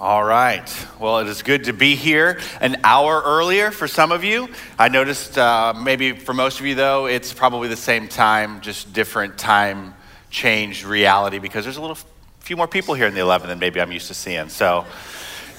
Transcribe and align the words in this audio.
All 0.00 0.24
right. 0.24 0.86
Well, 0.98 1.18
it 1.18 1.28
is 1.28 1.42
good 1.42 1.64
to 1.64 1.74
be 1.74 1.94
here 1.94 2.40
an 2.62 2.80
hour 2.84 3.20
earlier 3.22 3.70
for 3.70 3.86
some 3.86 4.12
of 4.12 4.24
you. 4.24 4.48
I 4.78 4.88
noticed 4.88 5.36
uh, 5.36 5.74
maybe 5.76 6.12
for 6.12 6.32
most 6.32 6.58
of 6.58 6.64
you, 6.64 6.74
though, 6.74 7.04
it's 7.04 7.34
probably 7.34 7.68
the 7.68 7.76
same 7.76 8.08
time, 8.08 8.62
just 8.62 8.94
different 8.94 9.36
time 9.36 9.94
changed 10.30 10.84
reality 10.84 11.38
because 11.38 11.66
there's 11.66 11.76
a 11.76 11.82
little 11.82 11.98
few 12.38 12.56
more 12.56 12.66
people 12.66 12.94
here 12.94 13.08
in 13.08 13.12
the 13.12 13.20
11 13.20 13.50
than 13.50 13.58
maybe 13.58 13.78
I'm 13.78 13.92
used 13.92 14.08
to 14.08 14.14
seeing. 14.14 14.48
So 14.48 14.86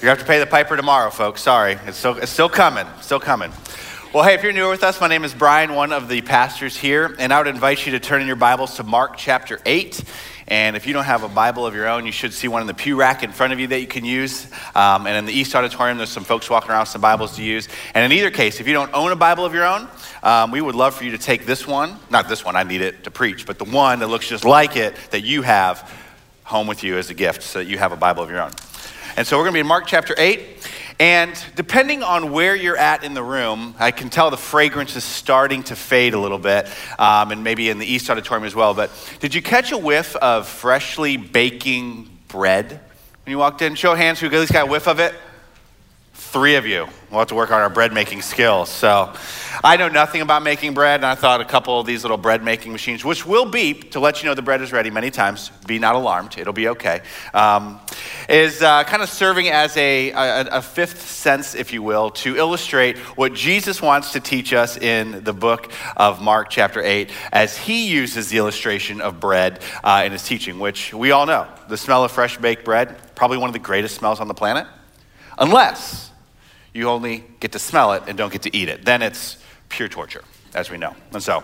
to 0.00 0.08
have 0.08 0.18
to 0.18 0.24
pay 0.24 0.40
the 0.40 0.46
piper 0.46 0.76
tomorrow, 0.76 1.10
folks. 1.10 1.40
Sorry. 1.40 1.78
It's 1.86 1.98
still, 1.98 2.18
it's 2.18 2.32
still 2.32 2.48
coming. 2.48 2.88
Still 3.00 3.20
coming. 3.20 3.52
Well, 4.12 4.24
hey, 4.24 4.34
if 4.34 4.42
you're 4.42 4.52
newer 4.52 4.70
with 4.70 4.82
us, 4.82 5.00
my 5.00 5.06
name 5.06 5.22
is 5.22 5.32
Brian, 5.32 5.72
one 5.76 5.92
of 5.92 6.08
the 6.08 6.20
pastors 6.20 6.76
here, 6.76 7.14
and 7.20 7.32
I 7.32 7.38
would 7.38 7.46
invite 7.46 7.86
you 7.86 7.92
to 7.92 8.00
turn 8.00 8.20
in 8.20 8.26
your 8.26 8.34
Bibles 8.34 8.74
to 8.74 8.82
Mark 8.82 9.16
chapter 9.16 9.60
8. 9.64 10.02
And 10.52 10.76
if 10.76 10.86
you 10.86 10.92
don't 10.92 11.04
have 11.04 11.22
a 11.22 11.30
Bible 11.30 11.66
of 11.66 11.74
your 11.74 11.88
own, 11.88 12.04
you 12.04 12.12
should 12.12 12.34
see 12.34 12.46
one 12.46 12.60
in 12.60 12.66
the 12.66 12.74
pew 12.74 12.94
rack 12.94 13.22
in 13.22 13.32
front 13.32 13.54
of 13.54 13.58
you 13.58 13.68
that 13.68 13.80
you 13.80 13.86
can 13.86 14.04
use. 14.04 14.44
Um, 14.74 15.06
and 15.06 15.16
in 15.16 15.24
the 15.24 15.32
East 15.32 15.54
Auditorium, 15.54 15.96
there's 15.96 16.10
some 16.10 16.24
folks 16.24 16.50
walking 16.50 16.70
around 16.70 16.82
with 16.82 16.90
some 16.90 17.00
Bibles 17.00 17.36
to 17.36 17.42
use. 17.42 17.70
And 17.94 18.04
in 18.04 18.18
either 18.18 18.30
case, 18.30 18.60
if 18.60 18.66
you 18.68 18.74
don't 18.74 18.92
own 18.92 19.12
a 19.12 19.16
Bible 19.16 19.46
of 19.46 19.54
your 19.54 19.64
own, 19.64 19.88
um, 20.22 20.50
we 20.50 20.60
would 20.60 20.74
love 20.74 20.94
for 20.94 21.04
you 21.04 21.12
to 21.12 21.16
take 21.16 21.46
this 21.46 21.66
one, 21.66 21.98
not 22.10 22.28
this 22.28 22.44
one, 22.44 22.54
I 22.54 22.64
need 22.64 22.82
it 22.82 23.04
to 23.04 23.10
preach, 23.10 23.46
but 23.46 23.58
the 23.58 23.64
one 23.64 24.00
that 24.00 24.08
looks 24.08 24.28
just 24.28 24.44
like 24.44 24.76
it 24.76 24.94
that 25.10 25.22
you 25.22 25.40
have 25.40 25.90
home 26.44 26.66
with 26.66 26.84
you 26.84 26.98
as 26.98 27.08
a 27.08 27.14
gift 27.14 27.42
so 27.42 27.60
that 27.60 27.64
you 27.64 27.78
have 27.78 27.92
a 27.92 27.96
Bible 27.96 28.22
of 28.22 28.28
your 28.28 28.42
own. 28.42 28.52
And 29.16 29.26
so 29.26 29.36
we're 29.36 29.44
going 29.44 29.52
to 29.52 29.56
be 29.56 29.60
in 29.60 29.66
Mark 29.66 29.86
chapter 29.86 30.14
8. 30.16 30.40
And 30.98 31.44
depending 31.54 32.02
on 32.02 32.32
where 32.32 32.54
you're 32.54 32.76
at 32.76 33.04
in 33.04 33.12
the 33.12 33.22
room, 33.22 33.74
I 33.78 33.90
can 33.90 34.08
tell 34.08 34.30
the 34.30 34.36
fragrance 34.36 34.96
is 34.96 35.04
starting 35.04 35.62
to 35.64 35.76
fade 35.76 36.14
a 36.14 36.18
little 36.18 36.38
bit, 36.38 36.66
um, 36.98 37.30
and 37.30 37.44
maybe 37.44 37.68
in 37.68 37.78
the 37.78 37.86
East 37.86 38.08
Auditorium 38.08 38.46
as 38.46 38.54
well. 38.54 38.72
But 38.72 38.90
did 39.20 39.34
you 39.34 39.42
catch 39.42 39.72
a 39.72 39.78
whiff 39.78 40.16
of 40.16 40.48
freshly 40.48 41.16
baking 41.16 42.08
bread 42.28 42.70
when 42.70 43.30
you 43.30 43.38
walked 43.38 43.60
in? 43.60 43.74
Show 43.74 43.94
hands 43.94 44.20
who 44.20 44.26
at 44.26 44.32
least 44.32 44.52
got 44.52 44.68
a 44.68 44.70
whiff 44.70 44.86
of 44.88 44.98
it. 44.98 45.14
Three 46.32 46.54
of 46.54 46.66
you. 46.66 46.88
We'll 47.10 47.18
have 47.18 47.28
to 47.28 47.34
work 47.34 47.50
on 47.50 47.60
our 47.60 47.68
bread 47.68 47.92
making 47.92 48.22
skills. 48.22 48.70
So 48.70 49.12
I 49.62 49.76
know 49.76 49.88
nothing 49.88 50.22
about 50.22 50.42
making 50.42 50.72
bread, 50.72 51.00
and 51.00 51.04
I 51.04 51.14
thought 51.14 51.42
a 51.42 51.44
couple 51.44 51.78
of 51.78 51.86
these 51.86 52.04
little 52.04 52.16
bread 52.16 52.42
making 52.42 52.72
machines, 52.72 53.04
which 53.04 53.26
will 53.26 53.44
beep 53.44 53.90
to 53.90 54.00
let 54.00 54.22
you 54.22 54.30
know 54.30 54.34
the 54.34 54.40
bread 54.40 54.62
is 54.62 54.72
ready 54.72 54.88
many 54.88 55.10
times, 55.10 55.50
be 55.66 55.78
not 55.78 55.94
alarmed, 55.94 56.38
it'll 56.38 56.54
be 56.54 56.68
okay, 56.68 57.02
um, 57.34 57.80
is 58.30 58.62
uh, 58.62 58.82
kind 58.84 59.02
of 59.02 59.10
serving 59.10 59.50
as 59.50 59.76
a, 59.76 60.10
a, 60.12 60.46
a 60.52 60.62
fifth 60.62 61.06
sense, 61.06 61.54
if 61.54 61.70
you 61.70 61.82
will, 61.82 62.08
to 62.12 62.34
illustrate 62.34 62.96
what 62.96 63.34
Jesus 63.34 63.82
wants 63.82 64.12
to 64.12 64.20
teach 64.20 64.54
us 64.54 64.78
in 64.78 65.22
the 65.24 65.34
book 65.34 65.70
of 65.98 66.22
Mark, 66.22 66.48
chapter 66.48 66.80
8, 66.80 67.10
as 67.30 67.58
he 67.58 67.90
uses 67.90 68.30
the 68.30 68.38
illustration 68.38 69.02
of 69.02 69.20
bread 69.20 69.60
uh, 69.84 70.04
in 70.06 70.12
his 70.12 70.22
teaching, 70.22 70.58
which 70.58 70.94
we 70.94 71.10
all 71.10 71.26
know 71.26 71.46
the 71.68 71.76
smell 71.76 72.04
of 72.04 72.10
fresh 72.10 72.38
baked 72.38 72.64
bread, 72.64 73.14
probably 73.14 73.36
one 73.36 73.50
of 73.50 73.52
the 73.52 73.58
greatest 73.58 73.96
smells 73.96 74.18
on 74.18 74.28
the 74.28 74.34
planet. 74.34 74.66
Unless 75.38 76.11
you 76.74 76.88
only 76.88 77.24
get 77.40 77.52
to 77.52 77.58
smell 77.58 77.92
it 77.92 78.04
and 78.06 78.16
don't 78.16 78.32
get 78.32 78.42
to 78.42 78.56
eat 78.56 78.68
it. 78.68 78.84
Then 78.84 79.02
it's 79.02 79.38
pure 79.68 79.88
torture, 79.88 80.22
as 80.54 80.70
we 80.70 80.78
know. 80.78 80.94
And 81.12 81.22
so, 81.22 81.42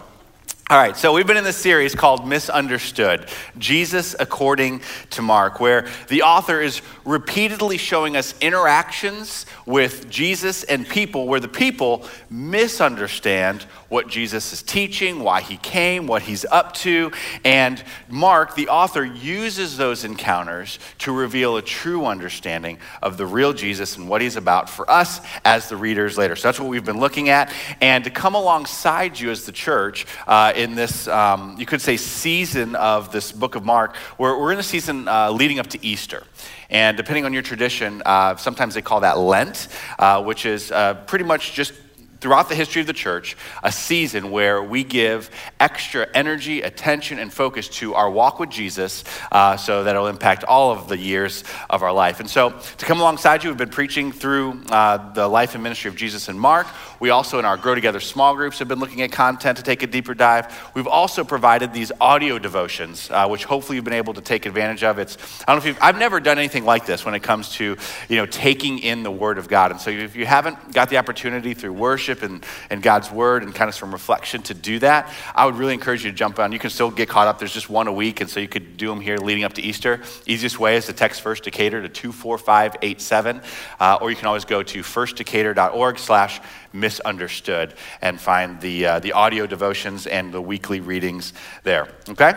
all 0.70 0.76
right, 0.76 0.94
so 0.94 1.14
we've 1.14 1.26
been 1.26 1.38
in 1.38 1.44
this 1.44 1.56
series 1.56 1.94
called 1.94 2.28
Misunderstood 2.28 3.26
Jesus 3.56 4.14
According 4.20 4.82
to 5.10 5.22
Mark, 5.22 5.60
where 5.60 5.86
the 6.08 6.22
author 6.22 6.60
is 6.60 6.82
repeatedly 7.06 7.78
showing 7.78 8.18
us 8.18 8.34
interactions 8.42 9.46
with 9.64 10.10
Jesus 10.10 10.64
and 10.64 10.86
people 10.86 11.26
where 11.26 11.40
the 11.40 11.48
people 11.48 12.04
misunderstand 12.28 13.64
what 13.88 14.08
Jesus 14.08 14.52
is 14.52 14.62
teaching, 14.62 15.20
why 15.20 15.40
he 15.40 15.56
came, 15.56 16.06
what 16.06 16.22
he's 16.22 16.44
up 16.44 16.74
to. 16.74 17.10
And 17.44 17.82
Mark, 18.08 18.54
the 18.54 18.68
author, 18.68 19.04
uses 19.04 19.76
those 19.76 20.04
encounters 20.04 20.78
to 20.98 21.12
reveal 21.12 21.56
a 21.56 21.62
true 21.62 22.06
understanding 22.06 22.78
of 23.02 23.16
the 23.16 23.26
real 23.26 23.52
Jesus 23.52 23.96
and 23.96 24.08
what 24.08 24.20
he's 24.20 24.36
about 24.36 24.68
for 24.68 24.90
us 24.90 25.20
as 25.44 25.68
the 25.68 25.76
readers 25.76 26.18
later. 26.18 26.36
So 26.36 26.48
that's 26.48 26.60
what 26.60 26.68
we've 26.68 26.84
been 26.84 27.00
looking 27.00 27.28
at. 27.28 27.52
And 27.80 28.04
to 28.04 28.10
come 28.10 28.34
alongside 28.34 29.18
you 29.18 29.30
as 29.30 29.46
the 29.46 29.52
church, 29.52 30.06
uh, 30.26 30.52
in 30.54 30.74
this, 30.74 31.08
um, 31.08 31.56
you 31.58 31.66
could 31.66 31.80
say, 31.80 31.96
season 31.96 32.74
of 32.76 33.10
this 33.12 33.32
book 33.32 33.54
of 33.54 33.64
Mark. 33.64 33.96
We're, 34.18 34.38
we're 34.38 34.52
in 34.52 34.58
a 34.58 34.62
season 34.62 35.08
uh, 35.08 35.30
leading 35.30 35.58
up 35.58 35.68
to 35.68 35.84
Easter. 35.84 36.24
And 36.70 36.96
depending 36.96 37.24
on 37.24 37.32
your 37.32 37.42
tradition, 37.42 38.02
uh, 38.04 38.36
sometimes 38.36 38.74
they 38.74 38.82
call 38.82 39.00
that 39.00 39.18
Lent, 39.18 39.68
uh, 39.98 40.22
which 40.22 40.44
is 40.44 40.70
uh, 40.70 40.94
pretty 41.06 41.24
much 41.24 41.54
just 41.54 41.72
throughout 42.20 42.48
the 42.48 42.54
history 42.54 42.80
of 42.80 42.86
the 42.86 42.92
church, 42.92 43.36
a 43.62 43.70
season 43.70 44.30
where 44.30 44.62
we 44.62 44.82
give 44.84 45.30
extra 45.60 46.06
energy, 46.14 46.62
attention, 46.62 47.18
and 47.18 47.32
focus 47.32 47.68
to 47.68 47.94
our 47.94 48.10
walk 48.10 48.40
with 48.40 48.50
Jesus 48.50 49.04
uh, 49.30 49.56
so 49.56 49.84
that 49.84 49.94
it'll 49.94 50.08
impact 50.08 50.44
all 50.44 50.72
of 50.72 50.88
the 50.88 50.98
years 50.98 51.44
of 51.70 51.82
our 51.82 51.92
life. 51.92 52.20
And 52.20 52.28
so, 52.28 52.50
to 52.50 52.86
come 52.86 53.00
alongside 53.00 53.44
you, 53.44 53.50
we've 53.50 53.56
been 53.56 53.68
preaching 53.68 54.10
through 54.12 54.60
uh, 54.70 55.12
the 55.12 55.28
life 55.28 55.54
and 55.54 55.62
ministry 55.62 55.88
of 55.88 55.96
Jesus 55.96 56.28
and 56.28 56.40
Mark. 56.40 56.66
We 57.00 57.10
also, 57.10 57.38
in 57.38 57.44
our 57.44 57.56
Grow 57.56 57.74
Together 57.74 58.00
small 58.00 58.34
groups, 58.34 58.58
have 58.58 58.68
been 58.68 58.80
looking 58.80 59.02
at 59.02 59.12
content 59.12 59.58
to 59.58 59.62
take 59.62 59.82
a 59.82 59.86
deeper 59.86 60.14
dive. 60.14 60.70
We've 60.74 60.88
also 60.88 61.22
provided 61.22 61.72
these 61.72 61.92
audio 62.00 62.38
devotions, 62.38 63.08
uh, 63.10 63.28
which 63.28 63.44
hopefully 63.44 63.76
you've 63.76 63.84
been 63.84 63.94
able 63.94 64.14
to 64.14 64.20
take 64.20 64.46
advantage 64.46 64.82
of. 64.82 64.98
It's, 64.98 65.16
I 65.46 65.52
don't 65.52 65.56
know 65.56 65.58
if 65.58 65.66
you've, 65.66 65.78
I've 65.80 65.98
never 65.98 66.18
done 66.18 66.38
anything 66.38 66.64
like 66.64 66.86
this 66.86 67.04
when 67.04 67.14
it 67.14 67.22
comes 67.22 67.50
to, 67.52 67.76
you 68.08 68.16
know, 68.16 68.26
taking 68.26 68.80
in 68.80 69.04
the 69.04 69.10
Word 69.10 69.38
of 69.38 69.48
God. 69.48 69.70
And 69.70 69.80
so, 69.80 69.90
if 69.90 70.16
you 70.16 70.26
haven't 70.26 70.72
got 70.72 70.90
the 70.90 70.96
opportunity 70.96 71.54
through 71.54 71.74
worship, 71.74 72.07
worship 72.08 72.22
and, 72.22 72.44
and 72.70 72.82
God's 72.82 73.10
word 73.10 73.42
and 73.42 73.54
kind 73.54 73.68
of 73.68 73.74
some 73.74 73.92
reflection 73.92 74.42
to 74.42 74.54
do 74.54 74.78
that, 74.78 75.12
I 75.34 75.46
would 75.46 75.56
really 75.56 75.74
encourage 75.74 76.04
you 76.04 76.10
to 76.10 76.16
jump 76.16 76.38
on. 76.38 76.52
You 76.52 76.58
can 76.58 76.70
still 76.70 76.90
get 76.90 77.08
caught 77.08 77.26
up. 77.26 77.38
There's 77.38 77.52
just 77.52 77.68
one 77.68 77.86
a 77.86 77.92
week, 77.92 78.20
and 78.20 78.30
so 78.30 78.40
you 78.40 78.48
could 78.48 78.76
do 78.76 78.88
them 78.88 79.00
here 79.00 79.18
leading 79.18 79.44
up 79.44 79.52
to 79.54 79.62
Easter. 79.62 80.00
Easiest 80.26 80.58
way 80.58 80.76
is 80.76 80.86
to 80.86 80.92
text 80.92 81.20
First 81.20 81.44
Decatur 81.44 81.82
to 81.82 81.88
24587, 81.88 83.42
uh, 83.80 83.98
or 84.00 84.10
you 84.10 84.16
can 84.16 84.26
always 84.26 84.44
go 84.44 84.62
to 84.62 84.80
firstdecatur.org 84.80 85.98
slash 85.98 86.40
misunderstood 86.72 87.74
and 88.00 88.20
find 88.20 88.60
the, 88.60 88.86
uh, 88.86 88.98
the 89.00 89.12
audio 89.12 89.46
devotions 89.46 90.06
and 90.06 90.32
the 90.32 90.40
weekly 90.40 90.80
readings 90.80 91.32
there, 91.62 91.88
okay? 92.08 92.34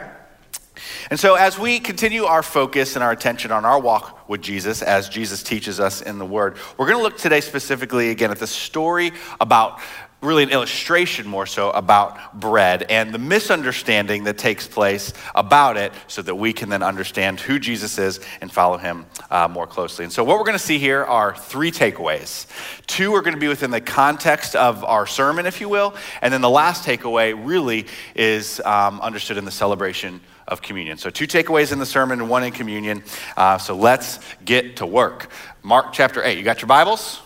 And 1.10 1.20
so, 1.20 1.36
as 1.36 1.58
we 1.60 1.80
continue 1.80 2.26
our 2.26 2.44
focus 2.44 2.96
and 2.96 3.04
our 3.04 3.12
attention 3.12 3.52
on 3.52 3.66
our 3.66 3.80
walk 3.80 4.30
with 4.30 4.42
Jesus, 4.42 4.82
as 4.82 5.10
Jesus 5.10 5.44
teaches 5.44 5.80
us 5.80 6.02
in 6.02 6.20
the 6.20 6.26
Word, 6.26 6.58
we're 6.78 6.88
going 6.88 6.98
to 6.98 7.04
look 7.04 7.18
today 7.18 7.42
specifically 7.42 8.10
again 8.10 8.32
at 8.32 8.40
the 8.40 8.48
story 8.48 9.12
about 9.40 9.80
really 10.22 10.44
an 10.44 10.50
illustration 10.50 11.28
more 11.28 11.48
so 11.48 11.72
about 11.72 12.40
bread 12.40 12.84
and 12.84 13.14
the 13.14 13.18
misunderstanding 13.18 14.26
that 14.26 14.38
takes 14.38 14.68
place 14.68 15.14
about 15.34 15.78
it 15.78 15.92
so 16.08 16.22
that 16.22 16.36
we 16.36 16.54
can 16.54 16.70
then 16.70 16.84
understand 16.84 17.40
who 17.40 17.58
Jesus 17.58 17.98
is 17.98 18.20
and 18.40 18.52
follow 18.52 18.78
him 18.78 19.06
uh, 19.32 19.48
more 19.48 19.66
closely. 19.66 20.06
And 20.06 20.14
so, 20.14 20.24
what 20.24 20.38
we're 20.38 20.46
going 20.46 20.58
to 20.58 20.60
see 20.60 20.78
here 20.78 21.04
are 21.04 21.36
three 21.36 21.72
takeaways. 21.72 22.46
Two 22.86 23.14
are 23.16 23.22
going 23.22 23.34
to 23.34 23.40
be 23.40 23.48
within 23.48 23.72
the 23.72 23.82
context 23.82 24.56
of 24.56 24.84
our 24.84 25.08
sermon, 25.08 25.46
if 25.46 25.60
you 25.60 25.70
will, 25.70 25.96
and 26.22 26.34
then 26.34 26.42
the 26.42 26.50
last 26.50 26.86
takeaway 26.86 27.34
really 27.44 27.88
is 28.16 28.62
um, 28.64 29.02
understood 29.02 29.38
in 29.38 29.46
the 29.46 29.52
celebration 29.52 30.22
of 30.48 30.62
communion. 30.62 30.98
So, 30.98 31.10
two 31.10 31.28
takeaways 31.28 31.72
in 31.72 31.80
the 31.80 31.86
sermon 31.86 32.20
and 32.20 32.30
one 32.30 32.44
in 32.44 32.52
communion. 32.52 33.04
Uh, 33.36 33.58
so, 33.58 33.76
let's 33.76 34.20
get 34.44 34.78
to 34.78 34.86
work. 34.86 35.30
Mark 35.64 35.94
chapter 35.94 36.24
8. 36.24 36.38
You 36.38 36.44
got 36.44 36.62
your 36.62 36.68
Bibles? 36.68 37.22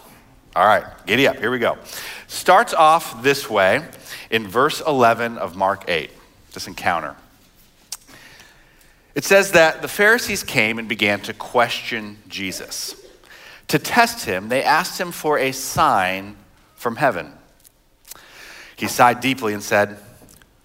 All 0.55 0.65
right, 0.65 0.85
giddy 1.05 1.27
up. 1.27 1.37
Here 1.37 1.51
we 1.51 1.59
go. 1.59 1.77
Starts 2.27 2.73
off 2.73 3.21
this 3.21 3.49
way 3.49 3.85
in 4.29 4.47
verse 4.47 4.81
11 4.81 5.37
of 5.37 5.55
Mark 5.55 5.83
8, 5.89 6.09
this 6.53 6.67
encounter. 6.67 7.15
It 9.15 9.23
says 9.23 9.51
that 9.51 9.81
the 9.81 9.87
Pharisees 9.87 10.43
came 10.43 10.79
and 10.79 10.87
began 10.87 11.19
to 11.21 11.33
question 11.33 12.17
Jesus. 12.27 12.95
To 13.69 13.79
test 13.79 14.25
him, 14.25 14.49
they 14.49 14.63
asked 14.63 14.99
him 14.99 15.11
for 15.11 15.39
a 15.39 15.51
sign 15.51 16.35
from 16.75 16.97
heaven. 16.97 17.31
He 18.75 18.87
sighed 18.87 19.21
deeply 19.21 19.53
and 19.53 19.63
said, 19.63 19.97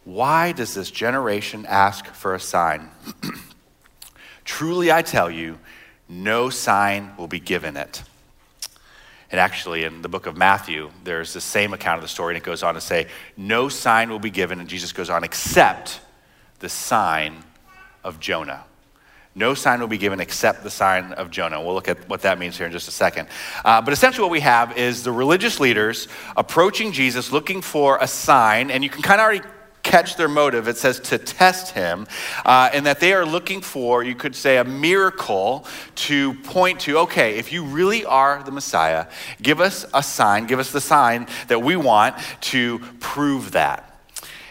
why 0.05 0.53
does 0.53 0.75
this 0.75 0.91
generation 0.91 1.67
ask 1.67 2.07
for 2.07 2.35
a 2.35 2.41
sign? 2.41 2.91
Truly, 4.45 4.91
I 4.91 5.03
tell 5.03 5.31
you, 5.31 5.59
no 6.09 6.51
sign 6.51 7.13
will 7.17 7.29
be 7.29 7.41
given 7.41 7.77
it. 7.77 8.03
And 9.31 9.39
actually, 9.39 9.85
in 9.85 10.03
the 10.03 10.09
book 10.09 10.27
of 10.27 10.37
Matthew, 10.37 10.91
there's 11.05 11.33
the 11.33 11.41
same 11.41 11.73
account 11.73 11.99
of 11.99 12.03
the 12.03 12.09
story, 12.09 12.35
and 12.35 12.43
it 12.43 12.45
goes 12.45 12.65
on 12.65 12.75
to 12.75 12.81
say, 12.81 13.07
No 13.37 13.69
sign 13.69 14.11
will 14.11 14.19
be 14.19 14.31
given, 14.31 14.59
and 14.59 14.69
Jesus 14.69 14.93
goes 14.93 15.09
on, 15.09 15.23
except 15.23 16.01
the 16.59 16.69
sign 16.69 17.45
of 18.03 18.19
Jonah. 18.19 18.65
No 19.37 19.55
sign 19.55 19.79
will 19.79 19.87
be 19.87 19.99
given 19.99 20.19
except 20.19 20.65
the 20.65 20.71
sign 20.71 21.13
of 21.13 21.31
Jonah. 21.31 21.63
We'll 21.63 21.75
look 21.75 21.87
at 21.87 22.09
what 22.09 22.23
that 22.23 22.41
means 22.41 22.57
here 22.57 22.67
in 22.67 22.73
just 22.73 22.89
a 22.89 22.93
second. 22.93 23.29
Uh, 23.65 23.81
but 23.81 23.93
essentially, 23.93 24.23
what 24.23 24.33
we 24.33 24.41
have 24.41 24.77
is 24.77 25.05
the 25.05 25.13
religious 25.13 25.61
leaders 25.61 26.09
approaching 26.37 26.91
Jesus 26.91 27.31
looking 27.31 27.63
for 27.63 27.99
a 28.01 28.09
sign, 28.09 28.73
and 28.73 28.83
you 28.83 28.91
can 28.91 29.03
kind 29.03 29.21
of 29.21 29.25
already 29.25 29.43
catch 29.83 30.17
their 30.17 30.29
motive. 30.29 30.69
It 30.69 30.77
says 30.77 31.01
to 31.01 31.19
test 31.19 31.73
him, 31.73 32.07
uh, 32.45 32.71
and 32.73 32.87
that 32.87 33.01
they 33.01 33.13
are 33.13 33.25
looking 33.25 33.61
for, 33.61 34.03
you 34.03 34.15
could 34.15 34.37
say, 34.37 34.59
a 34.59 34.65
miracle 34.65 35.65
to 35.97 36.35
point 36.35 36.81
to, 36.81 36.99
okay, 36.99 37.39
if 37.39 37.53
you 37.53 37.65
really 37.65 38.05
are 38.05 38.43
the 38.43 38.53
Messiah, 38.53 39.07
give 39.43 39.61
us 39.61 39.87
a 39.95 40.03
sign, 40.03 40.47
give 40.47 40.59
us 40.59 40.73
the 40.73 40.81
sign 40.81 41.27
that 41.49 41.63
we 41.63 41.77
want 41.77 42.17
to 42.41 42.79
prove 43.01 43.53
that. 43.53 43.87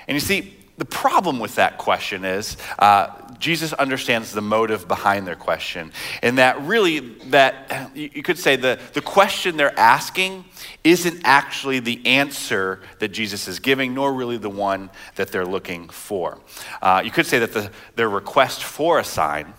And 0.08 0.16
you 0.16 0.20
see, 0.22 0.56
the 0.78 0.86
problem 0.86 1.40
with 1.40 1.56
that 1.56 1.78
question 1.78 2.24
is 2.24 2.58
uh, 2.80 3.08
Jesus 3.40 3.74
understands 3.74 4.32
the 4.32 4.42
motive 4.42 4.88
behind 4.88 5.26
their 5.26 5.36
question. 5.36 5.92
And 6.22 6.38
that 6.38 6.62
really, 6.62 7.00
that 7.30 7.92
you 7.96 8.22
could 8.22 8.38
say 8.38 8.56
the, 8.56 8.80
the 8.94 9.02
question 9.02 9.58
they're 9.58 9.78
asking 9.80 10.46
isn't 10.84 11.22
actually 11.24 11.80
the 11.80 12.06
answer 12.06 12.82
that 13.00 13.10
Jesus 13.10 13.48
is 13.48 13.60
giving, 13.60 13.94
nor 13.94 14.14
really 14.14 14.38
the 14.38 14.50
one 14.50 14.90
that 15.16 15.30
they're 15.30 15.46
looking 15.46 15.90
for. 15.90 16.40
Uh, 16.82 17.02
you 17.04 17.12
could 17.12 17.26
say 17.26 17.40
that 17.40 17.54
the, 17.54 17.72
their 17.96 18.10
request 18.10 18.64
for 18.64 19.00
a 19.00 19.04
sign 19.04 19.54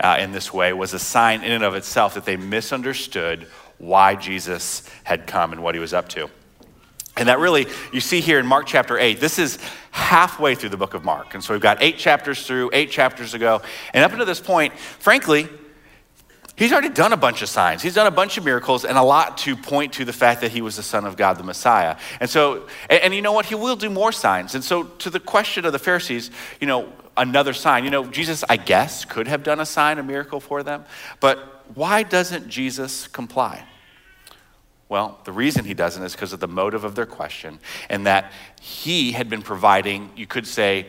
uh, 0.00 0.16
in 0.18 0.32
this 0.32 0.52
way 0.52 0.72
was 0.72 0.94
a 0.94 0.98
sign 0.98 1.42
in 1.42 1.52
and 1.52 1.64
of 1.64 1.74
itself 1.74 2.14
that 2.14 2.24
they 2.24 2.36
misunderstood 2.36 3.46
why 3.78 4.14
Jesus 4.14 4.88
had 5.04 5.26
come 5.26 5.52
and 5.52 5.62
what 5.62 5.74
he 5.74 5.80
was 5.80 5.94
up 5.94 6.08
to. 6.10 6.30
And 7.16 7.28
that 7.28 7.38
really, 7.38 7.66
you 7.92 8.00
see 8.00 8.20
here 8.20 8.38
in 8.38 8.46
Mark 8.46 8.66
chapter 8.66 8.98
8, 8.98 9.20
this 9.20 9.38
is 9.38 9.58
halfway 9.90 10.54
through 10.54 10.70
the 10.70 10.76
book 10.76 10.94
of 10.94 11.04
Mark. 11.04 11.34
And 11.34 11.42
so 11.42 11.52
we've 11.52 11.60
got 11.60 11.82
eight 11.82 11.98
chapters 11.98 12.46
through, 12.46 12.70
eight 12.72 12.90
chapters 12.90 13.34
ago. 13.34 13.62
And 13.92 14.04
up 14.04 14.12
until 14.12 14.26
this 14.26 14.40
point, 14.40 14.78
frankly, 14.78 15.48
he's 16.56 16.72
already 16.72 16.88
done 16.88 17.12
a 17.12 17.16
bunch 17.16 17.42
of 17.42 17.48
signs. 17.48 17.82
He's 17.82 17.94
done 17.94 18.06
a 18.06 18.12
bunch 18.12 18.38
of 18.38 18.44
miracles 18.44 18.84
and 18.84 18.96
a 18.96 19.02
lot 19.02 19.38
to 19.38 19.56
point 19.56 19.94
to 19.94 20.04
the 20.04 20.12
fact 20.12 20.40
that 20.42 20.52
he 20.52 20.62
was 20.62 20.76
the 20.76 20.82
Son 20.82 21.04
of 21.04 21.16
God, 21.16 21.36
the 21.36 21.42
Messiah. 21.42 21.96
And 22.20 22.30
so, 22.30 22.68
and, 22.88 23.02
and 23.02 23.14
you 23.14 23.22
know 23.22 23.32
what? 23.32 23.46
He 23.46 23.54
will 23.54 23.76
do 23.76 23.90
more 23.90 24.12
signs. 24.12 24.54
And 24.54 24.62
so, 24.62 24.84
to 24.84 25.10
the 25.10 25.20
question 25.20 25.64
of 25.64 25.72
the 25.72 25.78
Pharisees, 25.78 26.30
you 26.60 26.66
know, 26.66 26.92
another 27.16 27.52
sign. 27.52 27.84
You 27.84 27.90
know, 27.90 28.06
Jesus, 28.06 28.44
I 28.48 28.56
guess, 28.56 29.04
could 29.04 29.28
have 29.28 29.42
done 29.42 29.60
a 29.60 29.66
sign, 29.66 29.98
a 29.98 30.02
miracle 30.02 30.40
for 30.40 30.62
them. 30.62 30.84
But 31.18 31.64
why 31.74 32.02
doesn't 32.02 32.48
Jesus 32.48 33.08
comply? 33.08 33.64
Well, 34.90 35.20
the 35.22 35.30
reason 35.30 35.64
he 35.64 35.72
doesn't 35.72 36.02
is 36.02 36.12
because 36.12 36.32
of 36.32 36.40
the 36.40 36.48
motive 36.48 36.82
of 36.82 36.96
their 36.96 37.06
question, 37.06 37.60
and 37.88 38.06
that 38.06 38.32
he 38.60 39.12
had 39.12 39.30
been 39.30 39.40
providing, 39.40 40.10
you 40.16 40.26
could 40.26 40.48
say, 40.48 40.88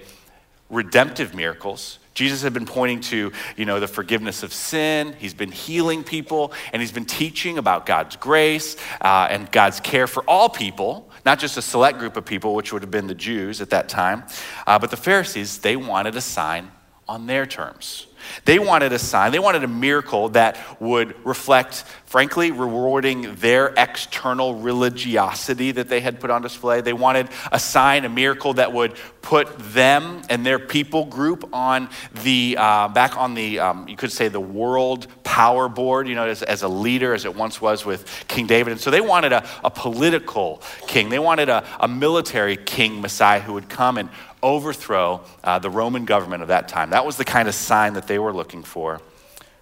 redemptive 0.72 1.36
miracles. 1.36 2.00
Jesus 2.16 2.42
had 2.42 2.52
been 2.52 2.66
pointing 2.66 3.00
to, 3.02 3.32
you 3.56 3.66
know, 3.66 3.80
the 3.80 3.88
forgiveness 3.88 4.42
of 4.42 4.52
sin. 4.52 5.16
He's 5.20 5.36
been 5.36 5.52
healing 5.52 6.04
people, 6.04 6.52
and 6.74 6.82
he's 6.82 6.92
been 6.92 7.06
teaching 7.06 7.60
about 7.60 7.86
God's 7.86 8.16
grace 8.16 8.76
uh, 9.02 9.28
and 9.30 9.50
God's 9.52 9.80
care 9.80 10.08
for 10.08 10.24
all 10.24 10.50
people, 10.50 11.08
not 11.24 11.38
just 11.38 11.56
a 11.58 11.62
select 11.62 12.00
group 12.00 12.18
of 12.18 12.26
people, 12.26 12.56
which 12.56 12.74
would 12.74 12.82
have 12.82 12.92
been 12.92 13.08
the 13.08 13.14
Jews 13.14 13.62
at 13.62 13.70
that 13.70 13.88
time. 13.88 14.24
Uh, 14.66 14.80
but 14.80 14.90
the 14.90 14.98
Pharisees, 14.98 15.60
they 15.60 15.76
wanted 15.76 16.16
a 16.16 16.22
sign 16.22 16.72
on 17.08 17.28
their 17.28 17.46
terms. 17.46 18.08
They 18.46 18.60
wanted 18.60 18.94
a 18.94 19.00
sign, 19.00 19.32
they 19.32 19.40
wanted 19.40 19.64
a 19.64 19.68
miracle 19.68 20.30
that 20.30 20.58
would 20.82 21.16
reflect, 21.26 21.84
frankly, 22.06 22.52
rewarding 22.52 23.36
their 23.36 23.74
external 23.78 24.56
religiosity 24.56 25.72
that 25.72 25.90
they 25.90 26.02
had 26.02 26.20
put 26.20 26.30
on 26.30 26.42
display. 26.42 26.82
They 26.82 26.94
wanted 26.94 27.30
a 27.52 27.60
sign, 27.60 28.06
a 28.06 28.10
miracle 28.10 28.54
that 28.56 28.74
would 28.74 28.96
put 29.22 29.48
them 29.60 30.22
and 30.30 30.46
their 30.46 30.60
people 30.60 31.06
group 31.06 31.50
on 31.54 31.90
the, 32.24 32.56
uh, 32.60 32.88
back 32.90 33.18
on 33.18 33.34
the, 33.34 33.60
um, 33.60 33.88
you 33.88 33.96
could 33.96 34.12
say, 34.12 34.28
the 34.28 34.40
world 34.40 35.08
power 35.24 35.70
board, 35.70 36.08
you 36.08 36.16
know, 36.16 36.28
as, 36.28 36.44
as, 36.44 36.64
a 36.64 36.68
leader, 36.68 37.14
as 37.14 37.26
it 37.26 37.36
once 37.36 37.62
was 37.62 37.86
with 37.86 38.26
King 38.28 38.48
David. 38.48 38.72
And 38.72 38.82
so 38.82 38.92
they 38.92 39.02
wanted 39.02 39.32
a, 39.32 39.48
a 39.64 39.70
political 39.70 40.62
king, 40.88 41.10
they 41.10 41.20
wanted 41.20 41.50
a, 41.50 41.66
a 41.80 41.88
military 41.88 42.58
king, 42.58 43.02
Messiah, 43.02 43.40
who 43.40 43.54
would 43.54 43.70
come 43.70 43.98
and 43.98 44.10
overthrow 44.44 45.22
uh, 45.44 45.60
the 45.60 45.70
Roman 45.70 46.06
government 46.06 46.42
of 46.42 46.50
that 46.50 46.68
time. 46.68 46.90
That 46.90 47.06
was 47.06 47.18
the 47.18 47.26
kind 47.26 47.48
of 47.48 47.56
sign 47.56 47.94
that 47.94 48.08
they 48.12 48.20
were 48.20 48.34
looking 48.34 48.62
for. 48.62 49.00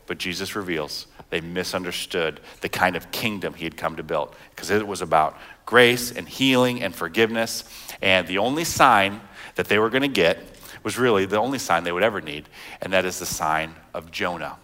But 0.07 0.18
Jesus 0.18 0.56
reveals 0.56 1.06
they 1.30 1.40
misunderstood 1.40 2.40
the 2.62 2.69
kind 2.69 2.96
of 2.96 3.12
kingdom 3.12 3.54
he 3.54 3.63
had 3.63 3.78
come 3.78 3.98
to 3.98 4.01
build 4.01 4.36
because 4.50 4.72
it 4.72 4.88
was 4.88 5.04
about 5.04 5.38
grace 5.68 6.12
and 6.12 6.28
healing 6.28 6.81
and 6.81 6.96
forgiveness. 6.96 7.63
And 8.01 8.25
the 8.25 8.40
only 8.40 8.63
sign 8.63 9.22
that 9.54 9.68
they 9.68 9.78
were 9.78 9.92
going 9.92 10.01
to 10.01 10.07
get 10.07 10.40
was 10.84 10.98
really 10.98 11.28
the 11.28 11.38
only 11.38 11.60
sign 11.60 11.84
they 11.84 11.92
would 11.92 12.01
ever 12.01 12.22
need, 12.22 12.50
and 12.81 12.92
that 12.92 13.06
is 13.06 13.19
the 13.19 13.25
sign 13.28 13.75
of 13.94 14.10
Jonah. 14.10 14.56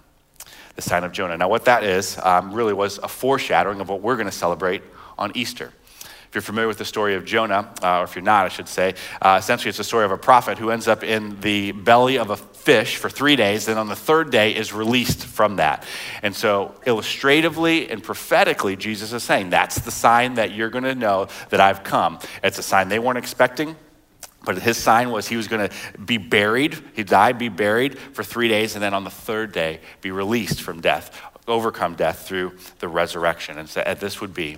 The 0.76 0.82
sign 0.82 1.04
of 1.04 1.12
Jonah. 1.12 1.38
Now, 1.38 1.50
what 1.50 1.66
that 1.66 1.84
is 1.84 2.18
um, 2.24 2.54
really 2.54 2.74
was 2.74 2.98
a 2.98 3.08
foreshadowing 3.08 3.82
of 3.82 3.90
what 3.90 4.02
we're 4.02 4.16
going 4.16 4.26
to 4.26 4.32
celebrate 4.32 4.82
on 5.16 5.32
Easter. 5.36 5.72
If 6.36 6.44
you're 6.44 6.48
familiar 6.48 6.68
with 6.68 6.80
the 6.80 6.84
story 6.84 7.16
of 7.16 7.24
Jonah, 7.24 7.74
uh, 7.82 8.00
or 8.00 8.04
if 8.04 8.14
you're 8.14 8.22
not, 8.22 8.46
I 8.46 8.50
should 8.50 8.68
say, 8.68 8.96
uh, 9.22 9.38
essentially 9.40 9.70
it's 9.70 9.78
the 9.78 9.86
story 9.86 10.04
of 10.04 10.12
a 10.12 10.18
prophet 10.18 10.58
who 10.58 10.70
ends 10.70 10.86
up 10.86 11.02
in 11.02 11.40
the 11.40 11.72
belly 11.72 12.18
of 12.18 12.30
a 12.30 12.36
fish 12.36 12.98
for 12.98 13.10
three 13.10 13.38
days, 13.38 13.68
then 13.68 13.78
on 13.78 13.88
the 13.88 13.96
third 13.96 14.32
day 14.32 14.54
is 14.54 14.74
released 14.74 15.26
from 15.26 15.56
that. 15.56 15.86
And 16.24 16.36
so, 16.36 16.76
illustratively 16.86 17.90
and 17.90 18.04
prophetically, 18.04 18.76
Jesus 18.76 19.14
is 19.14 19.24
saying 19.24 19.52
that's 19.52 19.80
the 19.80 19.92
sign 19.92 20.34
that 20.34 20.52
you're 20.52 20.70
going 20.70 20.84
to 20.84 20.94
know 20.94 21.30
that 21.52 21.62
I've 21.62 21.86
come. 21.86 22.20
It's 22.44 22.60
a 22.60 22.64
sign 22.64 22.90
they 22.90 23.00
weren't 23.00 23.18
expecting. 23.18 23.78
But 24.44 24.58
his 24.58 24.76
sign 24.76 25.12
was 25.12 25.30
he 25.30 25.38
was 25.38 25.48
going 25.48 25.70
to 25.70 25.98
be 25.98 26.18
buried. 26.18 26.78
He'd 26.96 27.08
die, 27.08 27.32
be 27.32 27.48
buried 27.48 27.98
for 27.98 28.26
three 28.26 28.50
days, 28.50 28.76
and 28.76 28.84
then 28.84 28.94
on 28.94 29.06
the 29.06 29.10
third 29.10 29.54
day 29.54 29.80
be 30.02 30.12
released 30.12 30.62
from 30.62 30.82
death, 30.82 31.18
overcome 31.48 31.96
death 31.96 32.28
through 32.28 32.58
the 32.80 32.90
resurrection. 32.90 33.58
And 33.58 33.70
so 33.70 33.82
this 33.98 34.20
would 34.20 34.34
be 34.34 34.58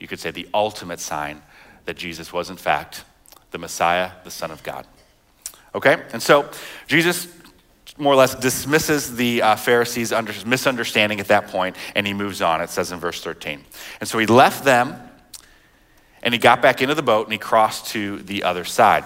you 0.00 0.08
could 0.08 0.18
say, 0.18 0.30
the 0.30 0.48
ultimate 0.52 0.98
sign 0.98 1.42
that 1.84 1.96
Jesus 1.96 2.32
was, 2.32 2.50
in 2.50 2.56
fact, 2.56 3.04
the 3.50 3.58
Messiah, 3.58 4.10
the 4.24 4.30
Son 4.30 4.50
of 4.50 4.62
God. 4.62 4.86
Okay? 5.74 6.02
And 6.12 6.22
so 6.22 6.50
Jesus 6.88 7.28
more 7.98 8.14
or 8.14 8.16
less 8.16 8.34
dismisses 8.34 9.16
the 9.16 9.42
uh, 9.42 9.56
Pharisees' 9.56 10.10
under, 10.10 10.32
misunderstanding 10.46 11.20
at 11.20 11.28
that 11.28 11.48
point, 11.48 11.76
and 11.94 12.06
he 12.06 12.14
moves 12.14 12.40
on, 12.40 12.62
it 12.62 12.70
says 12.70 12.92
in 12.92 12.98
verse 12.98 13.22
13. 13.22 13.62
And 14.00 14.08
so 14.08 14.18
he 14.18 14.26
left 14.26 14.64
them, 14.64 14.96
and 16.22 16.32
he 16.32 16.38
got 16.38 16.62
back 16.62 16.80
into 16.80 16.94
the 16.94 17.02
boat, 17.02 17.26
and 17.26 17.32
he 17.32 17.38
crossed 17.38 17.88
to 17.88 18.18
the 18.18 18.44
other 18.44 18.64
side. 18.64 19.04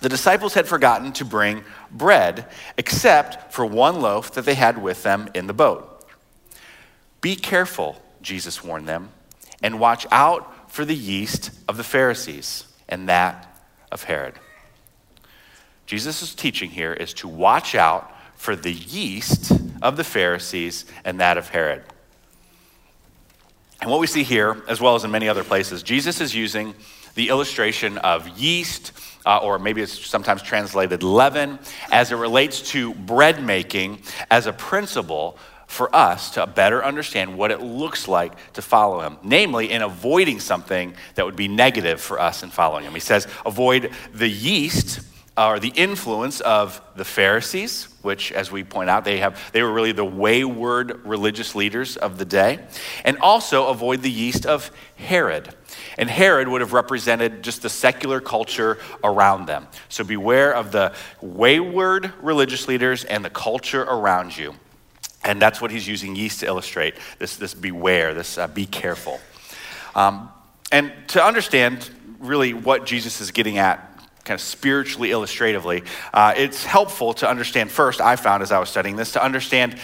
The 0.00 0.08
disciples 0.08 0.54
had 0.54 0.68
forgotten 0.68 1.12
to 1.14 1.24
bring 1.24 1.64
bread, 1.90 2.46
except 2.76 3.52
for 3.52 3.66
one 3.66 4.00
loaf 4.00 4.32
that 4.34 4.44
they 4.44 4.54
had 4.54 4.80
with 4.80 5.02
them 5.02 5.28
in 5.34 5.48
the 5.48 5.52
boat. 5.52 6.06
Be 7.20 7.34
careful, 7.34 8.00
Jesus 8.22 8.62
warned 8.62 8.86
them 8.86 9.10
and 9.62 9.80
watch 9.80 10.06
out 10.10 10.70
for 10.70 10.84
the 10.84 10.94
yeast 10.94 11.50
of 11.68 11.76
the 11.76 11.84
Pharisees 11.84 12.64
and 12.88 13.08
that 13.08 13.46
of 13.90 14.04
Herod. 14.04 14.34
Jesus' 15.86 16.34
teaching 16.34 16.70
here 16.70 16.92
is 16.92 17.14
to 17.14 17.28
watch 17.28 17.74
out 17.74 18.14
for 18.36 18.54
the 18.54 18.72
yeast 18.72 19.52
of 19.82 19.96
the 19.96 20.04
Pharisees 20.04 20.84
and 21.04 21.20
that 21.20 21.38
of 21.38 21.48
Herod. 21.48 21.82
And 23.80 23.90
what 23.90 24.00
we 24.00 24.06
see 24.06 24.22
here, 24.22 24.62
as 24.68 24.80
well 24.80 24.96
as 24.96 25.04
in 25.04 25.10
many 25.10 25.28
other 25.28 25.44
places, 25.44 25.82
Jesus 25.82 26.20
is 26.20 26.34
using 26.34 26.74
the 27.14 27.28
illustration 27.30 27.98
of 27.98 28.28
yeast, 28.38 28.92
uh, 29.24 29.38
or 29.38 29.58
maybe 29.58 29.82
it's 29.82 30.06
sometimes 30.06 30.42
translated 30.42 31.02
leaven, 31.02 31.58
as 31.90 32.12
it 32.12 32.16
relates 32.16 32.70
to 32.72 32.94
bread 32.94 33.42
making 33.42 34.00
as 34.30 34.46
a 34.46 34.52
principle 34.52 35.38
for 35.68 35.94
us 35.94 36.30
to 36.30 36.46
better 36.46 36.82
understand 36.82 37.36
what 37.36 37.50
it 37.50 37.60
looks 37.60 38.08
like 38.08 38.32
to 38.54 38.62
follow 38.62 39.00
him, 39.00 39.18
namely 39.22 39.70
in 39.70 39.82
avoiding 39.82 40.40
something 40.40 40.94
that 41.14 41.24
would 41.24 41.36
be 41.36 41.46
negative 41.46 42.00
for 42.00 42.18
us 42.18 42.42
in 42.42 42.48
following 42.48 42.84
him. 42.84 42.94
He 42.94 43.00
says, 43.00 43.28
avoid 43.46 43.92
the 44.12 44.28
yeast 44.28 45.00
or 45.36 45.60
the 45.60 45.72
influence 45.76 46.40
of 46.40 46.80
the 46.96 47.04
Pharisees, 47.04 47.86
which, 48.02 48.32
as 48.32 48.50
we 48.50 48.64
point 48.64 48.90
out, 48.90 49.04
they, 49.04 49.18
have, 49.18 49.52
they 49.52 49.62
were 49.62 49.72
really 49.72 49.92
the 49.92 50.04
wayward 50.04 51.04
religious 51.06 51.54
leaders 51.54 51.96
of 51.98 52.18
the 52.18 52.24
day, 52.24 52.58
and 53.04 53.18
also 53.18 53.68
avoid 53.68 54.02
the 54.02 54.10
yeast 54.10 54.46
of 54.46 54.72
Herod. 54.96 55.54
And 55.98 56.08
Herod 56.08 56.48
would 56.48 56.62
have 56.62 56.72
represented 56.72 57.42
just 57.42 57.62
the 57.62 57.68
secular 57.68 58.20
culture 58.20 58.78
around 59.04 59.46
them. 59.46 59.68
So 59.90 60.02
beware 60.02 60.52
of 60.52 60.72
the 60.72 60.94
wayward 61.20 62.12
religious 62.22 62.66
leaders 62.66 63.04
and 63.04 63.24
the 63.24 63.30
culture 63.30 63.82
around 63.82 64.36
you. 64.36 64.54
And 65.24 65.42
that's 65.42 65.60
what 65.60 65.70
he's 65.70 65.86
using 65.86 66.16
yeast 66.16 66.40
to 66.40 66.46
illustrate 66.46 66.94
this, 67.18 67.36
this 67.36 67.54
beware, 67.54 68.14
this 68.14 68.38
uh, 68.38 68.46
be 68.48 68.66
careful. 68.66 69.20
Um, 69.94 70.30
and 70.70 70.92
to 71.08 71.22
understand 71.22 71.90
really 72.18 72.54
what 72.54 72.86
Jesus 72.86 73.20
is 73.20 73.30
getting 73.30 73.58
at, 73.58 73.84
kind 74.24 74.38
of 74.38 74.40
spiritually 74.40 75.10
illustratively, 75.10 75.82
uh, 76.12 76.34
it's 76.36 76.64
helpful 76.64 77.14
to 77.14 77.28
understand 77.28 77.70
first, 77.70 78.00
I 78.00 78.16
found 78.16 78.42
as 78.42 78.52
I 78.52 78.58
was 78.58 78.68
studying 78.68 78.96
this, 78.96 79.12
to 79.12 79.22
understand 79.22 79.78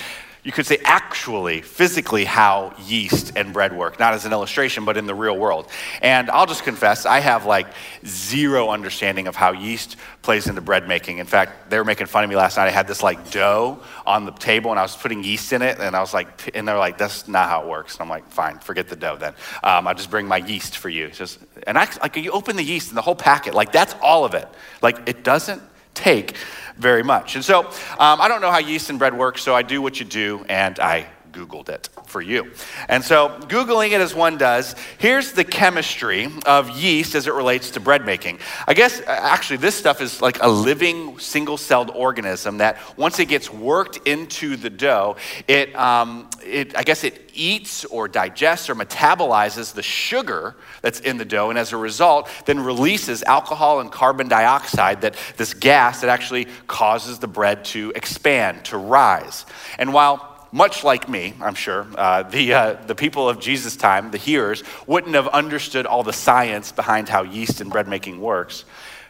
you 0.44 0.52
could 0.52 0.66
say 0.66 0.78
actually, 0.84 1.62
physically, 1.62 2.26
how 2.26 2.74
yeast 2.86 3.32
and 3.34 3.54
bread 3.54 3.74
work, 3.74 3.98
not 3.98 4.12
as 4.12 4.26
an 4.26 4.32
illustration, 4.32 4.84
but 4.84 4.98
in 4.98 5.06
the 5.06 5.14
real 5.14 5.38
world. 5.38 5.70
And 6.02 6.30
I'll 6.30 6.44
just 6.44 6.64
confess, 6.64 7.06
I 7.06 7.20
have 7.20 7.46
like 7.46 7.66
zero 8.06 8.68
understanding 8.68 9.26
of 9.26 9.36
how 9.36 9.52
yeast 9.52 9.96
plays 10.20 10.46
into 10.46 10.60
bread 10.60 10.86
making. 10.86 11.16
In 11.16 11.26
fact, 11.26 11.70
they 11.70 11.78
were 11.78 11.84
making 11.84 12.08
fun 12.08 12.24
of 12.24 12.30
me 12.30 12.36
last 12.36 12.58
night. 12.58 12.66
I 12.66 12.72
had 12.72 12.86
this 12.86 13.02
like 13.02 13.30
dough 13.30 13.80
on 14.06 14.26
the 14.26 14.32
table 14.32 14.70
and 14.70 14.78
I 14.78 14.82
was 14.82 14.94
putting 14.94 15.24
yeast 15.24 15.50
in 15.54 15.62
it, 15.62 15.78
and 15.80 15.96
I 15.96 16.00
was 16.00 16.12
like, 16.12 16.54
and 16.54 16.68
they're 16.68 16.78
like, 16.78 16.98
that's 16.98 17.26
not 17.26 17.48
how 17.48 17.62
it 17.62 17.68
works. 17.68 17.94
And 17.94 18.02
I'm 18.02 18.10
like, 18.10 18.28
fine, 18.28 18.58
forget 18.58 18.88
the 18.88 18.96
dough 18.96 19.16
then. 19.16 19.32
Um, 19.62 19.88
I'll 19.88 19.94
just 19.94 20.10
bring 20.10 20.28
my 20.28 20.38
yeast 20.38 20.76
for 20.76 20.90
you. 20.90 21.08
just, 21.08 21.38
and 21.66 21.78
I, 21.78 21.88
like, 22.02 22.16
you 22.16 22.30
open 22.32 22.56
the 22.56 22.62
yeast 22.62 22.88
and 22.88 22.98
the 22.98 23.02
whole 23.02 23.16
packet, 23.16 23.54
like, 23.54 23.72
that's 23.72 23.94
all 24.02 24.26
of 24.26 24.34
it. 24.34 24.46
Like, 24.82 25.08
it 25.08 25.24
doesn't 25.24 25.62
take 25.94 26.36
very 26.76 27.02
much. 27.02 27.36
And 27.36 27.44
so 27.44 27.60
um, 27.98 28.20
I 28.20 28.28
don't 28.28 28.40
know 28.40 28.50
how 28.50 28.58
yeast 28.58 28.90
and 28.90 28.98
bread 28.98 29.16
works, 29.16 29.42
so 29.42 29.54
I 29.54 29.62
do 29.62 29.80
what 29.80 30.00
you 30.00 30.06
do 30.06 30.44
and 30.48 30.78
I 30.80 31.06
Googled 31.34 31.68
it 31.68 31.88
for 32.06 32.22
you. 32.22 32.52
And 32.88 33.02
so, 33.02 33.28
Googling 33.48 33.90
it 33.90 34.00
as 34.00 34.14
one 34.14 34.38
does, 34.38 34.74
here's 34.98 35.32
the 35.32 35.44
chemistry 35.44 36.28
of 36.46 36.70
yeast 36.70 37.14
as 37.14 37.26
it 37.26 37.34
relates 37.34 37.70
to 37.72 37.80
bread 37.80 38.06
making. 38.06 38.38
I 38.66 38.74
guess 38.74 39.02
actually, 39.06 39.58
this 39.58 39.74
stuff 39.74 40.00
is 40.00 40.22
like 40.22 40.42
a 40.42 40.48
living 40.48 41.18
single 41.18 41.56
celled 41.56 41.90
organism 41.90 42.58
that 42.58 42.78
once 42.96 43.18
it 43.18 43.26
gets 43.26 43.52
worked 43.52 44.06
into 44.06 44.56
the 44.56 44.70
dough, 44.70 45.16
it, 45.48 45.74
um, 45.74 46.30
it, 46.44 46.76
I 46.76 46.84
guess 46.84 47.04
it 47.04 47.30
eats 47.34 47.84
or 47.86 48.06
digests 48.06 48.70
or 48.70 48.74
metabolizes 48.74 49.74
the 49.74 49.82
sugar 49.82 50.54
that's 50.82 51.00
in 51.00 51.16
the 51.16 51.24
dough, 51.24 51.50
and 51.50 51.58
as 51.58 51.72
a 51.72 51.76
result, 51.76 52.28
then 52.46 52.60
releases 52.60 53.22
alcohol 53.24 53.80
and 53.80 53.90
carbon 53.90 54.28
dioxide, 54.28 55.00
that 55.00 55.16
this 55.36 55.52
gas 55.54 56.00
that 56.00 56.10
actually 56.10 56.46
causes 56.66 57.18
the 57.18 57.26
bread 57.26 57.64
to 57.64 57.92
expand, 57.96 58.64
to 58.66 58.76
rise. 58.78 59.46
And 59.78 59.92
while 59.92 60.33
much 60.54 60.84
like 60.84 61.08
me, 61.08 61.34
I'm 61.40 61.56
sure, 61.56 61.84
uh, 61.96 62.22
the, 62.22 62.54
uh, 62.54 62.72
the 62.86 62.94
people 62.94 63.28
of 63.28 63.40
Jesus' 63.40 63.74
time, 63.74 64.12
the 64.12 64.18
hearers, 64.18 64.62
wouldn't 64.86 65.16
have 65.16 65.26
understood 65.26 65.84
all 65.84 66.04
the 66.04 66.12
science 66.12 66.70
behind 66.70 67.08
how 67.08 67.24
yeast 67.24 67.60
and 67.60 67.72
bread 67.72 67.88
making 67.88 68.20
works. 68.20 68.64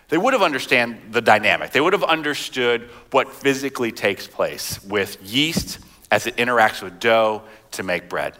They 0.08 0.16
would 0.16 0.32
have 0.32 0.40
understood 0.40 1.12
the 1.12 1.20
dynamic. 1.20 1.72
They 1.72 1.82
would 1.82 1.92
have 1.92 2.02
understood 2.02 2.88
what 3.10 3.30
physically 3.30 3.92
takes 3.92 4.26
place 4.26 4.82
with 4.84 5.22
yeast 5.22 5.80
as 6.10 6.26
it 6.26 6.34
interacts 6.36 6.82
with 6.82 6.98
dough 6.98 7.42
to 7.72 7.82
make 7.82 8.08
bread. 8.08 8.38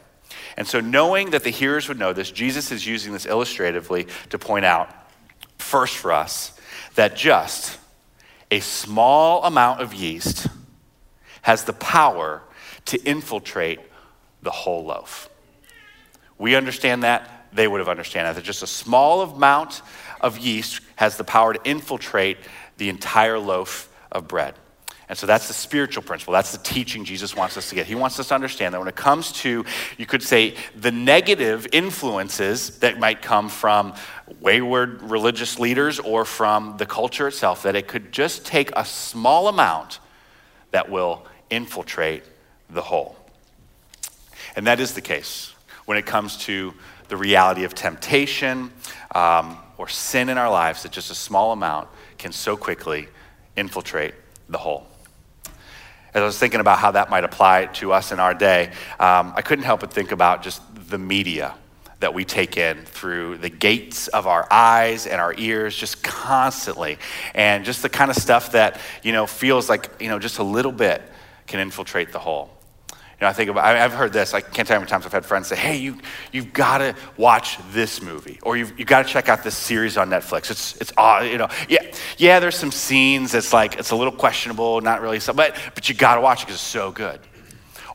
And 0.56 0.66
so, 0.66 0.80
knowing 0.80 1.32
that 1.32 1.44
the 1.44 1.50
hearers 1.50 1.88
would 1.88 1.98
know 1.98 2.14
this, 2.14 2.30
Jesus 2.30 2.72
is 2.72 2.86
using 2.86 3.12
this 3.12 3.26
illustratively 3.26 4.06
to 4.30 4.38
point 4.38 4.64
out, 4.64 4.88
first 5.58 5.98
for 5.98 6.10
us, 6.10 6.58
that 6.94 7.16
just 7.16 7.78
a 8.50 8.60
small 8.60 9.44
amount 9.44 9.82
of 9.82 9.92
yeast 9.92 10.46
has 11.42 11.64
the 11.64 11.74
power 11.74 12.40
to 12.86 13.02
infiltrate 13.02 13.80
the 14.42 14.50
whole 14.50 14.84
loaf. 14.84 15.30
We 16.38 16.54
understand 16.54 17.02
that. 17.02 17.48
They 17.52 17.68
would 17.68 17.78
have 17.78 17.88
understood 17.88 18.24
that. 18.24 18.34
That 18.34 18.44
just 18.44 18.62
a 18.62 18.66
small 18.66 19.22
amount 19.22 19.82
of 20.20 20.38
yeast 20.38 20.80
has 20.96 21.16
the 21.16 21.24
power 21.24 21.54
to 21.54 21.60
infiltrate 21.68 22.38
the 22.76 22.88
entire 22.88 23.38
loaf 23.38 23.88
of 24.10 24.26
bread. 24.28 24.54
And 25.08 25.18
so 25.18 25.26
that's 25.26 25.48
the 25.48 25.54
spiritual 25.54 26.02
principle. 26.02 26.32
That's 26.32 26.52
the 26.52 26.58
teaching 26.58 27.04
Jesus 27.04 27.36
wants 27.36 27.56
us 27.58 27.68
to 27.68 27.74
get. 27.74 27.86
He 27.86 27.94
wants 27.94 28.18
us 28.18 28.28
to 28.28 28.34
understand 28.34 28.72
that 28.72 28.78
when 28.78 28.88
it 28.88 28.96
comes 28.96 29.32
to, 29.32 29.64
you 29.98 30.06
could 30.06 30.22
say, 30.22 30.54
the 30.74 30.90
negative 30.90 31.66
influences 31.72 32.78
that 32.78 32.98
might 32.98 33.20
come 33.20 33.50
from 33.50 33.94
wayward 34.40 35.02
religious 35.02 35.58
leaders 35.58 36.00
or 36.00 36.24
from 36.24 36.78
the 36.78 36.86
culture 36.86 37.28
itself, 37.28 37.62
that 37.64 37.76
it 37.76 37.86
could 37.86 38.12
just 38.12 38.46
take 38.46 38.70
a 38.76 38.84
small 38.84 39.48
amount 39.48 40.00
that 40.70 40.90
will 40.90 41.26
infiltrate 41.50 42.24
the 42.70 42.82
whole. 42.82 43.16
And 44.56 44.66
that 44.66 44.80
is 44.80 44.94
the 44.94 45.00
case 45.00 45.52
when 45.84 45.98
it 45.98 46.06
comes 46.06 46.36
to 46.38 46.74
the 47.08 47.16
reality 47.16 47.64
of 47.64 47.74
temptation 47.74 48.72
um, 49.14 49.58
or 49.76 49.88
sin 49.88 50.28
in 50.28 50.38
our 50.38 50.50
lives, 50.50 50.82
that 50.82 50.92
just 50.92 51.10
a 51.10 51.14
small 51.14 51.52
amount 51.52 51.88
can 52.18 52.32
so 52.32 52.56
quickly 52.56 53.08
infiltrate 53.56 54.14
the 54.48 54.58
whole. 54.58 54.86
As 56.14 56.22
I 56.22 56.24
was 56.24 56.38
thinking 56.38 56.60
about 56.60 56.78
how 56.78 56.92
that 56.92 57.10
might 57.10 57.24
apply 57.24 57.66
to 57.66 57.92
us 57.92 58.12
in 58.12 58.20
our 58.20 58.34
day, 58.34 58.70
um, 59.00 59.32
I 59.36 59.42
couldn't 59.42 59.64
help 59.64 59.80
but 59.80 59.92
think 59.92 60.12
about 60.12 60.42
just 60.42 60.62
the 60.88 60.98
media 60.98 61.54
that 62.00 62.14
we 62.14 62.24
take 62.24 62.56
in 62.56 62.84
through 62.84 63.38
the 63.38 63.48
gates 63.48 64.08
of 64.08 64.26
our 64.26 64.46
eyes 64.50 65.06
and 65.06 65.20
our 65.20 65.34
ears 65.38 65.76
just 65.76 66.02
constantly. 66.02 66.98
And 67.34 67.64
just 67.64 67.82
the 67.82 67.88
kind 67.88 68.10
of 68.10 68.16
stuff 68.16 68.52
that 68.52 68.80
you 69.02 69.12
know 69.12 69.26
feels 69.26 69.68
like 69.68 69.90
you 70.00 70.08
know 70.08 70.18
just 70.18 70.38
a 70.38 70.42
little 70.42 70.72
bit 70.72 71.02
can 71.46 71.60
infiltrate 71.60 72.12
the 72.12 72.18
whole 72.18 72.53
know, 73.24 73.30
I 73.30 73.32
think 73.32 73.50
about, 73.50 73.64
I've 73.64 73.92
heard 73.92 74.12
this, 74.12 74.34
I 74.34 74.40
can't 74.40 74.68
tell 74.68 74.74
you 74.74 74.78
how 74.78 74.80
many 74.80 74.90
times 74.90 75.06
I've 75.06 75.12
had 75.12 75.26
friends 75.26 75.48
say, 75.48 75.56
hey, 75.56 75.76
you, 75.76 75.98
you've 76.32 76.52
got 76.52 76.78
to 76.78 76.94
watch 77.16 77.58
this 77.72 78.00
movie, 78.00 78.38
or 78.42 78.56
you've, 78.56 78.78
you've 78.78 78.88
got 78.88 79.04
to 79.04 79.12
check 79.12 79.28
out 79.28 79.42
this 79.42 79.56
series 79.56 79.96
on 79.96 80.08
Netflix. 80.10 80.50
It's, 80.50 80.76
it's, 80.76 80.92
you 81.30 81.38
know, 81.38 81.48
yeah, 81.68 81.92
yeah, 82.16 82.38
there's 82.38 82.56
some 82.56 82.70
scenes 82.70 83.34
It's 83.34 83.52
like, 83.52 83.76
it's 83.78 83.90
a 83.90 83.96
little 83.96 84.12
questionable, 84.12 84.80
not 84.80 85.00
really, 85.00 85.18
so, 85.20 85.32
but, 85.32 85.56
but 85.74 85.88
you 85.88 85.94
got 85.94 86.14
to 86.16 86.20
watch 86.20 86.42
it 86.42 86.46
because 86.46 86.56
it's 86.56 86.62
so 86.62 86.92
good. 86.92 87.20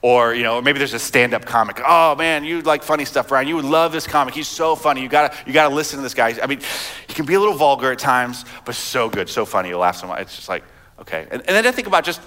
Or, 0.01 0.33
you 0.33 0.43
know, 0.43 0.61
maybe 0.61 0.79
there's 0.79 0.93
a 0.93 0.99
stand-up 0.99 1.45
comic. 1.45 1.81
Oh 1.85 2.15
man, 2.15 2.45
you 2.45 2.61
like 2.61 2.83
funny 2.83 3.03
stuff, 3.03 3.27
Brian. 3.27 3.49
You 3.49 3.57
would 3.57 3.65
love 3.65 3.91
this 3.91 4.07
comic. 4.07 4.33
He's 4.33 4.47
so 4.47 4.73
funny. 4.77 5.01
You 5.01 5.09
gotta, 5.09 5.35
you 5.45 5.51
gotta 5.51 5.75
listen 5.75 5.97
to 5.97 6.03
this 6.03 6.13
guy. 6.13 6.37
I 6.41 6.47
mean, 6.47 6.61
he 7.07 7.13
can 7.13 7.25
be 7.25 7.33
a 7.33 7.39
little 7.39 7.53
vulgar 7.53 7.91
at 7.91 7.99
times, 7.99 8.45
but 8.63 8.75
so 8.75 9.09
good, 9.09 9.27
so 9.27 9.43
funny. 9.43 9.67
You'll 9.67 9.81
laugh 9.81 9.97
so 9.97 10.07
much. 10.07 10.21
It's 10.21 10.37
just 10.37 10.47
like, 10.47 10.63
Okay. 11.01 11.27
And, 11.31 11.41
and, 11.41 11.55
then 11.55 11.65
I 11.65 11.71
think 11.71 11.87
about 11.87 12.03
just, 12.03 12.21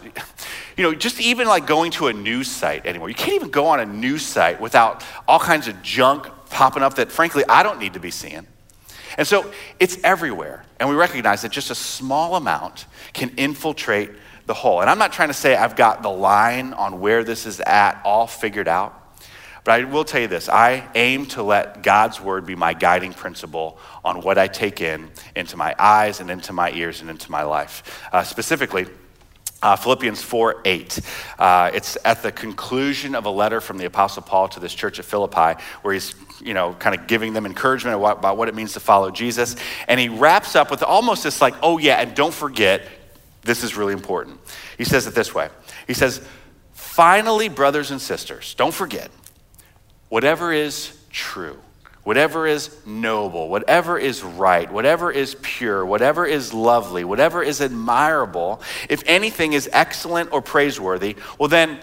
you 0.76 0.84
know, 0.84 0.94
just 0.94 1.20
even 1.20 1.46
like 1.46 1.66
going 1.66 1.90
to 1.92 2.06
a 2.06 2.12
news 2.12 2.48
site 2.48 2.86
anymore. 2.86 3.08
You 3.08 3.14
can't 3.14 3.34
even 3.34 3.50
go 3.50 3.66
on 3.66 3.80
a 3.80 3.86
news 3.86 4.24
site 4.24 4.60
without 4.60 5.04
all 5.28 5.38
kinds 5.38 5.68
of 5.68 5.82
junk 5.82 6.26
popping 6.50 6.82
up 6.82 6.94
that, 6.94 7.10
frankly, 7.10 7.44
I 7.48 7.62
don't 7.62 7.78
need 7.78 7.94
to 7.94 8.00
be 8.00 8.10
seeing. 8.10 8.46
And 9.18 9.26
so 9.26 9.50
it's 9.78 9.98
everywhere. 10.02 10.64
And 10.80 10.88
we 10.88 10.94
recognize 10.94 11.42
that 11.42 11.52
just 11.52 11.70
a 11.70 11.74
small 11.74 12.36
amount 12.36 12.86
can 13.12 13.30
infiltrate 13.36 14.10
the 14.46 14.54
whole. 14.54 14.80
And 14.80 14.90
I'm 14.90 14.98
not 14.98 15.12
trying 15.12 15.28
to 15.28 15.34
say 15.34 15.54
I've 15.54 15.76
got 15.76 16.02
the 16.02 16.10
line 16.10 16.72
on 16.72 17.00
where 17.00 17.24
this 17.24 17.46
is 17.46 17.60
at 17.60 18.00
all 18.04 18.26
figured 18.26 18.68
out. 18.68 18.98
But 19.64 19.80
I 19.80 19.84
will 19.84 20.04
tell 20.04 20.20
you 20.20 20.28
this 20.28 20.48
I 20.48 20.88
aim 20.94 21.26
to 21.26 21.42
let 21.42 21.82
God's 21.82 22.20
word 22.20 22.46
be 22.46 22.56
my 22.56 22.74
guiding 22.74 23.12
principle 23.12 23.78
on 24.04 24.20
what 24.20 24.36
I 24.36 24.48
take 24.48 24.80
in 24.80 25.10
into 25.36 25.56
my 25.56 25.74
eyes 25.78 26.20
and 26.20 26.30
into 26.30 26.52
my 26.52 26.72
ears 26.72 27.00
and 27.00 27.08
into 27.08 27.30
my 27.30 27.44
life. 27.44 28.02
Uh, 28.12 28.24
specifically, 28.24 28.86
uh, 29.62 29.76
Philippians 29.76 30.22
4 30.22 30.62
8. 30.64 31.00
Uh, 31.38 31.70
it's 31.72 31.96
at 32.04 32.22
the 32.22 32.32
conclusion 32.32 33.14
of 33.14 33.26
a 33.26 33.30
letter 33.30 33.60
from 33.60 33.78
the 33.78 33.84
Apostle 33.84 34.22
Paul 34.22 34.48
to 34.48 34.60
this 34.60 34.74
church 34.74 34.98
at 34.98 35.04
Philippi, 35.04 35.60
where 35.82 35.94
he's, 35.94 36.14
you 36.40 36.54
know, 36.54 36.74
kind 36.74 36.98
of 36.98 37.06
giving 37.06 37.32
them 37.32 37.46
encouragement 37.46 37.96
about 37.96 38.36
what 38.36 38.48
it 38.48 38.54
means 38.54 38.72
to 38.74 38.80
follow 38.80 39.10
Jesus. 39.10 39.56
And 39.88 39.98
he 39.98 40.08
wraps 40.08 40.56
up 40.56 40.70
with 40.70 40.82
almost 40.82 41.22
this, 41.22 41.40
like, 41.40 41.54
oh, 41.62 41.78
yeah, 41.78 42.00
and 42.00 42.14
don't 42.14 42.34
forget, 42.34 42.82
this 43.42 43.62
is 43.62 43.76
really 43.76 43.92
important. 43.92 44.40
He 44.78 44.84
says 44.84 45.06
it 45.06 45.14
this 45.14 45.34
way 45.34 45.48
He 45.86 45.94
says, 45.94 46.20
finally, 46.72 47.48
brothers 47.48 47.90
and 47.90 48.00
sisters, 48.00 48.54
don't 48.54 48.74
forget 48.74 49.10
whatever 50.08 50.52
is 50.52 50.98
true, 51.10 51.58
whatever 52.04 52.46
is 52.46 52.74
noble, 52.84 53.48
whatever 53.48 53.98
is 53.98 54.22
right, 54.22 54.70
whatever 54.72 55.10
is 55.10 55.36
pure, 55.42 55.84
whatever 55.84 56.26
is 56.26 56.52
lovely, 56.52 57.04
whatever 57.04 57.42
is 57.42 57.60
admirable, 57.60 58.60
if 58.88 59.02
anything 59.06 59.52
is 59.52 59.68
excellent 59.72 60.32
or 60.32 60.42
praiseworthy, 60.42 61.16
well, 61.38 61.48
then 61.48 61.78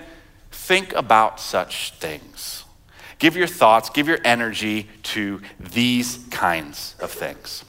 think 0.52 0.94
about 0.94 1.40
such 1.40 1.94
things. 1.94 2.66
Give 3.18 3.36
your 3.36 3.48
thoughts, 3.48 3.90
give 3.90 4.08
your 4.08 4.20
energy 4.24 4.88
to 5.04 5.42
these 5.60 6.26
kinds 6.32 6.96
of 7.00 7.12
things. 7.12 7.66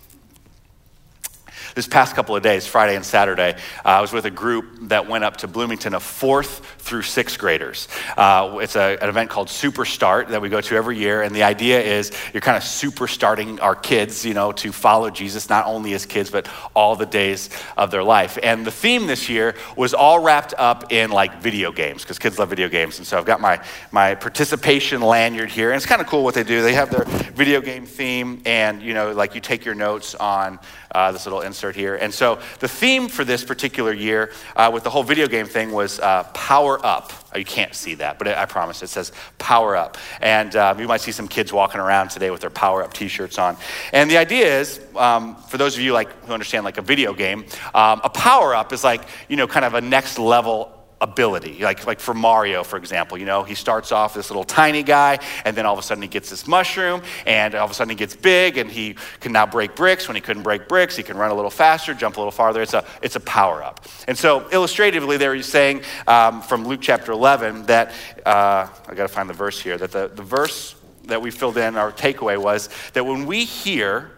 This 1.74 1.86
past 1.86 2.16
couple 2.16 2.34
of 2.34 2.42
days, 2.42 2.66
Friday 2.66 2.96
and 2.96 3.04
Saturday, 3.04 3.54
uh, 3.84 3.88
I 3.88 4.00
was 4.00 4.12
with 4.12 4.24
a 4.24 4.30
group 4.30 4.88
that 4.88 5.08
went 5.08 5.22
up 5.22 5.36
to 5.38 5.48
Bloomington 5.48 5.94
of 5.94 6.02
fourth 6.02 6.66
through 6.78 7.02
sixth 7.02 7.38
graders. 7.38 7.86
Uh, 8.16 8.58
it's 8.60 8.74
a, 8.74 8.98
an 9.00 9.08
event 9.08 9.30
called 9.30 9.48
Super 9.48 9.84
Start 9.84 10.28
that 10.28 10.42
we 10.42 10.48
go 10.48 10.60
to 10.60 10.74
every 10.74 10.98
year, 10.98 11.22
and 11.22 11.34
the 11.34 11.44
idea 11.44 11.80
is 11.80 12.10
you're 12.32 12.40
kind 12.40 12.56
of 12.56 12.64
super 12.64 13.06
starting 13.06 13.60
our 13.60 13.76
kids, 13.76 14.24
you 14.24 14.34
know, 14.34 14.50
to 14.52 14.72
follow 14.72 15.10
Jesus 15.10 15.48
not 15.48 15.66
only 15.66 15.92
as 15.94 16.06
kids 16.06 16.30
but 16.30 16.48
all 16.74 16.96
the 16.96 17.06
days 17.06 17.50
of 17.76 17.92
their 17.92 18.02
life. 18.02 18.36
And 18.42 18.66
the 18.66 18.72
theme 18.72 19.06
this 19.06 19.28
year 19.28 19.54
was 19.76 19.94
all 19.94 20.18
wrapped 20.18 20.54
up 20.58 20.92
in 20.92 21.10
like 21.10 21.40
video 21.40 21.70
games 21.70 22.02
because 22.02 22.18
kids 22.18 22.38
love 22.38 22.50
video 22.50 22.68
games, 22.68 22.98
and 22.98 23.06
so 23.06 23.16
I've 23.16 23.26
got 23.26 23.40
my 23.40 23.62
my 23.92 24.16
participation 24.16 25.02
lanyard 25.02 25.50
here, 25.50 25.70
and 25.70 25.76
it's 25.76 25.86
kind 25.86 26.00
of 26.00 26.08
cool 26.08 26.24
what 26.24 26.34
they 26.34 26.42
do. 26.42 26.62
They 26.62 26.74
have 26.74 26.90
their 26.90 27.04
video 27.04 27.60
game 27.60 27.86
theme, 27.86 28.42
and 28.44 28.82
you 28.82 28.92
know, 28.92 29.12
like 29.12 29.36
you 29.36 29.40
take 29.40 29.64
your 29.64 29.76
notes 29.76 30.16
on 30.16 30.58
uh, 30.92 31.12
this 31.12 31.26
little 31.26 31.42
insert 31.60 31.76
here. 31.76 31.96
And 31.96 32.12
so 32.12 32.40
the 32.60 32.68
theme 32.68 33.08
for 33.08 33.22
this 33.22 33.44
particular 33.44 33.92
year 33.92 34.32
uh, 34.56 34.70
with 34.72 34.82
the 34.82 34.88
whole 34.88 35.02
video 35.02 35.26
game 35.26 35.44
thing 35.44 35.72
was 35.72 36.00
uh, 36.00 36.24
power 36.32 36.84
up. 36.84 37.12
Oh, 37.34 37.38
you 37.38 37.44
can't 37.44 37.74
see 37.74 37.94
that, 37.96 38.18
but 38.18 38.28
I 38.28 38.46
promise 38.46 38.82
it 38.82 38.86
says 38.88 39.12
power 39.36 39.76
up. 39.76 39.98
And 40.22 40.56
um, 40.56 40.80
you 40.80 40.88
might 40.88 41.02
see 41.02 41.12
some 41.12 41.28
kids 41.28 41.52
walking 41.52 41.78
around 41.78 42.08
today 42.08 42.30
with 42.30 42.40
their 42.40 42.48
power 42.48 42.82
up 42.82 42.94
t-shirts 42.94 43.38
on. 43.38 43.58
And 43.92 44.10
the 44.10 44.16
idea 44.16 44.58
is, 44.58 44.80
um, 44.96 45.36
for 45.36 45.58
those 45.58 45.76
of 45.76 45.82
you 45.82 45.92
like 45.92 46.10
who 46.24 46.32
understand 46.32 46.64
like 46.64 46.78
a 46.78 46.82
video 46.82 47.12
game, 47.12 47.44
um, 47.74 48.00
a 48.04 48.08
power 48.08 48.54
up 48.54 48.72
is 48.72 48.82
like, 48.82 49.02
you 49.28 49.36
know, 49.36 49.46
kind 49.46 49.66
of 49.66 49.74
a 49.74 49.82
next 49.82 50.18
level 50.18 50.79
ability. 51.00 51.62
Like, 51.62 51.86
like 51.86 52.00
for 52.00 52.14
Mario, 52.14 52.62
for 52.62 52.76
example, 52.76 53.16
you 53.16 53.24
know, 53.24 53.42
he 53.42 53.54
starts 53.54 53.90
off 53.90 54.14
this 54.14 54.30
little 54.30 54.44
tiny 54.44 54.82
guy, 54.82 55.18
and 55.44 55.56
then 55.56 55.64
all 55.66 55.72
of 55.72 55.78
a 55.78 55.82
sudden 55.82 56.02
he 56.02 56.08
gets 56.08 56.28
this 56.28 56.46
mushroom, 56.46 57.02
and 57.26 57.54
all 57.54 57.64
of 57.64 57.70
a 57.70 57.74
sudden 57.74 57.90
he 57.90 57.96
gets 57.96 58.14
big, 58.14 58.58
and 58.58 58.70
he 58.70 58.96
can 59.20 59.32
now 59.32 59.46
break 59.46 59.74
bricks. 59.74 60.08
When 60.08 60.14
he 60.14 60.20
couldn't 60.20 60.42
break 60.42 60.68
bricks, 60.68 60.96
he 60.96 61.02
can 61.02 61.16
run 61.16 61.30
a 61.30 61.34
little 61.34 61.50
faster, 61.50 61.94
jump 61.94 62.16
a 62.16 62.20
little 62.20 62.30
farther. 62.30 62.60
It's 62.62 62.74
a, 62.74 62.84
it's 63.02 63.16
a 63.16 63.20
power 63.20 63.62
up. 63.62 63.86
And 64.06 64.16
so, 64.16 64.48
illustratively, 64.50 65.16
there 65.16 65.34
he's 65.34 65.46
saying 65.46 65.82
um, 66.06 66.42
from 66.42 66.66
Luke 66.66 66.80
chapter 66.82 67.12
11 67.12 67.66
that, 67.66 67.92
uh, 68.26 68.68
I 68.86 68.94
got 68.94 69.02
to 69.02 69.08
find 69.08 69.28
the 69.28 69.34
verse 69.34 69.60
here, 69.60 69.78
that 69.78 69.92
the, 69.92 70.08
the 70.08 70.22
verse 70.22 70.74
that 71.04 71.22
we 71.22 71.30
filled 71.30 71.56
in, 71.56 71.76
our 71.76 71.92
takeaway 71.92 72.38
was 72.40 72.68
that 72.92 73.04
when 73.04 73.26
we 73.26 73.44
hear 73.44 74.10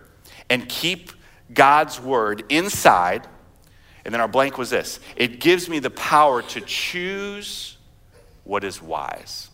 and 0.51 0.69
keep 0.69 1.13
God's 1.53 2.01
word 2.01 2.45
inside, 2.49 3.27
and 4.05 4.13
then 4.13 4.21
our 4.21 4.29
blank 4.29 4.59
was 4.59 4.71
this 4.71 5.01
it 5.17 5.41
gives 5.41 5.69
me 5.69 5.79
the 5.79 5.91
power 5.91 6.43
to 6.43 6.61
choose 6.61 7.77
what 8.45 8.65
is 8.65 8.83
wise. 8.83 9.49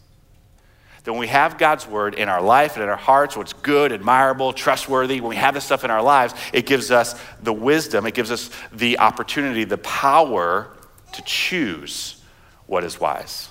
that 1.05 1.13
when 1.13 1.21
we 1.21 1.27
have 1.27 1.59
God's 1.59 1.87
word 1.87 2.15
in 2.15 2.29
our 2.29 2.43
life 2.43 2.75
and 2.75 2.83
in 2.83 2.89
our 2.89 2.97
hearts, 2.97 3.37
what's 3.37 3.53
good, 3.53 3.93
admirable, 3.93 4.53
trustworthy, 4.53 5.21
when 5.21 5.31
we 5.31 5.37
have 5.37 5.55
this 5.55 5.65
stuff 5.65 5.85
in 5.85 5.91
our 5.91 6.03
lives, 6.03 6.35
it 6.53 6.67
gives 6.67 6.91
us 6.91 7.21
the 7.43 7.53
wisdom, 7.53 8.07
it 8.07 8.15
gives 8.15 8.31
us 8.31 8.51
the 8.73 8.99
opportunity, 8.99 9.65
the 9.65 9.79
power 9.79 10.71
to 11.13 11.23
choose 11.23 12.23
what 12.67 12.85
is 12.85 12.99
wise. 13.01 13.51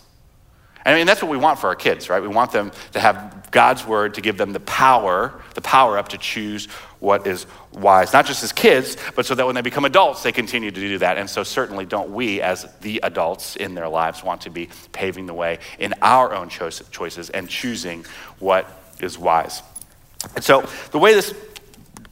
I 0.88 0.96
mean, 0.96 1.06
that's 1.06 1.22
what 1.22 1.30
we 1.30 1.38
want 1.38 1.60
for 1.60 1.68
our 1.68 1.76
kids, 1.76 2.10
right? 2.10 2.22
We 2.22 2.30
want 2.30 2.54
them 2.54 2.72
to 2.94 3.00
have 3.02 3.50
God's 3.52 3.86
word 3.86 4.14
to 4.14 4.22
give 4.22 4.38
them 4.38 4.54
the 4.54 4.62
power, 4.62 5.34
the 5.54 5.62
power 5.62 5.98
up 5.98 6.08
to 6.10 6.18
choose 6.18 6.68
what 7.00 7.28
is 7.28 7.46
wise. 7.74 8.14
Not 8.14 8.26
just 8.26 8.42
as 8.42 8.54
kids, 8.54 8.96
but 9.14 9.26
so 9.26 9.36
that 9.36 9.46
when 9.46 9.54
they 9.54 9.62
become 9.62 9.84
adults, 9.84 10.24
they 10.24 10.32
continue 10.32 10.72
to 10.72 10.80
do 10.80 10.98
that. 11.00 11.18
And 11.18 11.30
so, 11.30 11.44
certainly, 11.44 11.86
don't 11.86 12.12
we, 12.12 12.42
as 12.42 12.74
the 12.80 13.02
adults 13.04 13.58
in 13.58 13.76
their 13.76 13.90
lives, 13.90 14.24
want 14.24 14.42
to 14.42 14.50
be 14.50 14.70
paving 14.94 15.26
the 15.26 15.34
way 15.34 15.60
in 15.78 15.94
our 16.02 16.34
own 16.34 16.48
choices 16.48 17.30
and 17.32 17.50
choosing 17.50 18.06
what 18.40 18.70
is 19.02 19.18
wise. 19.18 19.62
And 20.36 20.44
so, 20.44 20.68
the 20.92 21.00
way 21.00 21.14
this 21.14 21.34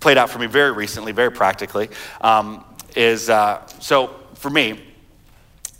played 0.01 0.17
out 0.17 0.29
for 0.29 0.39
me 0.39 0.47
very 0.47 0.73
recently, 0.73 1.13
very 1.13 1.31
practically, 1.31 1.89
um, 2.19 2.65
is 2.93 3.29
uh, 3.29 3.65
so 3.79 4.19
for 4.33 4.49
me, 4.49 4.81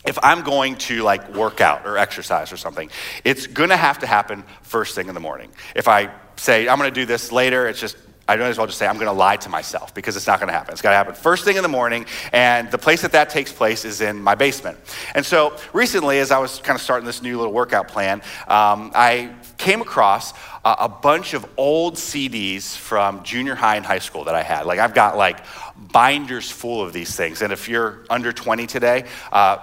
if 0.05 0.17
I'm 0.23 0.43
going 0.43 0.75
to 0.75 1.01
like 1.03 1.33
work 1.33 1.61
out 1.61 1.85
or 1.85 1.97
exercise 1.97 2.51
or 2.51 2.57
something, 2.57 2.89
it's 3.23 3.47
gonna 3.47 3.77
have 3.77 3.99
to 3.99 4.07
happen 4.07 4.43
first 4.61 4.95
thing 4.95 5.07
in 5.07 5.13
the 5.13 5.19
morning. 5.19 5.51
If 5.75 5.87
I 5.87 6.11
say 6.35 6.67
I'm 6.67 6.77
gonna 6.77 6.91
do 6.91 7.05
this 7.05 7.31
later, 7.31 7.67
it's 7.67 7.79
just 7.79 7.97
I 8.27 8.35
might 8.37 8.45
as 8.45 8.57
well 8.57 8.65
just 8.65 8.79
say 8.79 8.87
I'm 8.87 8.95
going 8.95 9.05
to 9.05 9.11
lie 9.11 9.37
to 9.37 9.49
myself 9.49 9.93
because 9.93 10.15
it's 10.15 10.25
not 10.25 10.39
going 10.39 10.47
to 10.47 10.53
happen. 10.53 10.73
It's 10.73 10.81
got 10.81 10.91
to 10.91 10.95
happen 10.95 11.13
first 11.13 11.45
thing 11.45 11.57
in 11.57 11.63
the 11.63 11.69
morning, 11.69 12.07
and 12.33 12.71
the 12.71 12.77
place 12.77 13.03
that 13.03 13.11
that 13.11 13.29
takes 13.29 13.51
place 13.51 13.85
is 13.85 14.01
in 14.01 14.19
my 14.19 14.33
basement. 14.33 14.79
And 15.13 15.23
so 15.23 15.55
recently, 15.73 16.19
as 16.19 16.31
I 16.31 16.39
was 16.39 16.59
kind 16.59 16.75
of 16.75 16.81
starting 16.81 17.05
this 17.05 17.21
new 17.21 17.37
little 17.37 17.53
workout 17.53 17.87
plan, 17.87 18.21
um, 18.47 18.91
I 18.95 19.35
came 19.57 19.81
across 19.81 20.33
a, 20.63 20.75
a 20.81 20.89
bunch 20.89 21.35
of 21.35 21.45
old 21.55 21.95
CDs 21.95 22.75
from 22.75 23.23
junior 23.23 23.53
high 23.53 23.75
and 23.75 23.85
high 23.85 23.99
school 23.99 24.23
that 24.23 24.33
I 24.33 24.41
had. 24.41 24.65
Like 24.65 24.79
I've 24.79 24.95
got 24.95 25.17
like 25.17 25.41
binders 25.77 26.49
full 26.49 26.81
of 26.81 26.93
these 26.93 27.15
things, 27.15 27.43
and 27.43 27.53
if 27.53 27.69
you're 27.69 28.05
under 28.09 28.33
20 28.33 28.65
today. 28.65 29.05
Uh, 29.31 29.57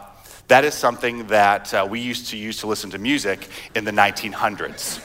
that 0.52 0.66
is 0.66 0.74
something 0.74 1.28
that 1.28 1.72
uh, 1.72 1.88
we 1.88 1.98
used 1.98 2.28
to 2.28 2.36
use 2.36 2.58
to 2.58 2.66
listen 2.66 2.90
to 2.90 2.98
music 2.98 3.48
in 3.74 3.86
the 3.86 3.90
1900s. 3.90 5.02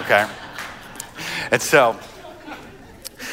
Okay? 0.00 0.26
And 1.50 1.60
so, 1.60 2.00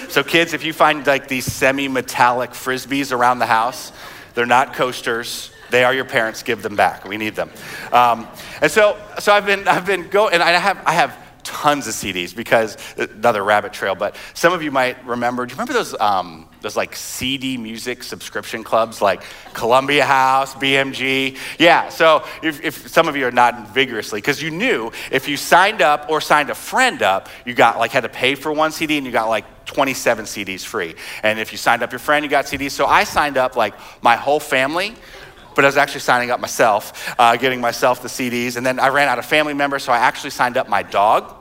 so 0.10 0.26
kids, 0.26 0.52
if 0.52 0.66
you 0.66 0.74
find 0.74 1.08
like 1.08 1.30
these 1.30 1.46
semi-metallic 1.46 2.50
frisbees 2.50 3.14
around 3.14 3.40
the 3.40 3.46
house, 3.46 3.94
they're 4.34 4.46
not 4.46 4.74
coasters. 4.74 5.52
They 5.70 5.86
are 5.86 5.94
your 5.94 6.04
parents. 6.04 6.44
Give 6.44 6.62
them 6.62 6.76
back. 6.76 7.08
We 7.08 7.16
need 7.16 7.36
them. 7.36 7.50
Um, 7.94 8.28
and 8.62 8.70
so, 8.70 9.02
so 9.20 9.32
I've 9.32 9.46
been, 9.46 9.70
I've 9.70 9.86
been 9.86 10.10
going, 10.10 10.34
and 10.34 10.44
I 10.44 10.52
have, 10.52 10.84
I 10.86 10.92
have 10.92 11.18
tons 11.44 11.88
of 11.88 11.94
CDs 11.94 12.36
because 12.36 12.78
another 12.98 13.42
rabbit 13.42 13.72
trail. 13.72 13.96
But 13.96 14.18
some 14.34 14.52
of 14.52 14.62
you 14.62 14.72
might 14.72 15.06
remember. 15.06 15.46
Do 15.46 15.52
you 15.52 15.56
remember 15.56 15.72
those? 15.72 15.98
Um, 15.98 16.50
those 16.68 16.76
like 16.76 16.98
CD 16.98 17.56
music 17.56 18.04
subscription 18.04 18.62
clubs 18.62 19.02
like 19.02 19.24
Columbia 19.54 20.04
House, 20.04 20.54
BMG. 20.56 21.38
Yeah, 21.58 21.88
so 21.88 22.26
if, 22.44 22.62
if 22.62 22.90
some 22.90 23.08
of 23.08 23.16
you 23.16 23.26
are 23.26 23.32
not 23.32 23.74
vigorously, 23.74 24.20
because 24.20 24.42
you 24.42 24.52
knew 24.52 24.92
if 25.10 25.30
you 25.30 25.38
signed 25.38 25.82
up 25.82 26.10
or 26.10 26.20
signed 26.20 26.50
a 26.50 26.56
friend 26.56 27.02
up, 27.02 27.30
you 27.46 27.54
got 27.54 27.80
like 27.80 27.92
had 27.92 28.04
to 28.04 28.10
pay 28.10 28.36
for 28.36 28.52
one 28.52 28.74
CD 28.74 28.98
and 28.98 29.06
you 29.06 29.14
got 29.14 29.30
like 29.30 29.46
27 29.66 30.26
CDs 30.26 30.66
free. 30.66 30.96
And 31.24 31.40
if 31.40 31.54
you 31.54 31.58
signed 31.58 31.84
up 31.84 31.94
your 31.94 32.00
friend, 32.00 32.26
you 32.26 32.30
got 32.30 32.46
CDs. 32.46 32.72
So 32.72 32.86
I 32.86 33.06
signed 33.06 33.38
up 33.38 33.56
like 33.56 33.74
my 34.02 34.18
whole 34.18 34.40
family 34.40 34.94
but 35.56 35.66
I 35.66 35.70
was 35.70 35.78
actually 35.78 36.02
signing 36.02 36.30
up 36.30 36.40
myself, 36.40 37.16
uh, 37.18 37.36
getting 37.36 37.60
myself 37.60 38.04
the 38.04 38.08
CDs. 38.08 38.58
And 38.58 38.66
then 38.66 38.80
I 38.80 38.90
ran 38.90 39.08
out 39.08 39.18
of 39.18 39.26
family 39.26 39.56
members, 39.56 39.82
so 39.82 39.92
I 39.92 39.98
actually 39.98 40.30
signed 40.30 40.56
up 40.56 40.70
my 40.70 40.84
dog. 40.84 41.34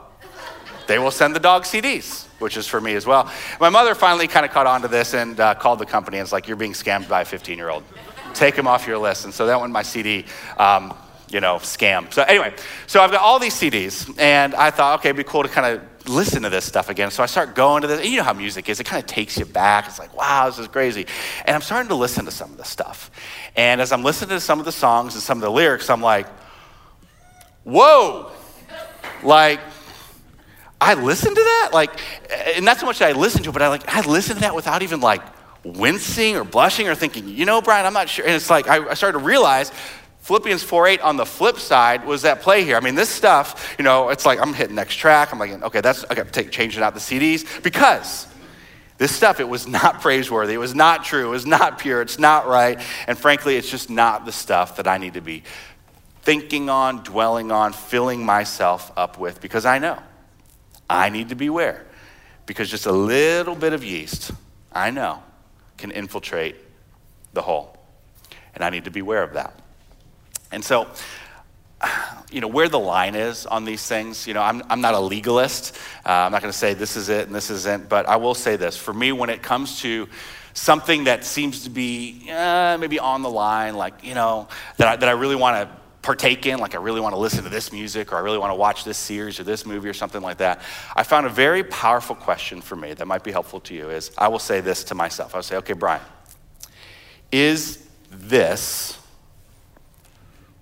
They 0.87 0.97
will 0.97 1.11
send 1.11 1.35
the 1.35 1.39
dog 1.39 1.65
CDs 1.65 2.26
which 2.39 2.57
is 2.57 2.67
for 2.67 2.79
me 2.79 2.95
as 2.95 3.05
well. 3.05 3.31
My 3.59 3.69
mother 3.69 3.95
finally 3.95 4.27
kind 4.27 4.45
of 4.45 4.51
caught 4.51 4.67
on 4.67 4.81
to 4.81 4.87
this 4.87 5.13
and 5.13 5.39
uh, 5.39 5.55
called 5.55 5.79
the 5.79 5.85
company 5.85 6.17
and 6.17 6.23
was 6.23 6.31
like, 6.31 6.47
You're 6.47 6.57
being 6.57 6.73
scammed 6.73 7.07
by 7.07 7.21
a 7.21 7.25
15 7.25 7.57
year 7.57 7.69
old. 7.69 7.83
Take 8.33 8.55
him 8.55 8.67
off 8.67 8.87
your 8.87 8.97
list. 8.97 9.25
And 9.25 9.33
so 9.33 9.47
that 9.47 9.59
went 9.59 9.71
my 9.73 9.83
CD. 9.83 10.25
Um, 10.57 10.93
you 11.29 11.41
know, 11.41 11.55
scam. 11.57 12.11
So 12.13 12.23
anyway, 12.23 12.53
so 12.85 13.01
I've 13.01 13.11
got 13.11 13.21
all 13.21 13.39
these 13.39 13.53
CDs, 13.53 14.17
and 14.17 14.55
I 14.55 14.71
thought, 14.71 14.99
okay, 14.99 15.09
it'd 15.09 15.17
be 15.17 15.29
cool 15.29 15.43
to 15.43 15.49
kind 15.49 15.75
of 15.75 16.07
listen 16.07 16.43
to 16.43 16.49
this 16.49 16.63
stuff 16.63 16.89
again. 16.89 17.11
So 17.11 17.21
I 17.21 17.25
start 17.25 17.53
going 17.53 17.81
to 17.81 17.87
this. 17.87 18.07
You 18.07 18.17
know 18.17 18.23
how 18.23 18.33
music 18.33 18.69
is; 18.69 18.79
it 18.79 18.85
kind 18.85 19.03
of 19.03 19.07
takes 19.07 19.37
you 19.37 19.45
back. 19.45 19.87
It's 19.87 19.99
like, 19.99 20.15
wow, 20.15 20.47
this 20.47 20.59
is 20.59 20.67
crazy. 20.67 21.05
And 21.45 21.53
I'm 21.53 21.61
starting 21.61 21.89
to 21.89 21.95
listen 21.95 22.25
to 22.25 22.31
some 22.31 22.51
of 22.51 22.57
this 22.57 22.69
stuff. 22.69 23.11
And 23.55 23.81
as 23.81 23.91
I'm 23.91 24.03
listening 24.03 24.29
to 24.29 24.39
some 24.39 24.59
of 24.59 24.65
the 24.65 24.71
songs 24.71 25.15
and 25.15 25.23
some 25.23 25.37
of 25.37 25.41
the 25.41 25.51
lyrics, 25.51 25.89
I'm 25.89 26.01
like, 26.01 26.27
whoa, 27.63 28.31
like 29.23 29.59
I 30.79 30.93
listened 30.93 31.35
to 31.35 31.41
that, 31.41 31.69
like, 31.73 31.99
and 32.55 32.63
not 32.63 32.77
so 32.77 32.85
much 32.85 32.99
that 32.99 33.09
I 33.09 33.13
listened 33.13 33.43
to 33.45 33.49
it, 33.49 33.53
but 33.53 33.61
I 33.61 33.67
like 33.67 33.87
I 33.87 34.01
listened 34.01 34.37
to 34.37 34.41
that 34.41 34.55
without 34.55 34.83
even 34.83 34.99
like 35.01 35.21
wincing 35.63 36.35
or 36.35 36.43
blushing 36.43 36.87
or 36.87 36.95
thinking, 36.95 37.27
you 37.27 37.45
know, 37.45 37.61
Brian, 37.61 37.85
I'm 37.85 37.93
not 37.93 38.09
sure. 38.09 38.25
And 38.25 38.35
it's 38.35 38.49
like 38.49 38.67
I, 38.67 38.87
I 38.89 38.93
started 38.93 39.19
to 39.19 39.25
realize 39.25 39.71
Philippians 40.21 40.63
4:8 40.63 41.03
on 41.03 41.17
the 41.17 41.25
flip 41.25 41.57
side 41.57 42.05
was 42.05 42.21
that 42.23 42.41
play 42.41 42.63
here. 42.63 42.77
I 42.77 42.79
mean, 42.79 42.95
this 42.95 43.09
stuff, 43.09 43.75
you 43.79 43.83
know, 43.83 44.09
it's 44.09 44.25
like 44.25 44.39
I'm 44.39 44.53
hitting 44.53 44.75
next 44.75 44.95
track. 44.95 45.31
I'm 45.31 45.39
like, 45.39 45.63
okay, 45.63 45.81
that's 45.81 46.03
okay, 46.11 46.23
take 46.31 46.51
changing 46.51 46.83
out 46.83 46.93
the 46.93 46.99
CDs 46.99 47.63
because 47.63 48.27
this 48.97 49.15
stuff, 49.15 49.39
it 49.39 49.47
was 49.47 49.67
not 49.67 50.01
praiseworthy. 50.01 50.53
It 50.53 50.59
was 50.59 50.75
not 50.75 51.03
true. 51.03 51.27
It 51.27 51.31
was 51.31 51.45
not 51.45 51.79
pure. 51.79 52.01
It's 52.01 52.19
not 52.19 52.47
right. 52.47 52.79
And 53.07 53.17
frankly, 53.17 53.55
it's 53.55 53.69
just 53.69 53.89
not 53.89 54.25
the 54.25 54.31
stuff 54.31 54.77
that 54.77 54.87
I 54.87 54.97
need 54.97 55.15
to 55.15 55.21
be 55.21 55.43
thinking 56.21 56.69
on, 56.69 57.03
dwelling 57.03 57.51
on, 57.51 57.73
filling 57.73 58.25
myself 58.25 58.91
up 58.97 59.17
with 59.17 59.39
because 59.39 59.65
I 59.65 59.79
know 59.79 59.97
I 60.89 61.09
need 61.09 61.29
to 61.29 61.35
beware 61.35 61.85
because 62.45 62.69
just 62.69 62.85
a 62.85 62.91
little 62.91 63.55
bit 63.55 63.73
of 63.73 63.83
yeast, 63.83 64.31
I 64.71 64.89
know, 64.91 65.21
can 65.77 65.91
infiltrate 65.91 66.55
the 67.33 67.41
whole. 67.41 67.77
And 68.55 68.63
I 68.63 68.69
need 68.69 68.85
to 68.85 68.91
beware 68.91 69.21
of 69.21 69.33
that. 69.33 69.59
And 70.51 70.63
so, 70.63 70.87
you 72.31 72.41
know, 72.41 72.47
where 72.47 72.69
the 72.69 72.79
line 72.79 73.15
is 73.15 73.45
on 73.45 73.65
these 73.65 73.85
things, 73.85 74.25
you 74.25 74.33
know, 74.33 74.41
I'm, 74.41 74.63
I'm 74.69 74.81
not 74.81 74.93
a 74.93 74.99
legalist. 74.99 75.75
Uh, 76.05 76.09
I'm 76.09 76.31
not 76.31 76.41
going 76.41 76.51
to 76.51 76.57
say 76.57 76.73
this 76.73 76.95
is 76.95 77.09
it 77.09 77.27
and 77.27 77.35
this 77.35 77.49
isn't, 77.49 77.89
but 77.89 78.07
I 78.07 78.15
will 78.15 78.33
say 78.33 78.55
this. 78.55 78.77
For 78.77 78.93
me, 78.93 79.11
when 79.11 79.29
it 79.29 79.43
comes 79.43 79.81
to 79.81 80.07
something 80.53 81.03
that 81.03 81.23
seems 81.23 81.63
to 81.65 81.69
be 81.69 82.29
uh, 82.31 82.77
maybe 82.79 82.97
on 82.97 83.21
the 83.21 83.29
line, 83.29 83.75
like, 83.75 84.03
you 84.03 84.15
know, 84.15 84.47
that 84.77 84.87
I, 84.87 84.95
that 84.95 85.09
I 85.09 85.11
really 85.11 85.35
want 85.35 85.69
to 85.69 85.77
partake 86.07 86.45
in, 86.45 86.57
like 86.59 86.73
I 86.73 86.77
really 86.77 87.01
want 87.01 87.13
to 87.15 87.19
listen 87.19 87.43
to 87.43 87.49
this 87.49 87.73
music 87.73 88.13
or 88.13 88.15
I 88.15 88.19
really 88.19 88.37
want 88.37 88.51
to 88.51 88.55
watch 88.55 88.85
this 88.85 88.97
series 88.97 89.41
or 89.41 89.43
this 89.43 89.65
movie 89.65 89.89
or 89.89 89.93
something 89.93 90.21
like 90.21 90.37
that, 90.37 90.61
I 90.95 91.03
found 91.03 91.25
a 91.25 91.29
very 91.29 91.65
powerful 91.65 92.15
question 92.15 92.61
for 92.61 92.77
me 92.77 92.93
that 92.93 93.05
might 93.05 93.25
be 93.25 93.31
helpful 93.33 93.59
to 93.59 93.73
you 93.73 93.89
is 93.89 94.11
I 94.17 94.29
will 94.29 94.39
say 94.39 94.61
this 94.61 94.85
to 94.85 94.95
myself. 94.95 95.35
I'll 95.35 95.43
say, 95.43 95.57
okay, 95.57 95.73
Brian, 95.73 96.01
is 97.29 97.85
this 98.09 98.97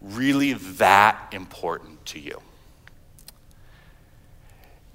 really 0.02 0.54
that 0.54 1.32
important 1.32 2.04
to 2.08 2.20
you? 2.20 2.42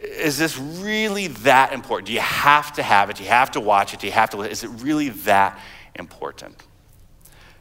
Is 0.01 0.37
this 0.37 0.59
really 0.59 1.29
that 1.29 1.73
important? 1.73 2.09
Do 2.09 2.13
you 2.13 2.19
have 2.19 2.73
to 2.73 2.83
have 2.83 3.09
it? 3.09 3.19
Do 3.19 3.23
you 3.23 3.29
have 3.29 3.53
to 3.53 3.61
watch 3.61 3.95
it? 3.95 4.01
Do 4.01 4.09
you 4.09 4.13
have 4.15 4.31
to? 4.31 4.41
Is 4.41 4.65
it 4.65 4.71
really 4.83 5.11
that 5.11 5.61
important? 5.95 6.61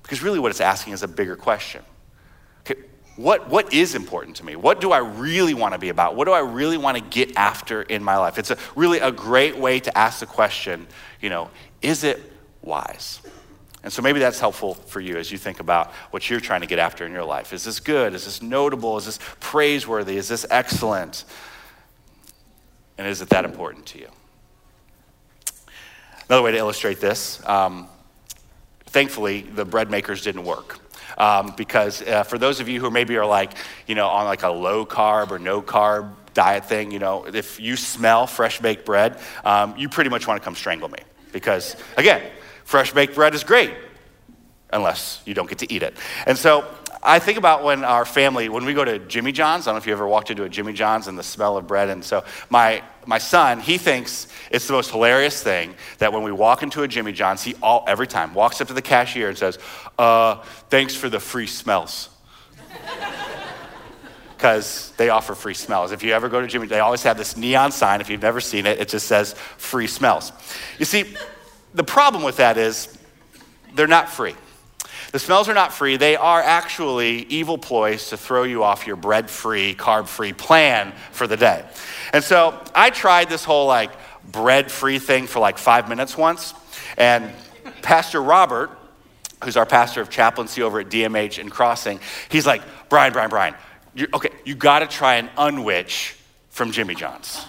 Because 0.02 0.24
really, 0.24 0.40
what 0.40 0.50
it's 0.50 0.60
asking 0.60 0.94
is 0.94 1.04
a 1.04 1.08
bigger 1.08 1.36
question 1.36 1.84
what, 3.20 3.50
what 3.50 3.74
is 3.74 3.96
important 3.96 4.38
to 4.38 4.46
me? 4.46 4.56
What 4.56 4.80
do 4.80 4.94
I 4.94 5.00
really 5.00 5.54
want 5.54 5.74
to 5.74 5.78
be 5.78 5.90
about? 5.90 6.16
What 6.16 6.24
do 6.24 6.32
I 6.32 6.40
really 6.40 6.78
want 6.78 6.98
to 6.98 7.04
get 7.04 7.36
after 7.36 7.82
in 7.82 8.02
my 8.02 8.16
life? 8.16 8.38
It's 8.38 8.50
a, 8.50 8.58
really 8.78 9.00
a 9.00 9.12
great 9.12 9.58
way 9.58 9.82
to 9.82 9.98
ask 9.98 10.22
the 10.22 10.26
question, 10.26 10.88
you 11.20 11.30
know, 11.30 11.50
is 11.82 12.06
it 12.06 12.22
wise? 12.62 13.20
And 13.84 13.92
so 13.92 14.02
maybe 14.02 14.22
that's 14.22 14.40
helpful 14.40 14.74
for 14.74 15.02
you 15.02 15.18
as 15.18 15.34
you 15.34 15.38
think 15.38 15.60
about 15.60 15.92
what 16.12 16.30
you're 16.30 16.40
trying 16.40 16.62
to 16.62 16.68
get 16.68 16.80
after 16.80 17.06
in 17.06 17.12
your 17.12 17.26
life. 17.26 17.52
Is 17.52 17.66
this 17.66 17.82
good? 17.82 18.14
Is 18.14 18.24
this 18.24 18.42
notable? 18.42 18.96
Is 18.96 19.06
this 19.06 19.20
praiseworthy? 19.42 20.16
Is 20.16 20.30
this 20.30 20.46
excellent? 20.50 21.26
And 22.98 23.06
is 23.06 23.22
it 23.22 23.28
that 23.30 23.44
important 23.44 23.86
to 23.88 24.00
you? 24.00 24.08
Another 26.30 26.44
way 26.44 26.52
to 26.52 26.58
illustrate 26.58 27.02
this 27.02 27.46
um, 27.46 27.90
thankfully, 28.86 29.42
the 29.42 29.66
bread 29.66 29.92
makers 29.92 30.24
didn't 30.24 30.46
work. 30.46 30.80
Um, 31.18 31.54
because 31.58 32.02
uh, 32.02 32.24
for 32.24 32.38
those 32.38 32.60
of 32.60 32.70
you 32.70 32.80
who 32.80 32.90
maybe 32.92 33.18
are 33.18 33.26
like, 33.26 33.54
you 33.88 33.96
know, 33.96 34.08
on 34.08 34.26
like 34.26 34.44
a 34.44 34.50
low 34.50 34.86
carb 34.86 35.32
or 35.32 35.40
no 35.40 35.62
carb 35.62 36.14
diet 36.34 36.66
thing, 36.66 36.92
you 36.92 37.00
know, 37.00 37.26
if 37.26 37.60
you 37.60 37.76
smell 37.76 38.28
fresh 38.28 38.60
baked 38.60 38.86
bread, 38.86 39.20
um, 39.44 39.76
you 39.78 39.90
pretty 39.90 40.10
much 40.10 40.28
want 40.28 40.42
to 40.42 40.46
come 40.46 40.56
strangle 40.56 40.90
me. 40.90 41.00
Because 41.32 41.76
again, 41.98 42.22
fresh 42.64 42.94
baked 42.94 43.16
bread 43.16 43.34
is 43.34 43.44
great 43.44 43.74
unless 44.72 45.22
you 45.26 45.34
don't 45.34 45.50
get 45.50 45.58
to 45.60 45.74
eat 45.74 45.84
it. 45.84 45.96
And 46.26 46.38
so 46.38 46.66
I 47.02 47.20
think 47.20 47.38
about 47.38 47.64
when 47.64 47.84
our 47.84 48.06
family, 48.06 48.50
when 48.50 48.66
we 48.66 48.74
go 48.74 48.84
to 48.84 49.00
Jimmy 49.00 49.32
John's, 49.32 49.68
I 49.68 49.72
don't 49.72 49.76
know 49.76 49.80
if 49.80 49.88
you 49.88 49.94
ever 49.94 50.08
walked 50.08 50.32
into 50.32 50.44
a 50.44 50.50
Jimmy 50.50 50.74
John's 50.74 51.08
and 51.08 51.18
the 51.18 51.24
smell 51.24 51.58
of 51.58 51.66
bread. 51.66 51.90
And 51.90 52.04
so 52.04 52.24
my, 52.50 52.84
my 53.10 53.18
son, 53.18 53.60
he 53.60 53.80
thinks 53.80 54.28
it's 54.52 54.68
the 54.68 54.74
most 54.74 54.92
hilarious 54.92 55.42
thing 55.42 55.74
that 55.98 56.14
when 56.14 56.22
we 56.22 56.32
walk 56.32 56.62
into 56.62 56.84
a 56.84 56.88
Jimmy 56.88 57.12
John's, 57.12 57.44
he 57.44 57.56
all, 57.62 57.84
every 57.88 58.06
time 58.06 58.36
walks 58.36 58.62
up 58.62 58.68
to 58.68 58.74
the 58.74 58.84
cashier 58.84 59.30
and 59.30 59.38
says, 59.38 59.58
uh, 59.98 60.36
thanks 60.70 60.96
for 60.96 61.10
the 61.10 61.20
free 61.20 61.48
smells. 61.48 62.10
because 64.38 64.94
they 64.96 65.10
offer 65.10 65.36
free 65.36 65.56
smells. 65.56 65.92
If 65.92 66.02
you 66.02 66.14
ever 66.14 66.30
go 66.30 66.40
to 66.40 66.48
Jimmy, 66.48 66.68
they 66.68 66.80
always 66.80 67.04
have 67.04 67.18
this 67.18 67.36
neon 67.36 67.74
sign. 67.74 68.00
If 68.00 68.10
you've 68.10 68.22
never 68.22 68.40
seen 68.40 68.66
it, 68.66 68.80
it 68.80 68.88
just 68.88 69.06
says 69.06 69.34
free 69.58 69.88
smells. 69.88 70.32
You 70.78 70.86
see, 70.86 71.16
the 71.74 71.84
problem 71.84 72.24
with 72.24 72.38
that 72.38 72.58
is 72.58 72.98
they're 73.74 73.86
not 73.88 74.08
free. 74.08 74.36
The 75.12 75.20
smells 75.20 75.50
are 75.50 75.54
not 75.54 75.74
free. 75.74 75.98
They 75.98 76.16
are 76.16 76.42
actually 76.42 77.24
evil 77.24 77.58
ploys 77.58 78.10
to 78.10 78.18
throw 78.18 78.44
you 78.44 78.64
off 78.64 78.86
your 78.86 78.96
bread 78.96 79.30
free, 79.30 79.74
carb 79.74 80.08
free 80.08 80.34
plan 80.34 80.94
for 81.12 81.26
the 81.26 81.38
day. 81.38 81.66
And 82.14 82.24
so 82.24 82.62
I 82.76 82.92
tried 82.92 83.30
this 83.30 83.44
whole 83.44 83.66
like 83.68 83.92
bread 84.32 84.72
free 84.72 85.00
thing 85.00 85.26
for 85.26 85.40
like 85.40 85.58
five 85.58 85.90
minutes 85.90 86.16
once. 86.16 86.54
And 86.98 87.32
Pastor 87.82 88.22
Robert, 88.22 88.70
who's 89.44 89.58
our 89.58 89.66
pastor 89.66 90.02
of 90.02 90.10
chaplaincy 90.10 90.62
over 90.62 90.80
at 90.80 90.90
DMH 90.90 91.40
and 91.40 91.50
Crossing, 91.50 92.00
he's 92.30 92.46
like, 92.46 92.62
Brian, 92.90 93.14
Brian, 93.14 93.30
Brian, 93.30 93.56
you, 93.96 94.08
okay, 94.14 94.30
you 94.46 94.54
got 94.54 94.80
to 94.80 94.88
try 94.88 95.16
an 95.16 95.30
unwich 95.38 96.16
from 96.50 96.72
Jimmy 96.72 96.94
John's. 96.94 97.46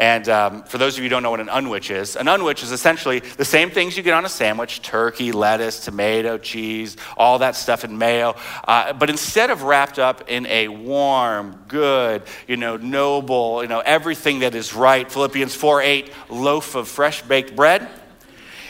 And 0.00 0.30
um, 0.30 0.62
for 0.62 0.78
those 0.78 0.94
of 0.94 1.00
you 1.00 1.04
who 1.04 1.08
don't 1.10 1.22
know 1.22 1.30
what 1.30 1.40
an 1.40 1.50
unwich 1.50 1.90
is, 1.90 2.16
an 2.16 2.26
unwich 2.26 2.62
is 2.62 2.72
essentially 2.72 3.18
the 3.18 3.44
same 3.44 3.68
things 3.68 3.98
you 3.98 4.02
get 4.02 4.14
on 4.14 4.24
a 4.24 4.30
sandwich 4.30 4.80
turkey, 4.80 5.30
lettuce, 5.30 5.84
tomato, 5.84 6.38
cheese, 6.38 6.96
all 7.18 7.40
that 7.40 7.54
stuff 7.54 7.84
in 7.84 7.98
mayo. 7.98 8.34
Uh, 8.66 8.94
but 8.94 9.10
instead 9.10 9.50
of 9.50 9.62
wrapped 9.62 9.98
up 9.98 10.30
in 10.30 10.46
a 10.46 10.68
warm, 10.68 11.64
good, 11.68 12.22
you 12.48 12.56
know, 12.56 12.78
noble, 12.78 13.60
you 13.60 13.68
know, 13.68 13.80
everything 13.80 14.38
that 14.38 14.54
is 14.54 14.72
right, 14.72 15.12
Philippians 15.12 15.54
4 15.54 15.82
8 15.82 16.12
loaf 16.30 16.76
of 16.76 16.88
fresh 16.88 17.20
baked 17.20 17.54
bread, 17.54 17.86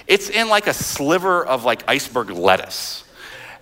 it's 0.09 0.31
in 0.31 0.49
like 0.49 0.67
a 0.67 0.75
sliver 0.75 1.47
of 1.47 1.63
like 1.63 1.85
iceberg 1.87 2.31
lettuce. 2.31 3.05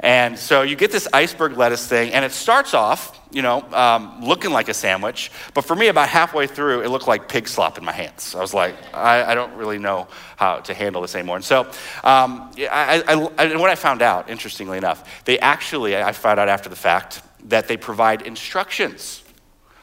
And 0.00 0.38
so 0.38 0.62
you 0.62 0.76
get 0.76 0.92
this 0.92 1.08
iceberg 1.12 1.56
lettuce 1.56 1.86
thing, 1.86 2.12
and 2.12 2.24
it 2.24 2.32
starts 2.32 2.72
off, 2.72 3.18
you 3.32 3.42
know, 3.42 3.62
um, 3.72 4.20
looking 4.22 4.52
like 4.52 4.68
a 4.68 4.74
sandwich. 4.74 5.32
But 5.54 5.62
for 5.62 5.74
me, 5.74 5.88
about 5.88 6.08
halfway 6.08 6.46
through, 6.46 6.82
it 6.82 6.88
looked 6.88 7.08
like 7.08 7.28
pig 7.28 7.48
slop 7.48 7.78
in 7.78 7.84
my 7.84 7.92
hands. 7.92 8.34
I 8.34 8.40
was 8.40 8.54
like, 8.54 8.76
I, 8.94 9.24
I 9.24 9.34
don't 9.34 9.54
really 9.54 9.78
know 9.78 10.06
how 10.36 10.60
to 10.60 10.74
handle 10.74 11.02
this 11.02 11.16
anymore. 11.16 11.36
And 11.36 11.44
so, 11.44 11.62
um, 12.04 12.50
I, 12.58 13.02
I, 13.06 13.44
and 13.44 13.60
what 13.60 13.70
I 13.70 13.74
found 13.74 14.02
out, 14.02 14.30
interestingly 14.30 14.78
enough, 14.78 15.24
they 15.24 15.38
actually, 15.40 15.96
I 15.96 16.12
found 16.12 16.38
out 16.38 16.48
after 16.48 16.68
the 16.68 16.76
fact, 16.76 17.22
that 17.44 17.66
they 17.66 17.76
provide 17.76 18.22
instructions 18.22 19.22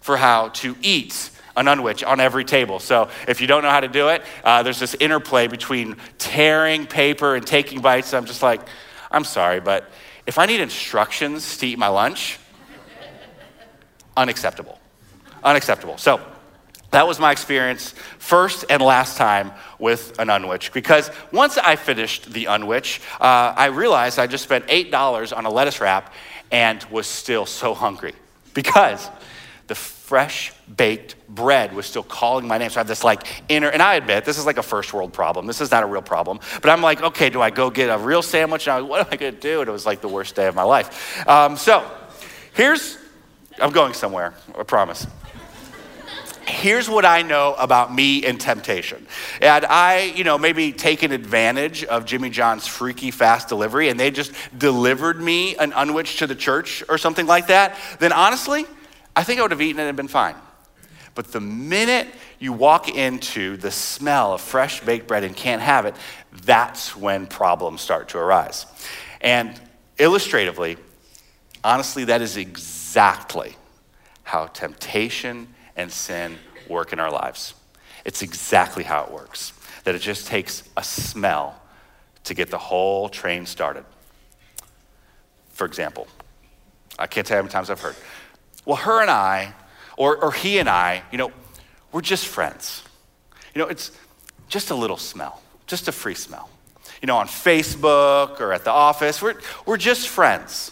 for 0.02 0.18
how 0.18 0.50
to 0.50 0.76
eat 0.82 1.32
an 1.58 1.68
unwich 1.68 2.04
on 2.04 2.20
every 2.20 2.44
table. 2.44 2.80
So 2.80 3.10
if 3.28 3.42
you 3.42 3.48
don't 3.48 3.64
know 3.64 3.70
how 3.70 3.80
to 3.80 3.88
do 3.88 4.10
it, 4.10 4.24
uh, 4.44 4.64
there's 4.64 4.80
this 4.80 4.96
interplay 5.00 5.48
between 5.48 5.96
tearing 6.18 6.86
paper 6.86 7.36
and 7.36 7.46
taking 7.46 7.82
bites. 7.82 8.14
I'm 8.14 8.26
just 8.26 8.44
like, 8.44 8.62
I'm 9.16 9.24
sorry, 9.24 9.62
but 9.62 9.90
if 10.28 10.38
I 10.38 10.46
need 10.46 10.60
instructions 10.60 11.58
to 11.60 11.68
eat 11.68 11.80
my 11.80 11.88
lunch, 11.88 12.38
unacceptable. 14.18 14.78
Unacceptable. 15.42 15.98
So 15.98 16.20
that 16.92 17.08
was 17.08 17.18
my 17.18 17.32
experience 17.32 17.92
first 18.20 18.66
and 18.70 18.82
last 18.82 19.18
time 19.18 19.54
with 19.80 20.20
an 20.20 20.30
unwich 20.30 20.74
because 20.74 21.12
once 21.32 21.58
I 21.58 21.78
finished 21.78 22.34
the 22.34 22.48
unwich, 22.48 23.00
uh, 23.22 23.54
I 23.56 23.68
realized 23.68 24.20
I 24.20 24.28
just 24.28 24.44
spent 24.44 24.68
$8 24.68 25.36
on 25.36 25.46
a 25.46 25.50
lettuce 25.50 25.80
wrap 25.80 26.14
and 26.52 26.84
was 26.92 27.08
still 27.08 27.46
so 27.46 27.74
hungry 27.74 28.16
because 28.54 29.10
the 29.68 29.76
fresh 29.76 30.54
baked 30.78 31.16
bread 31.28 31.74
was 31.74 31.86
still 31.86 32.04
calling 32.04 32.48
my 32.48 32.58
name. 32.58 32.70
So 32.70 32.78
I 32.78 32.82
have 32.82 32.88
this 32.88 33.04
like 33.04 33.26
inner, 33.50 33.70
and 33.70 33.82
I 33.82 33.96
admit 33.96 34.24
this 34.24 34.38
is 34.38 34.46
like 34.46 34.58
a 34.58 34.64
first 34.64 34.94
world 34.94 35.14
problem. 35.14 35.48
This 35.48 35.62
is 35.62 35.72
not 35.72 35.84
a 35.84 35.88
real 35.88 36.02
problem. 36.02 36.40
But 36.62 36.70
I'm 36.70 36.82
like, 36.82 37.02
okay, 37.02 37.30
do 37.30 37.42
I 37.42 37.50
go 37.50 37.70
get 37.70 37.90
a 37.90 37.98
real 37.98 38.22
sandwich? 38.22 38.68
And 38.68 38.76
I, 38.76 38.82
what 38.82 39.02
am 39.02 39.08
I 39.12 39.16
to 39.18 39.32
do? 39.32 39.62
And 39.62 39.70
it 39.70 39.72
was 39.72 39.86
like 39.86 40.02
the 40.02 40.08
worst 40.08 40.36
day 40.36 40.48
of 40.48 40.56
my 40.56 40.64
life. 40.64 41.28
Um, 41.28 41.58
so 41.58 41.90
here's, 42.54 42.98
I'm 43.60 43.72
going 43.72 43.94
somewhere, 43.94 44.36
I 44.58 44.64
promise. 44.64 45.08
Here's 46.48 46.88
what 46.88 47.06
I 47.06 47.24
know 47.24 47.56
about 47.56 47.94
me 47.94 48.24
and 48.24 48.40
temptation. 48.40 49.08
And 49.42 49.66
I, 49.66 50.14
you 50.16 50.24
know, 50.24 50.38
maybe 50.38 50.72
taken 50.72 51.12
advantage 51.12 51.84
of 51.84 52.06
Jimmy 52.06 52.30
John's 52.30 52.68
freaky 52.68 53.10
fast 53.10 53.50
delivery 53.50 53.90
and 53.90 54.00
they 54.00 54.12
just 54.12 54.32
delivered 54.56 55.20
me 55.20 55.56
an 55.56 55.74
unwich 55.74 56.18
to 56.20 56.28
the 56.28 56.36
church 56.36 56.84
or 56.88 57.00
something 57.00 57.26
like 57.26 57.48
that, 57.48 57.76
then 58.00 58.14
honestly, 58.14 58.68
I 59.16 59.24
think 59.24 59.40
I 59.40 59.44
would 59.44 59.52
have 59.52 59.62
eaten 59.62 59.80
it 59.80 59.88
and 59.88 59.98
been 59.98 60.08
fine. 60.08 60.36
But 61.14 61.32
the 61.32 61.40
minute 61.40 62.08
you 62.40 62.52
walk 62.52 62.90
into 62.90 63.56
the 63.56 63.72
smell 63.72 64.34
of 64.34 64.42
fresh 64.42 64.82
baked 64.82 65.08
bread 65.08 65.24
and 65.24 65.36
can't 65.36 65.62
have 65.62 65.86
it, 65.86 65.96
that's 66.44 66.96
when 66.96 67.26
problems 67.26 67.82
start 67.82 68.10
to 68.10 68.18
arise. 68.18 68.66
And 69.22 69.60
illustratively, 69.98 70.78
honestly, 71.64 72.04
that 72.06 72.22
is 72.22 72.36
exactly 72.36 73.56
how 74.24 74.48
temptation 74.48 75.48
and 75.78 75.92
sin 75.92 76.38
work 76.68 76.92
in 76.92 77.00
our 77.00 77.12
lives. 77.12 77.54
It's 78.04 78.22
exactly 78.22 78.84
how 78.84 79.04
it 79.06 79.12
works. 79.12 79.54
That 79.86 79.96
it 79.96 80.00
just 80.00 80.28
takes 80.28 80.64
a 80.76 80.84
smell 80.84 81.62
to 82.26 82.34
get 82.34 82.50
the 82.50 82.58
whole 82.58 83.08
train 83.08 83.46
started. 83.46 83.86
For 85.54 85.66
example, 85.66 86.08
I 87.00 87.08
can't 87.08 87.26
tell 87.26 87.36
you 87.36 87.40
how 87.40 87.44
many 87.44 87.52
times 87.52 87.70
I've 87.70 87.80
heard, 87.80 87.96
well, 88.66 88.78
her 88.78 89.02
and 89.02 89.10
I, 89.10 89.54
or, 89.98 90.18
or 90.18 90.32
he 90.32 90.60
and 90.60 90.68
I, 90.68 91.04
you 91.12 91.18
know, 91.18 91.32
we're 91.92 92.02
just 92.02 92.28
friends. 92.28 92.84
You 93.54 93.62
know, 93.62 93.68
it's 93.68 93.92
just 94.50 94.72
a 94.72 94.76
little 94.76 94.98
smell, 94.98 95.42
just 95.68 95.88
a 95.88 95.92
free 95.92 96.16
smell. 96.16 96.50
You 97.02 97.08
know, 97.08 97.18
on 97.18 97.28
Facebook 97.28 98.40
or 98.40 98.54
at 98.54 98.64
the 98.64 98.72
office, 98.72 99.22
we're, 99.22 99.36
we're 99.66 99.78
just 99.78 100.08
friends. 100.08 100.72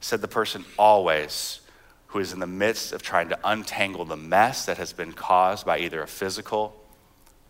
Said 0.00 0.20
the 0.20 0.28
person 0.28 0.64
always 0.78 1.60
who 2.08 2.18
is 2.18 2.32
in 2.32 2.40
the 2.40 2.46
midst 2.46 2.92
of 2.92 3.02
trying 3.02 3.30
to 3.30 3.38
untangle 3.42 4.04
the 4.04 4.16
mess 4.16 4.66
that 4.66 4.76
has 4.76 4.92
been 4.92 5.12
caused 5.12 5.64
by 5.64 5.78
either 5.78 6.02
a 6.02 6.06
physical 6.06 6.76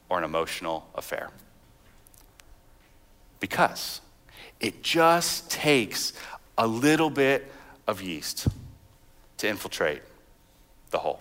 or 0.09 0.19
an 0.19 0.25
emotional 0.25 0.89
affair. 0.95 1.31
Because 3.41 4.01
it 4.61 4.83
just 4.83 5.51
takes 5.51 6.13
a 6.57 6.67
little 6.67 7.11
bit 7.11 7.52
of 7.87 8.03
yeast 8.03 8.49
to 9.39 9.49
infiltrate 9.49 10.03
the 10.91 10.99
whole. 10.99 11.21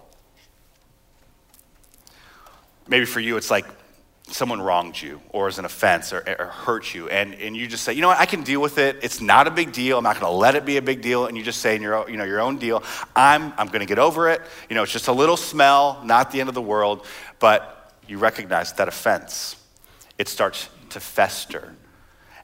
Maybe 2.87 3.05
for 3.05 3.19
you, 3.19 3.37
it's 3.37 3.49
like 3.49 3.65
someone 4.27 4.61
wronged 4.61 5.01
you 5.01 5.21
or 5.29 5.47
is 5.47 5.59
an 5.59 5.65
offense 5.65 6.13
or, 6.13 6.23
or, 6.39 6.45
hurt 6.45 6.93
you, 6.93 7.09
and, 7.09 7.33
and 7.35 7.55
you 7.55 7.67
just 7.67 7.83
say, 7.83 7.93
you 7.93 8.01
know 8.01 8.07
what, 8.07 8.19
I 8.19 8.25
can 8.25 8.43
deal 8.43 8.61
with 8.61 8.77
it. 8.77 8.97
It's 9.01 9.21
not 9.21 9.47
a 9.47 9.51
big 9.51 9.71
deal. 9.71 9.97
I'm 9.97 10.03
not 10.03 10.19
going 10.19 10.31
to 10.31 10.37
let 10.37 10.55
it 10.55 10.65
be 10.65 10.77
a 10.77 10.81
big 10.81 11.01
deal. 11.01 11.27
And 11.27 11.37
you 11.37 11.43
just 11.43 11.61
say 11.61 11.75
in 11.75 11.81
your, 11.81 12.09
you 12.09 12.17
know, 12.17 12.23
your 12.23 12.39
own 12.39 12.57
deal, 12.57 12.83
I'm, 13.15 13.53
I'm 13.57 13.67
going 13.67 13.81
to 13.81 13.85
get 13.85 13.99
over 13.99 14.29
it. 14.29 14.41
You 14.69 14.75
know, 14.75 14.83
it's 14.83 14.91
just 14.91 15.07
a 15.07 15.13
little 15.13 15.37
smell, 15.37 16.01
not 16.03 16.31
the 16.31 16.39
end 16.39 16.49
of 16.49 16.55
the 16.55 16.61
world. 16.61 17.05
But 17.39 17.93
you 18.07 18.17
recognize 18.17 18.73
that 18.73 18.87
offense. 18.87 19.55
It 20.17 20.27
starts 20.27 20.69
to 20.89 20.99
fester 20.99 21.73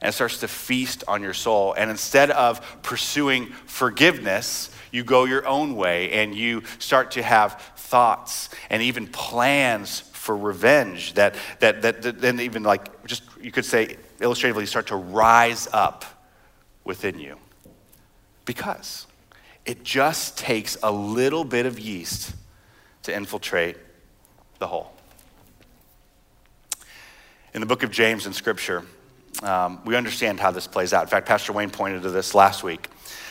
and 0.00 0.14
starts 0.14 0.38
to 0.38 0.48
feast 0.48 1.04
on 1.08 1.22
your 1.22 1.34
soul. 1.34 1.74
And 1.74 1.90
instead 1.90 2.30
of 2.30 2.82
pursuing 2.82 3.46
forgiveness, 3.66 4.70
you 4.90 5.04
go 5.04 5.24
your 5.24 5.46
own 5.46 5.76
way 5.76 6.12
and 6.12 6.34
you 6.34 6.62
start 6.78 7.12
to 7.12 7.22
have 7.22 7.60
thoughts 7.76 8.50
and 8.70 8.82
even 8.82 9.06
plans 9.06 10.00
for 10.00 10.36
revenge 10.36 11.14
that, 11.14 11.34
that, 11.60 11.82
that, 11.82 12.20
then 12.20 12.40
even 12.40 12.62
like 12.62 13.06
just 13.06 13.22
you 13.40 13.50
could 13.50 13.64
say 13.64 13.96
illustratively 14.20 14.66
start 14.66 14.88
to 14.88 14.96
rise 14.96 15.68
up 15.72 16.04
within 16.84 17.18
you 17.18 17.36
because 18.44 19.06
it 19.64 19.82
just 19.84 20.36
takes 20.36 20.76
a 20.82 20.92
little 20.92 21.44
bit 21.44 21.64
of 21.64 21.78
yeast 21.78 22.34
to 23.04 23.14
infiltrate 23.14 23.76
the 24.58 24.66
whole 24.66 24.92
in 27.54 27.60
the 27.60 27.66
book 27.66 27.82
of 27.82 27.90
james 27.90 28.26
in 28.26 28.32
scripture 28.34 28.84
um, 29.42 29.80
we 29.84 29.96
understand 29.96 30.40
how 30.40 30.50
this 30.50 30.66
plays 30.66 30.92
out 30.92 31.02
in 31.02 31.08
fact 31.08 31.26
pastor 31.26 31.52
wayne 31.52 31.70
pointed 31.70 32.02
to 32.02 32.10
this 32.10 32.34
last 32.34 32.62
week 32.62 32.88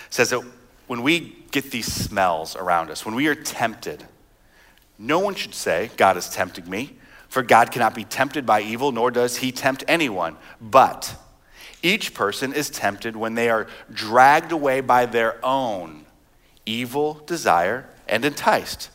says 0.10 0.30
that 0.30 0.42
when 0.88 1.04
we 1.04 1.36
get 1.52 1.72
these 1.72 1.92
smells 1.92 2.56
around 2.56 2.90
us, 2.90 3.06
when 3.06 3.16
we 3.16 3.28
are 3.28 3.36
tempted, 3.36 4.04
no 4.98 5.20
one 5.20 5.36
should 5.36 5.54
say, 5.54 5.92
God 5.98 6.18
is 6.18 6.30
tempting 6.30 6.70
me, 6.70 6.94
for 7.30 7.44
God 7.44 7.72
cannot 7.72 7.94
be 7.94 8.06
tempted 8.06 8.46
by 8.46 8.62
evil, 8.62 8.92
nor 8.92 9.12
does 9.12 9.38
he 9.38 9.52
tempt 9.52 9.84
anyone. 9.88 10.38
But 10.62 11.16
each 11.84 12.14
person 12.14 12.54
is 12.54 12.70
tempted 12.70 13.16
when 13.16 13.36
they 13.36 13.50
are 13.50 13.68
dragged 13.92 14.52
away 14.52 14.82
by 14.82 15.06
their 15.06 15.44
own 15.46 16.06
evil 16.66 17.16
desire 17.26 17.88
and 18.08 18.24
enticed. 18.24 18.90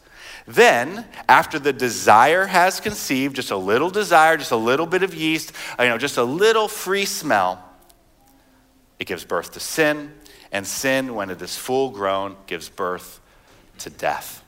Then, 0.47 1.07
after 1.29 1.59
the 1.59 1.73
desire 1.73 2.47
has 2.47 2.81
conceived, 2.81 3.37
just 3.37 3.51
a 3.51 3.57
little 3.57 3.91
desire, 3.91 4.37
just 4.37 4.51
a 4.51 4.57
little 4.57 4.87
bit 4.87 5.03
of 5.03 5.15
yeast, 5.15 5.53
you 5.79 5.87
know, 5.87 5.99
just 5.99 6.17
a 6.17 6.25
little 6.25 6.69
free 6.69 7.05
smell, 7.05 7.65
it 8.99 9.07
gives 9.07 9.25
birth 9.25 9.53
to 9.53 9.61
sin, 9.61 10.13
and 10.51 10.67
sin, 10.67 11.15
when 11.15 11.31
it 11.31 11.41
is 11.41 11.57
full 11.57 11.91
grown, 11.91 12.37
gives 12.47 12.69
birth 12.69 13.21
to 13.79 13.91
death. 13.91 14.45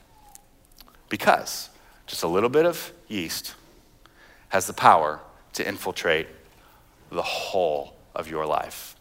Because 1.09 1.71
just 2.07 2.23
a 2.23 2.29
little 2.29 2.51
bit 2.51 2.67
of 2.67 2.93
yeast 3.09 3.55
has 4.49 4.67
the 4.67 4.73
power 4.73 5.21
to 5.55 5.67
infiltrate 5.67 6.27
the 7.11 7.23
whole 7.23 7.95
of 8.15 8.29
your 8.29 8.47
life. 8.47 8.97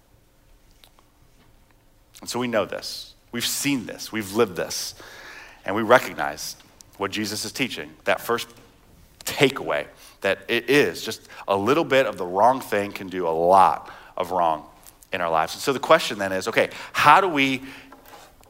And 2.22 2.30
so 2.30 2.40
we 2.40 2.48
know 2.48 2.66
this. 2.66 3.16
We've 3.32 3.46
seen 3.46 3.88
this, 3.88 4.12
we've 4.12 4.34
lived 4.34 4.56
this, 4.56 4.94
and 5.66 5.76
we 5.76 5.82
recognize 5.82 6.56
what 7.04 7.12
Jesus 7.12 7.44
is 7.44 7.52
teaching. 7.52 7.92
That 8.06 8.22
first 8.22 8.48
takeaway 9.26 9.88
that 10.22 10.40
it 10.48 10.70
is 10.70 11.04
just 11.04 11.28
a 11.50 11.56
little 11.56 11.84
bit 11.84 12.06
of 12.06 12.18
the 12.18 12.26
wrong 12.26 12.62
thing 12.62 12.94
can 12.94 13.10
do 13.10 13.28
a 13.28 13.36
lot 13.36 13.92
of 14.16 14.32
wrong 14.32 14.66
in 15.12 15.20
our 15.20 15.30
lives. 15.30 15.54
And 15.54 15.62
so 15.62 15.74
the 15.74 15.80
question 15.80 16.18
then 16.18 16.32
is 16.32 16.48
okay, 16.48 16.70
how 16.94 17.20
do 17.20 17.28
we 17.28 17.62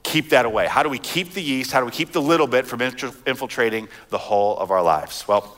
keep 0.04 0.30
that 0.30 0.46
away? 0.46 0.68
How 0.68 0.84
do 0.84 0.89
we 0.89 1.00
keep 1.00 1.34
the 1.34 1.42
yeast? 1.42 1.72
How 1.72 1.80
do 1.80 1.88
we 1.88 1.92
keep 1.92 2.12
the 2.12 2.22
little 2.22 2.46
bit 2.46 2.68
from 2.68 2.80
infiltrating 2.80 3.88
the 4.10 4.20
whole 4.20 4.56
of 4.60 4.70
our 4.70 4.84
lives? 4.84 5.28
Well, 5.28 5.58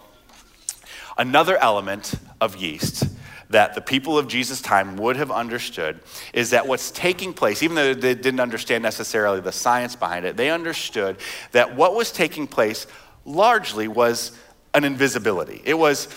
another 1.17 1.57
element 1.57 2.13
of 2.39 2.55
yeast 2.55 3.09
that 3.49 3.75
the 3.75 3.81
people 3.81 4.17
of 4.17 4.27
Jesus' 4.27 4.61
time 4.61 4.97
would 4.97 5.17
have 5.17 5.31
understood 5.31 5.99
is 6.33 6.49
that 6.49 6.67
what's 6.67 6.91
taking 6.91 7.33
place, 7.33 7.61
even 7.61 7.75
though 7.75 7.93
they 7.93 8.15
didn't 8.15 8.39
understand 8.39 8.81
necessarily 8.81 9.39
the 9.39 9.51
science 9.51 9.95
behind 9.95 10.25
it, 10.25 10.37
they 10.37 10.49
understood 10.49 11.17
that 11.51 11.75
what 11.75 11.95
was 11.95 12.11
taking 12.11 12.47
place 12.47 12.87
largely 13.23 13.87
was 13.87 14.37
an 14.73 14.83
invisibility. 14.83 15.61
It 15.63 15.75
was 15.75 16.07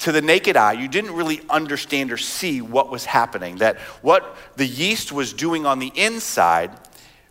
to 0.00 0.12
the 0.12 0.20
naked 0.20 0.56
eye, 0.56 0.72
you 0.72 0.88
didn't 0.88 1.12
really 1.12 1.40
understand 1.48 2.12
or 2.12 2.16
see 2.16 2.60
what 2.60 2.90
was 2.90 3.04
happening. 3.04 3.56
That 3.56 3.78
what 4.02 4.36
the 4.56 4.66
yeast 4.66 5.12
was 5.12 5.32
doing 5.32 5.66
on 5.66 5.78
the 5.78 5.92
inside 5.94 6.70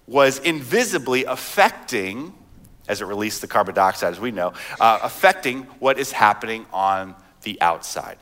was 0.08 0.39
invisibly 0.39 1.25
affecting, 1.25 2.34
as 2.88 3.01
it 3.01 3.06
released 3.06 3.41
the 3.41 3.47
carbon 3.47 3.75
dioxide, 3.75 4.13
as 4.13 4.19
we 4.19 4.32
know, 4.32 4.53
uh, 4.79 4.99
affecting 5.03 5.63
what 5.79 5.99
is 5.99 6.12
happening 6.12 6.65
on 6.73 7.15
the 7.43 7.62
outside. 7.62 8.17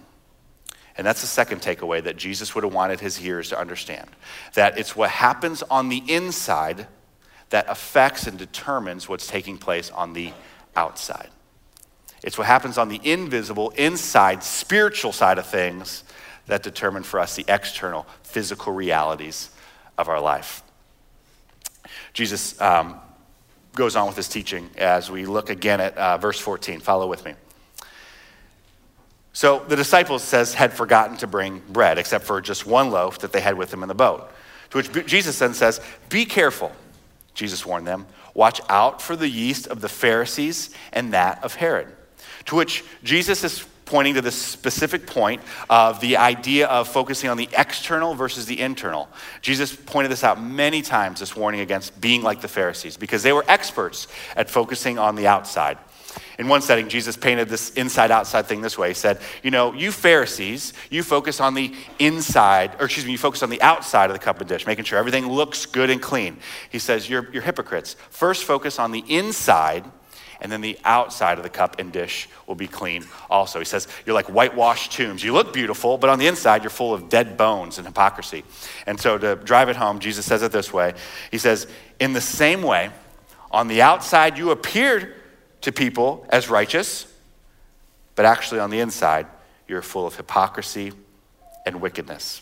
And 1.02 1.06
that's 1.08 1.22
the 1.22 1.28
second 1.28 1.64
takeaway 1.64 2.04
that 2.04 2.16
Jesus 2.16 2.54
would 2.54 2.64
have 2.64 2.76
wanted 2.76 3.00
his 3.00 3.18
hearers 3.18 3.50
to 3.50 3.60
understand 3.60 4.08
that 4.54 4.78
it's 4.78 4.96
what 4.96 5.10
happens 5.10 5.64
on 5.64 5.90
the 5.90 6.04
inside 6.08 6.86
that 7.50 7.66
affects 7.68 8.28
and 8.28 8.38
determines 8.38 9.10
what's 9.10 9.26
taking 9.26 9.58
place 9.58 9.90
on 9.90 10.14
the 10.14 10.32
outside. 10.76 11.30
It's 12.22 12.38
what 12.38 12.46
happens 12.46 12.78
on 12.78 12.88
the 12.88 13.02
invisible, 13.04 13.72
inside, 13.72 14.44
spiritual 14.44 15.12
side 15.12 15.40
of 15.40 15.48
things 15.48 16.04
that 16.46 16.62
determine 16.62 17.02
for 17.02 17.20
us 17.20 17.36
the 17.36 17.46
external, 17.48 18.06
physical 18.22 18.72
realities 18.72 19.50
of 19.98 20.08
our 20.08 20.22
life. 20.22 20.62
Jesus 22.14 22.62
um, 22.62 23.00
goes 23.74 23.96
on 23.96 24.06
with 24.06 24.18
his 24.18 24.28
teaching 24.28 24.70
as 24.78 25.10
we 25.10 25.26
look 25.26 25.50
again 25.50 25.82
at 25.82 25.98
uh, 25.98 26.20
verse 26.20 26.40
14. 26.40 26.80
Follow 26.80 27.08
with 27.08 27.26
me. 27.26 27.34
So 29.34 29.64
the 29.68 29.76
disciples 29.76 30.24
says 30.24 30.54
had 30.54 30.74
forgotten 30.74 31.18
to 31.18 31.28
bring 31.28 31.62
bread 31.70 31.98
except 31.98 32.26
for 32.26 32.42
just 32.42 32.66
one 32.66 32.92
loaf 32.92 33.20
that 33.20 33.32
they 33.32 33.42
had 33.42 33.58
with 33.58 33.72
them 33.72 33.82
in 33.82 33.88
the 33.88 33.96
boat. 33.96 34.32
To 34.72 34.78
which 34.78 35.06
Jesus 35.06 35.40
then 35.40 35.54
says, 35.54 35.80
"Be 36.10 36.26
careful." 36.26 36.72
Jesus 37.34 37.66
warned 37.66 37.88
them, 37.88 38.08
"Watch 38.34 38.60
out 38.70 39.02
for 39.02 39.16
the 39.16 39.30
yeast 39.30 39.68
of 39.68 39.82
the 39.82 39.90
Pharisees 39.90 40.70
and 40.92 41.14
that 41.14 41.44
of 41.44 41.56
Herod." 41.56 41.88
To 42.46 42.56
which 42.56 42.84
Jesus 43.04 43.44
is 43.44 43.64
pointing 43.86 44.14
to 44.14 44.22
this 44.22 44.42
specific 44.42 45.06
point 45.06 45.42
of 45.70 46.00
the 46.00 46.16
idea 46.16 46.66
of 46.68 46.88
focusing 46.88 47.30
on 47.30 47.36
the 47.36 47.50
external 47.58 48.16
versus 48.16 48.46
the 48.46 48.60
internal. 48.60 49.10
Jesus 49.42 49.76
pointed 49.76 50.10
this 50.10 50.24
out 50.24 50.42
many 50.42 50.82
times, 50.82 51.20
this 51.20 51.36
warning 51.36 51.60
against 51.60 52.00
being 52.00 52.24
like 52.24 52.40
the 52.40 52.48
Pharisees, 52.48 52.96
because 52.96 53.22
they 53.22 53.34
were 53.34 53.44
experts 53.50 54.08
at 54.38 54.50
focusing 54.50 54.98
on 54.98 55.16
the 55.16 55.28
outside. 55.28 55.78
In 56.40 56.48
one 56.48 56.62
setting, 56.62 56.90
Jesus 56.90 57.18
painted 57.18 57.50
this 57.50 57.72
inside 57.72 58.12
outside 58.12 58.46
thing 58.46 58.62
this 58.62 58.78
way. 58.78 58.90
He 58.90 58.94
said, 58.94 59.20
You 59.44 59.52
know, 59.52 59.74
you 59.74 59.92
Pharisees, 59.92 60.74
you 60.90 61.04
focus 61.04 61.40
on 61.40 61.54
the 61.54 61.74
inside, 62.00 62.76
or 62.80 62.86
excuse 62.86 63.06
me, 63.06 63.12
you 63.12 63.18
focus 63.18 63.44
on 63.44 63.50
the 63.50 63.62
outside 63.62 64.10
of 64.10 64.14
the 64.14 64.24
cup 64.24 64.40
and 64.40 64.50
dish, 64.50 64.66
making 64.66 64.86
sure 64.86 64.98
everything 64.98 65.28
looks 65.28 65.66
good 65.66 65.90
and 65.90 66.02
clean. 66.02 66.38
He 66.72 66.80
says, 66.80 67.10
You're, 67.10 67.30
you're 67.32 67.44
hypocrites. 67.44 67.96
First, 68.10 68.44
focus 68.44 68.80
on 68.80 68.92
the 68.92 69.04
inside 69.08 69.86
and 70.42 70.52
then 70.52 70.62
the 70.62 70.78
outside 70.84 71.38
of 71.38 71.44
the 71.44 71.50
cup 71.50 71.80
and 71.80 71.92
dish 71.92 72.28
will 72.48 72.56
be 72.56 72.68
clean 72.68 73.06
also. 73.30 73.60
He 73.60 73.66
says, 73.66 73.88
You're 74.06 74.16
like 74.16 74.26
whitewashed 74.26 74.92
tombs. 74.92 75.24
You 75.24 75.34
look 75.34 75.54
beautiful, 75.54 76.00
but 76.00 76.10
on 76.10 76.18
the 76.18 76.28
inside, 76.28 76.64
you're 76.64 76.72
full 76.72 76.94
of 76.94 77.10
dead 77.10 77.38
bones 77.38 77.78
and 77.78 77.86
hypocrisy. 77.86 78.44
And 78.88 79.00
so 79.00 79.20
to 79.20 79.36
drive 79.36 79.70
it 79.70 79.76
home, 79.76 80.00
Jesus 80.00 80.26
says 80.26 80.42
it 80.42 80.52
this 80.52 80.74
way 80.74 80.96
He 81.30 81.38
says, 81.38 81.68
In 82.00 82.14
the 82.14 82.22
same 82.22 82.64
way, 82.64 82.90
on 83.52 83.68
the 83.68 83.84
outside, 83.84 84.38
you 84.38 84.50
appear 84.50 85.16
to 85.62 85.72
people 85.72 86.26
as 86.30 86.50
righteous, 86.50 87.06
but 88.16 88.26
actually 88.26 88.60
on 88.60 88.70
the 88.70 88.80
inside, 88.80 89.28
you're 89.68 89.82
full 89.82 90.06
of 90.06 90.16
hypocrisy 90.16 90.92
and 91.66 91.82
wickedness. 91.82 92.42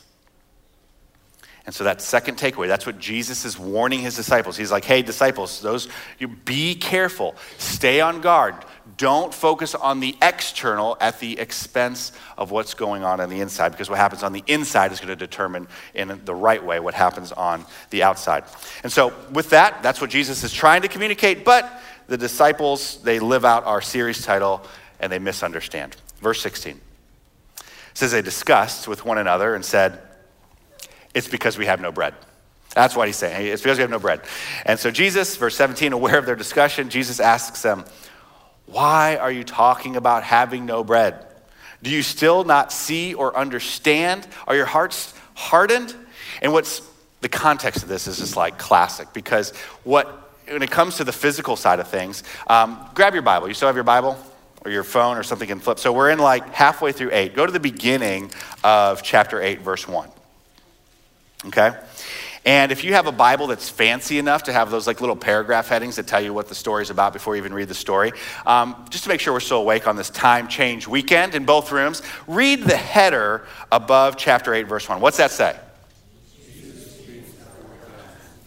And 1.65 1.75
so 1.75 1.83
that 1.83 2.01
second 2.01 2.37
takeaway, 2.37 2.67
that's 2.67 2.85
what 2.85 2.97
Jesus 2.97 3.45
is 3.45 3.59
warning 3.59 3.99
his 3.99 4.15
disciples. 4.15 4.57
He's 4.57 4.71
like, 4.71 4.85
hey, 4.85 5.03
disciples, 5.03 5.61
those 5.61 5.87
you 6.17 6.27
be 6.27 6.73
careful, 6.73 7.35
stay 7.57 8.01
on 8.01 8.21
guard. 8.21 8.55
Don't 8.99 9.33
focus 9.33 9.73
on 9.73 10.01
the 10.01 10.15
external 10.21 10.95
at 11.01 11.19
the 11.19 11.39
expense 11.39 12.11
of 12.37 12.51
what's 12.51 12.75
going 12.75 13.03
on 13.03 13.19
on 13.19 13.29
the 13.29 13.39
inside, 13.39 13.69
because 13.69 13.89
what 13.89 13.97
happens 13.97 14.21
on 14.21 14.33
the 14.33 14.43
inside 14.45 14.91
is 14.91 14.99
going 14.99 15.09
to 15.09 15.15
determine 15.15 15.67
in 15.95 16.21
the 16.25 16.35
right 16.35 16.63
way 16.63 16.79
what 16.79 16.93
happens 16.93 17.31
on 17.31 17.65
the 17.89 18.03
outside. 18.03 18.43
And 18.83 18.91
so, 18.91 19.13
with 19.31 19.49
that, 19.49 19.81
that's 19.81 19.99
what 19.99 20.11
Jesus 20.11 20.43
is 20.43 20.53
trying 20.53 20.83
to 20.83 20.87
communicate, 20.87 21.43
but 21.43 21.81
the 22.05 22.17
disciples, 22.17 23.01
they 23.01 23.19
live 23.19 23.43
out 23.43 23.65
our 23.65 23.81
series 23.81 24.23
title 24.23 24.61
and 24.99 25.11
they 25.11 25.19
misunderstand. 25.19 25.95
Verse 26.21 26.41
16 26.41 26.79
says, 27.95 28.11
They 28.11 28.21
discussed 28.21 28.87
with 28.87 29.05
one 29.05 29.17
another 29.17 29.55
and 29.55 29.65
said, 29.65 30.01
it's 31.13 31.27
because 31.27 31.57
we 31.57 31.65
have 31.65 31.81
no 31.81 31.91
bread. 31.91 32.13
That's 32.75 32.95
what 32.95 33.07
he's 33.07 33.17
saying. 33.17 33.47
It's 33.47 33.63
because 33.63 33.77
we 33.77 33.81
have 33.81 33.89
no 33.89 33.99
bread. 33.99 34.21
And 34.65 34.79
so 34.79 34.91
Jesus, 34.91 35.35
verse 35.35 35.55
17, 35.55 35.91
aware 35.91 36.19
of 36.19 36.25
their 36.25 36.35
discussion, 36.35 36.89
Jesus 36.89 37.19
asks 37.19 37.61
them, 37.61 37.83
Why 38.71 39.17
are 39.17 39.31
you 39.31 39.43
talking 39.43 39.95
about 39.95 40.23
having 40.23 40.65
no 40.65 40.83
bread? 40.83 41.25
Do 41.81 41.89
you 41.89 42.03
still 42.03 42.43
not 42.43 42.71
see 42.71 43.13
or 43.13 43.35
understand? 43.35 44.27
Are 44.47 44.55
your 44.55 44.65
hearts 44.65 45.13
hardened? 45.33 45.95
And 46.41 46.51
what's 46.51 46.81
the 47.21 47.29
context 47.29 47.83
of 47.83 47.89
this 47.89 48.07
is 48.07 48.17
just 48.17 48.35
like 48.35 48.57
classic 48.57 49.11
because 49.13 49.51
what 49.83 50.25
when 50.47 50.63
it 50.63 50.71
comes 50.71 50.97
to 50.97 51.03
the 51.03 51.11
physical 51.11 51.55
side 51.55 51.79
of 51.79 51.87
things, 51.87 52.23
um, 52.47 52.79
grab 52.95 53.13
your 53.13 53.21
Bible. 53.21 53.47
You 53.47 53.53
still 53.53 53.67
have 53.67 53.75
your 53.75 53.83
Bible? 53.83 54.17
Or 54.65 54.71
your 54.71 54.83
phone 54.83 55.15
or 55.15 55.23
something 55.23 55.47
can 55.47 55.59
flip. 55.59 55.79
So 55.79 55.93
we're 55.93 56.09
in 56.09 56.19
like 56.19 56.53
halfway 56.53 56.91
through 56.91 57.11
eight. 57.13 57.33
Go 57.33 57.45
to 57.45 57.51
the 57.51 57.61
beginning 57.61 58.29
of 58.61 59.01
chapter 59.01 59.41
eight, 59.41 59.61
verse 59.61 59.87
one 59.87 60.09
okay? 61.47 61.71
And 62.45 62.71
if 62.71 62.83
you 62.83 62.93
have 62.93 63.07
a 63.07 63.11
Bible 63.11 63.47
that's 63.47 63.69
fancy 63.69 64.17
enough 64.17 64.43
to 64.43 64.53
have 64.53 64.71
those 64.71 64.87
like 64.87 65.01
little 65.01 65.15
paragraph 65.15 65.67
headings 65.67 65.97
that 65.97 66.07
tell 66.07 66.21
you 66.21 66.33
what 66.33 66.47
the 66.47 66.55
story 66.55 66.81
is 66.81 66.89
about 66.89 67.13
before 67.13 67.35
you 67.35 67.41
even 67.41 67.53
read 67.53 67.67
the 67.67 67.73
story, 67.73 68.11
um, 68.45 68.85
just 68.89 69.03
to 69.03 69.09
make 69.09 69.19
sure 69.19 69.33
we're 69.33 69.39
still 69.39 69.59
awake 69.59 69.87
on 69.87 69.95
this 69.95 70.09
time 70.09 70.47
change 70.47 70.87
weekend 70.87 71.35
in 71.35 71.45
both 71.45 71.71
rooms, 71.71 72.01
read 72.27 72.63
the 72.63 72.77
header 72.77 73.45
above 73.71 74.15
chapter 74.17 74.53
8, 74.53 74.63
verse 74.63 74.87
1. 74.87 75.01
What's 75.01 75.17
that 75.17 75.31
say? 75.31 75.57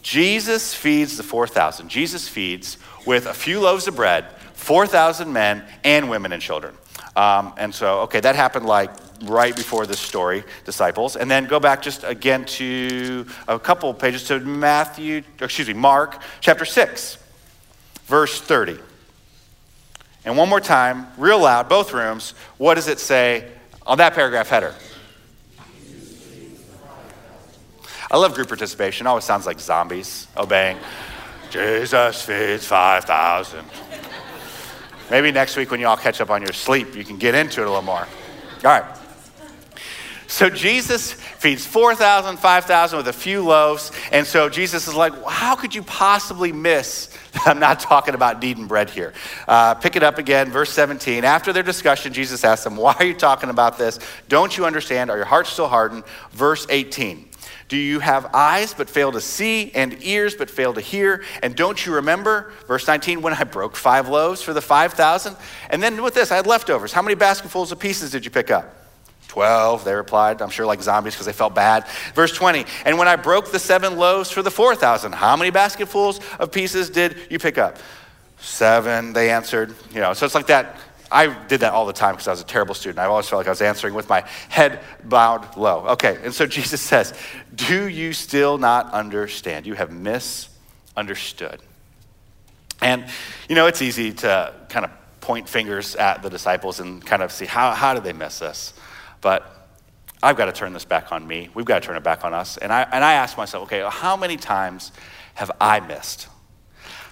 Jesus 0.02 0.74
feeds 0.74 1.16
the 1.16 1.22
4,000. 1.22 1.88
Jesus 1.88 2.28
feeds 2.28 2.76
with 3.06 3.26
a 3.26 3.34
few 3.34 3.60
loaves 3.60 3.86
of 3.86 3.96
bread 3.96 4.26
4,000 4.54 5.32
men 5.32 5.64
and 5.84 6.08
women 6.08 6.32
and 6.32 6.42
children. 6.42 6.74
Um, 7.16 7.52
and 7.56 7.74
so, 7.74 8.00
okay, 8.00 8.20
that 8.20 8.36
happened 8.36 8.66
like 8.66 8.90
right 9.24 9.54
before 9.54 9.86
this 9.86 10.00
story, 10.00 10.44
disciples. 10.64 11.16
And 11.16 11.30
then 11.30 11.46
go 11.46 11.60
back 11.60 11.82
just 11.82 12.04
again 12.04 12.44
to 12.46 13.26
a 13.48 13.58
couple 13.58 13.92
pages 13.94 14.24
to 14.28 14.40
Matthew, 14.40 15.22
excuse 15.40 15.68
me, 15.68 15.74
Mark 15.74 16.20
chapter 16.40 16.64
6, 16.64 17.18
verse 18.06 18.40
30. 18.40 18.78
And 20.24 20.36
one 20.36 20.48
more 20.48 20.60
time, 20.60 21.06
real 21.16 21.40
loud, 21.40 21.68
both 21.68 21.92
rooms, 21.92 22.34
what 22.58 22.74
does 22.74 22.88
it 22.88 23.00
say 23.00 23.48
on 23.86 23.98
that 23.98 24.14
paragraph 24.14 24.48
header? 24.48 24.74
I 28.10 28.18
love 28.18 28.34
group 28.34 28.48
participation. 28.48 29.06
It 29.06 29.10
always 29.10 29.24
sounds 29.24 29.46
like 29.46 29.58
zombies 29.58 30.28
obeying. 30.36 30.76
Jesus 31.50 32.22
feeds 32.22 32.66
5,000. 32.66 33.64
Maybe 35.10 35.32
next 35.32 35.56
week 35.56 35.70
when 35.70 35.80
you 35.80 35.86
all 35.86 35.96
catch 35.96 36.20
up 36.20 36.30
on 36.30 36.42
your 36.42 36.52
sleep, 36.52 36.94
you 36.94 37.04
can 37.04 37.18
get 37.18 37.34
into 37.34 37.60
it 37.60 37.64
a 37.64 37.68
little 37.68 37.82
more. 37.82 38.06
All 38.64 38.70
right. 38.70 38.84
So 40.32 40.48
Jesus 40.48 41.12
feeds 41.12 41.66
4,000, 41.66 42.38
5,000 42.38 42.96
with 42.96 43.08
a 43.08 43.12
few 43.12 43.44
loaves. 43.44 43.92
And 44.12 44.26
so 44.26 44.48
Jesus 44.48 44.88
is 44.88 44.94
like, 44.94 45.12
how 45.26 45.54
could 45.54 45.74
you 45.74 45.82
possibly 45.82 46.52
miss 46.52 47.10
I'm 47.44 47.58
not 47.58 47.80
talking 47.80 48.14
about 48.14 48.40
kneading 48.40 48.66
bread 48.66 48.88
here? 48.88 49.12
Uh, 49.46 49.74
pick 49.74 49.94
it 49.94 50.02
up 50.02 50.16
again, 50.16 50.50
verse 50.50 50.70
17. 50.70 51.24
After 51.24 51.52
their 51.52 51.62
discussion, 51.62 52.14
Jesus 52.14 52.44
asked 52.44 52.64
them, 52.64 52.78
why 52.78 52.96
are 52.98 53.04
you 53.04 53.12
talking 53.12 53.50
about 53.50 53.76
this? 53.76 53.98
Don't 54.30 54.56
you 54.56 54.64
understand? 54.64 55.10
Are 55.10 55.18
your 55.18 55.26
hearts 55.26 55.50
still 55.50 55.68
hardened? 55.68 56.02
Verse 56.30 56.66
18. 56.70 57.28
Do 57.68 57.76
you 57.76 58.00
have 58.00 58.34
eyes 58.34 58.72
but 58.72 58.88
fail 58.88 59.12
to 59.12 59.20
see, 59.20 59.70
and 59.74 60.02
ears 60.02 60.34
but 60.34 60.48
fail 60.48 60.72
to 60.72 60.80
hear? 60.80 61.24
And 61.42 61.54
don't 61.54 61.84
you 61.84 61.96
remember, 61.96 62.54
verse 62.66 62.86
19, 62.86 63.20
when 63.20 63.34
I 63.34 63.44
broke 63.44 63.76
five 63.76 64.08
loaves 64.08 64.40
for 64.40 64.54
the 64.54 64.62
5,000? 64.62 65.36
And 65.68 65.82
then 65.82 66.02
with 66.02 66.14
this, 66.14 66.32
I 66.32 66.36
had 66.36 66.46
leftovers. 66.46 66.94
How 66.94 67.02
many 67.02 67.16
basketfuls 67.16 67.70
of 67.70 67.78
pieces 67.78 68.10
did 68.10 68.24
you 68.24 68.30
pick 68.30 68.50
up? 68.50 68.81
12, 69.32 69.84
they 69.86 69.94
replied. 69.94 70.42
I'm 70.42 70.50
sure 70.50 70.66
like 70.66 70.82
zombies 70.82 71.14
because 71.14 71.24
they 71.24 71.32
felt 71.32 71.54
bad. 71.54 71.88
Verse 72.14 72.34
20, 72.34 72.66
and 72.84 72.98
when 72.98 73.08
I 73.08 73.16
broke 73.16 73.50
the 73.50 73.58
seven 73.58 73.96
loaves 73.96 74.30
for 74.30 74.42
the 74.42 74.50
4,000, 74.50 75.12
how 75.12 75.38
many 75.38 75.48
basketfuls 75.48 76.20
of 76.38 76.52
pieces 76.52 76.90
did 76.90 77.16
you 77.30 77.38
pick 77.38 77.56
up? 77.56 77.78
Seven, 78.40 79.14
they 79.14 79.30
answered. 79.30 79.74
You 79.94 80.00
know, 80.00 80.12
so 80.12 80.26
it's 80.26 80.34
like 80.34 80.48
that. 80.48 80.76
I 81.10 81.28
did 81.46 81.60
that 81.60 81.72
all 81.72 81.86
the 81.86 81.94
time 81.94 82.12
because 82.14 82.28
I 82.28 82.32
was 82.32 82.42
a 82.42 82.44
terrible 82.44 82.74
student. 82.74 82.98
I 82.98 83.06
always 83.06 83.26
felt 83.26 83.40
like 83.40 83.46
I 83.46 83.50
was 83.50 83.62
answering 83.62 83.94
with 83.94 84.06
my 84.06 84.22
head 84.50 84.80
bowed 85.02 85.56
low. 85.56 85.86
Okay, 85.92 86.18
and 86.22 86.34
so 86.34 86.44
Jesus 86.58 86.82
says, 86.82 87.14
Do 87.54 87.88
you 87.88 88.12
still 88.12 88.58
not 88.58 88.92
understand? 88.92 89.66
You 89.66 89.72
have 89.74 89.90
misunderstood. 89.90 91.62
And, 92.82 93.06
you 93.48 93.54
know, 93.54 93.66
it's 93.66 93.80
easy 93.80 94.12
to 94.12 94.52
kind 94.68 94.84
of 94.84 94.90
point 95.22 95.48
fingers 95.48 95.96
at 95.96 96.20
the 96.20 96.28
disciples 96.28 96.80
and 96.80 97.02
kind 97.02 97.22
of 97.22 97.32
see 97.32 97.46
how, 97.46 97.70
how 97.70 97.94
did 97.94 98.04
they 98.04 98.12
miss 98.12 98.40
this? 98.40 98.74
But 99.22 99.62
I've 100.22 100.36
got 100.36 100.46
to 100.46 100.52
turn 100.52 100.74
this 100.74 100.84
back 100.84 101.10
on 101.10 101.26
me. 101.26 101.48
We've 101.54 101.64
got 101.64 101.80
to 101.80 101.86
turn 101.86 101.96
it 101.96 102.02
back 102.02 102.24
on 102.24 102.34
us. 102.34 102.58
And 102.58 102.70
I, 102.70 102.82
and 102.82 103.02
I 103.02 103.14
ask 103.14 103.38
myself, 103.38 103.64
okay, 103.64 103.82
how 103.90 104.16
many 104.16 104.36
times 104.36 104.92
have 105.34 105.50
I 105.58 105.80
missed? 105.80 106.28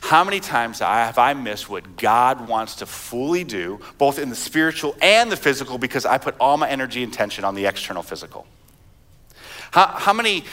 How 0.03 0.25
many 0.25 0.41
times 0.41 0.81
have 0.81 1.19
I 1.19 1.35
missed 1.35 1.69
what 1.69 1.97
God 1.97 2.49
wants 2.49 2.77
to 2.77 2.87
fully 2.87 3.45
do, 3.45 3.81
both 3.99 4.19
in 4.19 4.29
the 4.29 4.37
spiritual 4.37 4.97
and 5.01 5.31
the 5.31 5.37
physical, 5.37 5.79
because 5.79 6.07
I 6.07 6.19
put 6.19 6.35
all 6.39 6.57
my 6.57 6.69
energy 6.69 7.03
and 7.03 7.13
tension 7.13 7.45
on 7.45 7.55
the 7.55 7.67
external 7.67 8.03
physical? 8.03 8.47
How, 9.71 9.87
how 9.87 10.13
many 10.13 10.45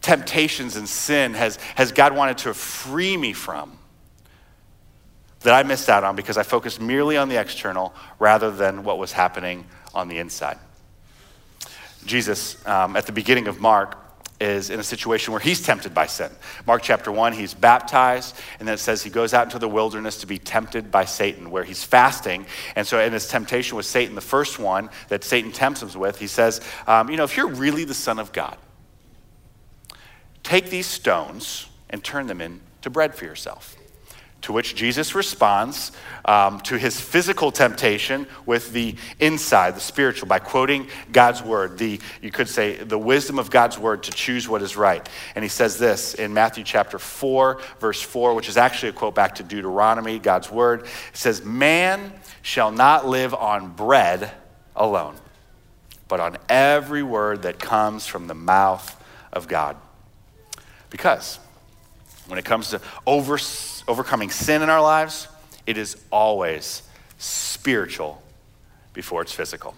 temptations 0.00 0.76
and 0.76 0.88
sin 0.88 1.34
has, 1.34 1.56
has 1.74 1.92
God 1.92 2.16
wanted 2.16 2.38
to 2.38 2.54
free 2.54 3.16
me 3.16 3.32
from 3.32 3.76
that 5.40 5.54
I 5.54 5.66
missed 5.66 5.88
out 5.88 6.04
on 6.04 6.16
because 6.16 6.36
I 6.36 6.42
focused 6.42 6.80
merely 6.80 7.16
on 7.16 7.28
the 7.28 7.38
external 7.38 7.94
rather 8.18 8.50
than 8.50 8.84
what 8.84 8.98
was 8.98 9.12
happening 9.12 9.66
on 9.94 10.08
the 10.08 10.18
inside? 10.18 10.58
Jesus, 12.04 12.64
um, 12.66 12.96
at 12.96 13.06
the 13.06 13.12
beginning 13.12 13.48
of 13.48 13.60
Mark, 13.60 13.96
is 14.40 14.70
in 14.70 14.80
a 14.80 14.82
situation 14.82 15.32
where 15.32 15.40
he's 15.40 15.62
tempted 15.62 15.92
by 15.92 16.06
sin. 16.06 16.30
Mark 16.66 16.82
chapter 16.82 17.12
1, 17.12 17.34
he's 17.34 17.52
baptized, 17.52 18.34
and 18.58 18.66
then 18.66 18.74
it 18.74 18.78
says 18.78 19.02
he 19.02 19.10
goes 19.10 19.34
out 19.34 19.44
into 19.44 19.58
the 19.58 19.68
wilderness 19.68 20.18
to 20.18 20.26
be 20.26 20.38
tempted 20.38 20.90
by 20.90 21.04
Satan, 21.04 21.50
where 21.50 21.62
he's 21.62 21.84
fasting. 21.84 22.46
And 22.74 22.86
so, 22.86 22.98
in 23.00 23.12
his 23.12 23.28
temptation 23.28 23.76
with 23.76 23.84
Satan, 23.84 24.14
the 24.14 24.22
first 24.22 24.58
one 24.58 24.88
that 25.08 25.24
Satan 25.24 25.52
tempts 25.52 25.82
him 25.82 26.00
with, 26.00 26.18
he 26.18 26.26
says, 26.26 26.62
um, 26.86 27.10
You 27.10 27.18
know, 27.18 27.24
if 27.24 27.36
you're 27.36 27.48
really 27.48 27.84
the 27.84 27.94
Son 27.94 28.18
of 28.18 28.32
God, 28.32 28.56
take 30.42 30.70
these 30.70 30.86
stones 30.86 31.66
and 31.90 32.02
turn 32.02 32.26
them 32.26 32.40
into 32.40 32.88
bread 32.88 33.14
for 33.14 33.26
yourself. 33.26 33.76
To 34.42 34.54
which 34.54 34.74
Jesus 34.74 35.14
responds 35.14 35.92
um, 36.24 36.60
to 36.60 36.78
his 36.78 36.98
physical 36.98 37.52
temptation 37.52 38.26
with 38.46 38.72
the 38.72 38.96
inside, 39.18 39.76
the 39.76 39.80
spiritual, 39.80 40.28
by 40.28 40.38
quoting 40.38 40.88
God's 41.12 41.42
word, 41.42 41.76
the, 41.76 42.00
you 42.22 42.30
could 42.30 42.48
say, 42.48 42.76
the 42.76 42.98
wisdom 42.98 43.38
of 43.38 43.50
God's 43.50 43.78
word 43.78 44.04
to 44.04 44.10
choose 44.10 44.48
what 44.48 44.62
is 44.62 44.78
right. 44.78 45.06
And 45.34 45.42
he 45.42 45.48
says 45.50 45.78
this 45.78 46.14
in 46.14 46.32
Matthew 46.32 46.64
chapter 46.64 46.98
4, 46.98 47.60
verse 47.80 48.00
4, 48.00 48.34
which 48.34 48.48
is 48.48 48.56
actually 48.56 48.90
a 48.90 48.92
quote 48.92 49.14
back 49.14 49.34
to 49.36 49.42
Deuteronomy, 49.42 50.18
God's 50.18 50.50
word. 50.50 50.84
It 50.84 50.88
says, 51.12 51.44
Man 51.44 52.12
shall 52.40 52.70
not 52.70 53.06
live 53.06 53.34
on 53.34 53.74
bread 53.74 54.32
alone, 54.74 55.16
but 56.08 56.18
on 56.18 56.38
every 56.48 57.02
word 57.02 57.42
that 57.42 57.58
comes 57.58 58.06
from 58.06 58.26
the 58.26 58.34
mouth 58.34 58.96
of 59.34 59.48
God. 59.48 59.76
Because 60.88 61.38
when 62.30 62.38
it 62.38 62.44
comes 62.44 62.70
to 62.70 62.80
over 63.06 63.38
overcoming 63.88 64.30
sin 64.30 64.62
in 64.62 64.70
our 64.70 64.80
lives, 64.80 65.28
it 65.66 65.76
is 65.76 65.96
always 66.10 66.82
spiritual 67.18 68.22
before 68.92 69.22
it's 69.22 69.32
physical. 69.32 69.74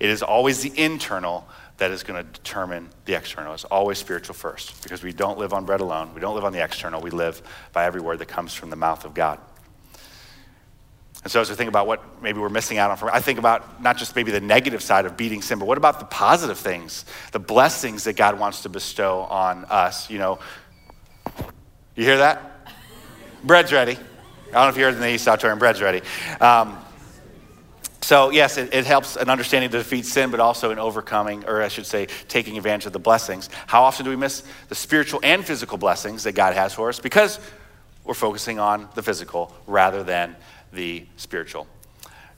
It 0.00 0.10
is 0.10 0.22
always 0.22 0.62
the 0.62 0.72
internal 0.76 1.46
that 1.78 1.90
is 1.90 2.02
going 2.02 2.24
to 2.24 2.32
determine 2.32 2.88
the 3.04 3.14
external. 3.14 3.54
It's 3.54 3.64
always 3.64 3.98
spiritual 3.98 4.34
first 4.34 4.82
because 4.82 5.02
we 5.02 5.12
don't 5.12 5.38
live 5.38 5.52
on 5.52 5.64
bread 5.64 5.80
alone. 5.80 6.12
We 6.14 6.20
don't 6.20 6.34
live 6.34 6.44
on 6.44 6.52
the 6.52 6.62
external. 6.62 7.00
We 7.00 7.10
live 7.10 7.40
by 7.72 7.84
every 7.84 8.00
word 8.00 8.18
that 8.18 8.26
comes 8.26 8.52
from 8.54 8.70
the 8.70 8.76
mouth 8.76 9.04
of 9.04 9.14
God. 9.14 9.38
And 11.22 11.32
so 11.32 11.40
as 11.40 11.50
we 11.50 11.56
think 11.56 11.68
about 11.68 11.86
what 11.86 12.22
maybe 12.22 12.38
we're 12.38 12.48
missing 12.48 12.78
out 12.78 12.90
on, 12.90 13.10
I 13.10 13.20
think 13.20 13.38
about 13.38 13.82
not 13.82 13.96
just 13.96 14.14
maybe 14.14 14.30
the 14.30 14.40
negative 14.40 14.82
side 14.82 15.04
of 15.04 15.16
beating 15.16 15.42
sin, 15.42 15.58
but 15.58 15.66
what 15.66 15.78
about 15.78 15.98
the 15.98 16.06
positive 16.06 16.58
things, 16.58 17.04
the 17.32 17.40
blessings 17.40 18.04
that 18.04 18.16
God 18.16 18.38
wants 18.38 18.62
to 18.62 18.68
bestow 18.68 19.20
on 19.22 19.64
us? 19.64 20.10
You 20.10 20.18
know, 20.18 20.38
you 21.98 22.04
hear 22.04 22.18
that? 22.18 22.68
Bread's 23.42 23.72
ready. 23.72 23.92
I 23.92 24.52
don't 24.52 24.62
know 24.62 24.68
if 24.68 24.76
you 24.76 24.84
heard 24.84 24.94
in 24.94 25.00
the 25.00 25.10
East 25.10 25.26
Auditorium, 25.26 25.58
bread's 25.58 25.82
ready. 25.82 26.00
Um, 26.40 26.78
so, 28.00 28.30
yes, 28.30 28.56
it, 28.56 28.72
it, 28.72 28.86
helps 28.86 29.16
an 29.16 29.28
understanding 29.28 29.68
to 29.70 29.78
defeat 29.78 30.06
sin, 30.06 30.30
but 30.30 30.38
also 30.38 30.70
in 30.70 30.78
overcoming, 30.78 31.44
or 31.44 31.60
I 31.60 31.66
should 31.66 31.86
say, 31.86 32.06
taking 32.28 32.56
advantage 32.56 32.86
of 32.86 32.92
the 32.92 33.00
blessings. 33.00 33.50
How 33.66 33.82
often 33.82 34.04
do 34.04 34.10
we 34.10 34.16
miss 34.16 34.44
the 34.68 34.76
spiritual 34.76 35.18
and 35.24 35.44
physical 35.44 35.76
blessings 35.76 36.22
that 36.22 36.32
God 36.32 36.54
has 36.54 36.72
for 36.72 36.88
us? 36.88 37.00
Because 37.00 37.40
we're 38.04 38.14
focusing 38.14 38.60
on 38.60 38.88
the 38.94 39.02
physical 39.02 39.52
rather 39.66 40.04
than 40.04 40.36
the 40.72 41.04
spiritual. 41.16 41.66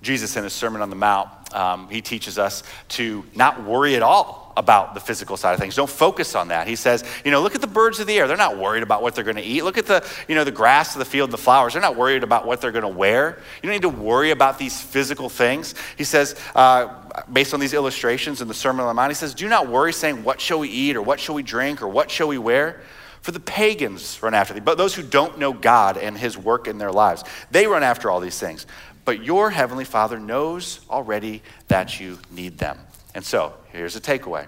Jesus, 0.03 0.37
in 0.37 0.45
his 0.45 0.53
Sermon 0.53 0.81
on 0.81 0.91
the 0.91 0.97
Mount, 0.97 1.29
um, 1.55 1.89
he 1.89 2.01
teaches 2.01 2.39
us 2.39 2.63
to 2.89 3.25
not 3.35 3.63
worry 3.65 3.97
at 3.97 4.03
all 4.03 4.53
about 4.57 4.95
the 4.95 5.01
physical 5.01 5.37
side 5.37 5.53
of 5.53 5.61
things. 5.61 5.75
Don't 5.75 5.91
focus 5.91 6.35
on 6.35 6.49
that. 6.49 6.67
He 6.67 6.77
says, 6.77 7.05
you 7.25 7.31
know, 7.31 7.41
look 7.43 7.55
at 7.55 7.61
the 7.61 7.67
birds 7.67 8.01
of 8.01 8.07
the 8.07 8.19
air. 8.19 8.29
They're 8.29 8.37
not 8.37 8.59
worried 8.59 8.83
about 8.83 9.03
what 9.03 9.15
they're 9.15 9.25
going 9.25 9.37
to 9.37 9.43
eat. 9.43 9.63
Look 9.63 9.79
at 9.79 9.87
the, 9.87 10.07
you 10.29 10.35
know, 10.35 10.45
the 10.45 10.51
grass 10.51 10.95
of 10.95 10.99
the 10.99 11.05
field, 11.05 11.31
the 11.31 11.39
flowers. 11.39 11.73
They're 11.73 11.83
not 11.83 11.97
worried 11.97 12.23
about 12.23 12.47
what 12.47 12.61
they're 12.61 12.73
going 12.73 12.83
to 12.83 12.89
wear. 12.89 13.39
You 13.63 13.69
don't 13.69 13.73
need 13.73 13.83
to 13.83 13.89
worry 13.89 14.31
about 14.31 14.59
these 14.59 14.81
physical 14.81 15.29
things. 15.29 15.75
He 15.97 16.05
says, 16.05 16.35
uh, 16.55 17.23
based 17.33 17.55
on 17.55 17.61
these 17.61 17.75
illustrations 17.75 18.41
in 18.41 18.49
the 18.49 18.55
Sermon 18.55 18.83
on 18.83 18.89
the 18.89 18.95
Mount, 18.95 19.11
he 19.11 19.15
says, 19.15 19.35
do 19.35 19.49
not 19.49 19.69
worry 19.69 19.93
saying, 19.93 20.25
what 20.25 20.41
shall 20.41 20.59
we 20.59 20.69
eat 20.69 20.97
or 20.97 21.03
what 21.03 21.21
shall 21.21 21.35
we 21.35 21.43
drink 21.43 21.83
or 21.83 21.89
what 21.89 22.11
shall 22.11 22.29
we 22.29 22.39
wear? 22.39 22.81
For 23.23 23.33
the 23.33 23.41
pagans 23.41 24.23
run 24.23 24.33
after 24.33 24.55
these, 24.55 24.63
but 24.63 24.79
those 24.79 24.95
who 24.95 25.03
don't 25.03 25.39
know 25.39 25.53
God 25.53 25.99
and 25.99 26.17
his 26.17 26.39
work 26.39 26.67
in 26.67 26.79
their 26.79 26.91
lives, 26.91 27.23
they 27.51 27.67
run 27.67 27.83
after 27.83 28.11
all 28.11 28.19
these 28.19 28.39
things. 28.39 28.67
But 29.05 29.25
your 29.25 29.51
heavenly 29.51 29.85
Father 29.85 30.19
knows 30.19 30.81
already 30.91 31.43
that 31.69 32.01
you 32.01 32.19
need 32.31 32.59
them. 32.59 32.79
And 33.15 33.25
so, 33.25 33.55
here's 33.73 33.97
a 33.97 34.01
takeaway 34.01 34.47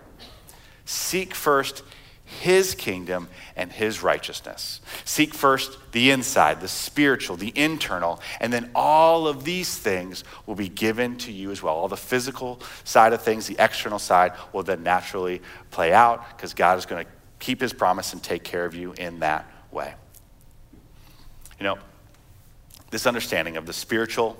seek 0.84 1.34
first 1.34 1.82
his 2.40 2.74
kingdom 2.74 3.28
and 3.56 3.70
his 3.70 4.02
righteousness. 4.02 4.80
Seek 5.04 5.34
first 5.34 5.78
the 5.92 6.10
inside, 6.10 6.60
the 6.60 6.68
spiritual, 6.68 7.36
the 7.36 7.52
internal, 7.54 8.20
and 8.40 8.52
then 8.52 8.70
all 8.74 9.28
of 9.28 9.44
these 9.44 9.76
things 9.76 10.24
will 10.46 10.54
be 10.54 10.68
given 10.68 11.16
to 11.18 11.32
you 11.32 11.50
as 11.50 11.62
well. 11.62 11.74
All 11.74 11.88
the 11.88 11.96
physical 11.96 12.60
side 12.84 13.12
of 13.12 13.22
things, 13.22 13.46
the 13.46 13.56
external 13.58 13.98
side 13.98 14.32
will 14.52 14.62
then 14.62 14.82
naturally 14.82 15.42
play 15.70 15.92
out 15.92 16.36
because 16.36 16.54
God 16.54 16.78
is 16.78 16.86
going 16.86 17.04
to 17.04 17.10
keep 17.38 17.60
his 17.60 17.72
promise 17.72 18.12
and 18.12 18.22
take 18.22 18.44
care 18.44 18.64
of 18.64 18.74
you 18.74 18.92
in 18.92 19.20
that 19.20 19.44
way. 19.70 19.94
You 21.58 21.64
know, 21.64 21.78
this 22.92 23.06
understanding 23.06 23.56
of 23.56 23.66
the 23.66 23.72
spiritual 23.72 24.36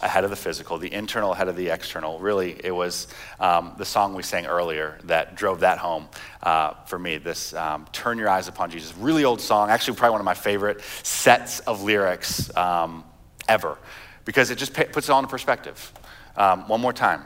ahead 0.00 0.22
of 0.22 0.30
the 0.30 0.36
physical, 0.36 0.78
the 0.78 0.92
internal 0.92 1.32
ahead 1.32 1.48
of 1.48 1.56
the 1.56 1.70
external. 1.70 2.20
Really, 2.20 2.56
it 2.64 2.70
was 2.70 3.08
um, 3.40 3.74
the 3.78 3.84
song 3.84 4.14
we 4.14 4.22
sang 4.22 4.46
earlier 4.46 4.96
that 5.04 5.34
drove 5.34 5.60
that 5.60 5.78
home 5.78 6.08
uh, 6.42 6.74
for 6.86 7.00
me. 7.00 7.18
This 7.18 7.52
um, 7.54 7.86
Turn 7.92 8.16
Your 8.16 8.28
Eyes 8.28 8.46
Upon 8.46 8.70
Jesus. 8.70 8.96
Really 8.96 9.24
old 9.24 9.40
song, 9.40 9.70
actually, 9.70 9.96
probably 9.96 10.12
one 10.12 10.20
of 10.20 10.24
my 10.24 10.34
favorite 10.34 10.80
sets 11.02 11.58
of 11.60 11.82
lyrics 11.82 12.56
um, 12.56 13.04
ever, 13.48 13.76
because 14.24 14.50
it 14.50 14.56
just 14.56 14.72
puts 14.72 15.08
it 15.08 15.10
all 15.10 15.18
into 15.18 15.28
perspective. 15.28 15.92
Um, 16.36 16.68
one 16.68 16.80
more 16.80 16.92
time 16.92 17.24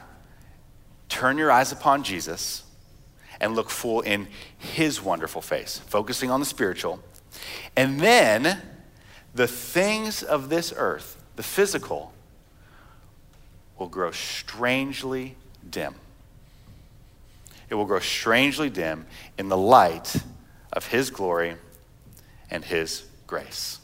Turn 1.11 1.37
your 1.37 1.53
eyes 1.53 1.73
upon 1.73 2.05
Jesus 2.05 2.63
and 3.39 3.55
look 3.55 3.69
full 3.69 4.01
in 4.01 4.29
his 4.57 5.03
wonderful 5.03 5.43
face, 5.43 5.79
focusing 5.89 6.31
on 6.31 6.41
the 6.41 6.47
spiritual. 6.47 7.01
And 7.77 8.01
then 8.01 8.63
the 9.35 9.47
things 9.47 10.23
of 10.23 10.49
this 10.49 10.73
earth, 10.77 11.23
the 11.37 11.43
physical, 11.43 12.13
will 13.79 13.89
grow 13.89 14.11
strangely 14.11 15.37
dim. 15.69 15.95
It 17.71 17.75
will 17.75 17.87
grow 17.87 18.01
strangely 18.01 18.69
dim 18.69 19.07
in 19.39 19.49
the 19.49 19.57
light 19.57 20.17
of 20.73 20.87
His 20.87 21.11
glory 21.11 21.57
and 22.51 22.65
His 22.65 23.05
grace. 23.27 23.81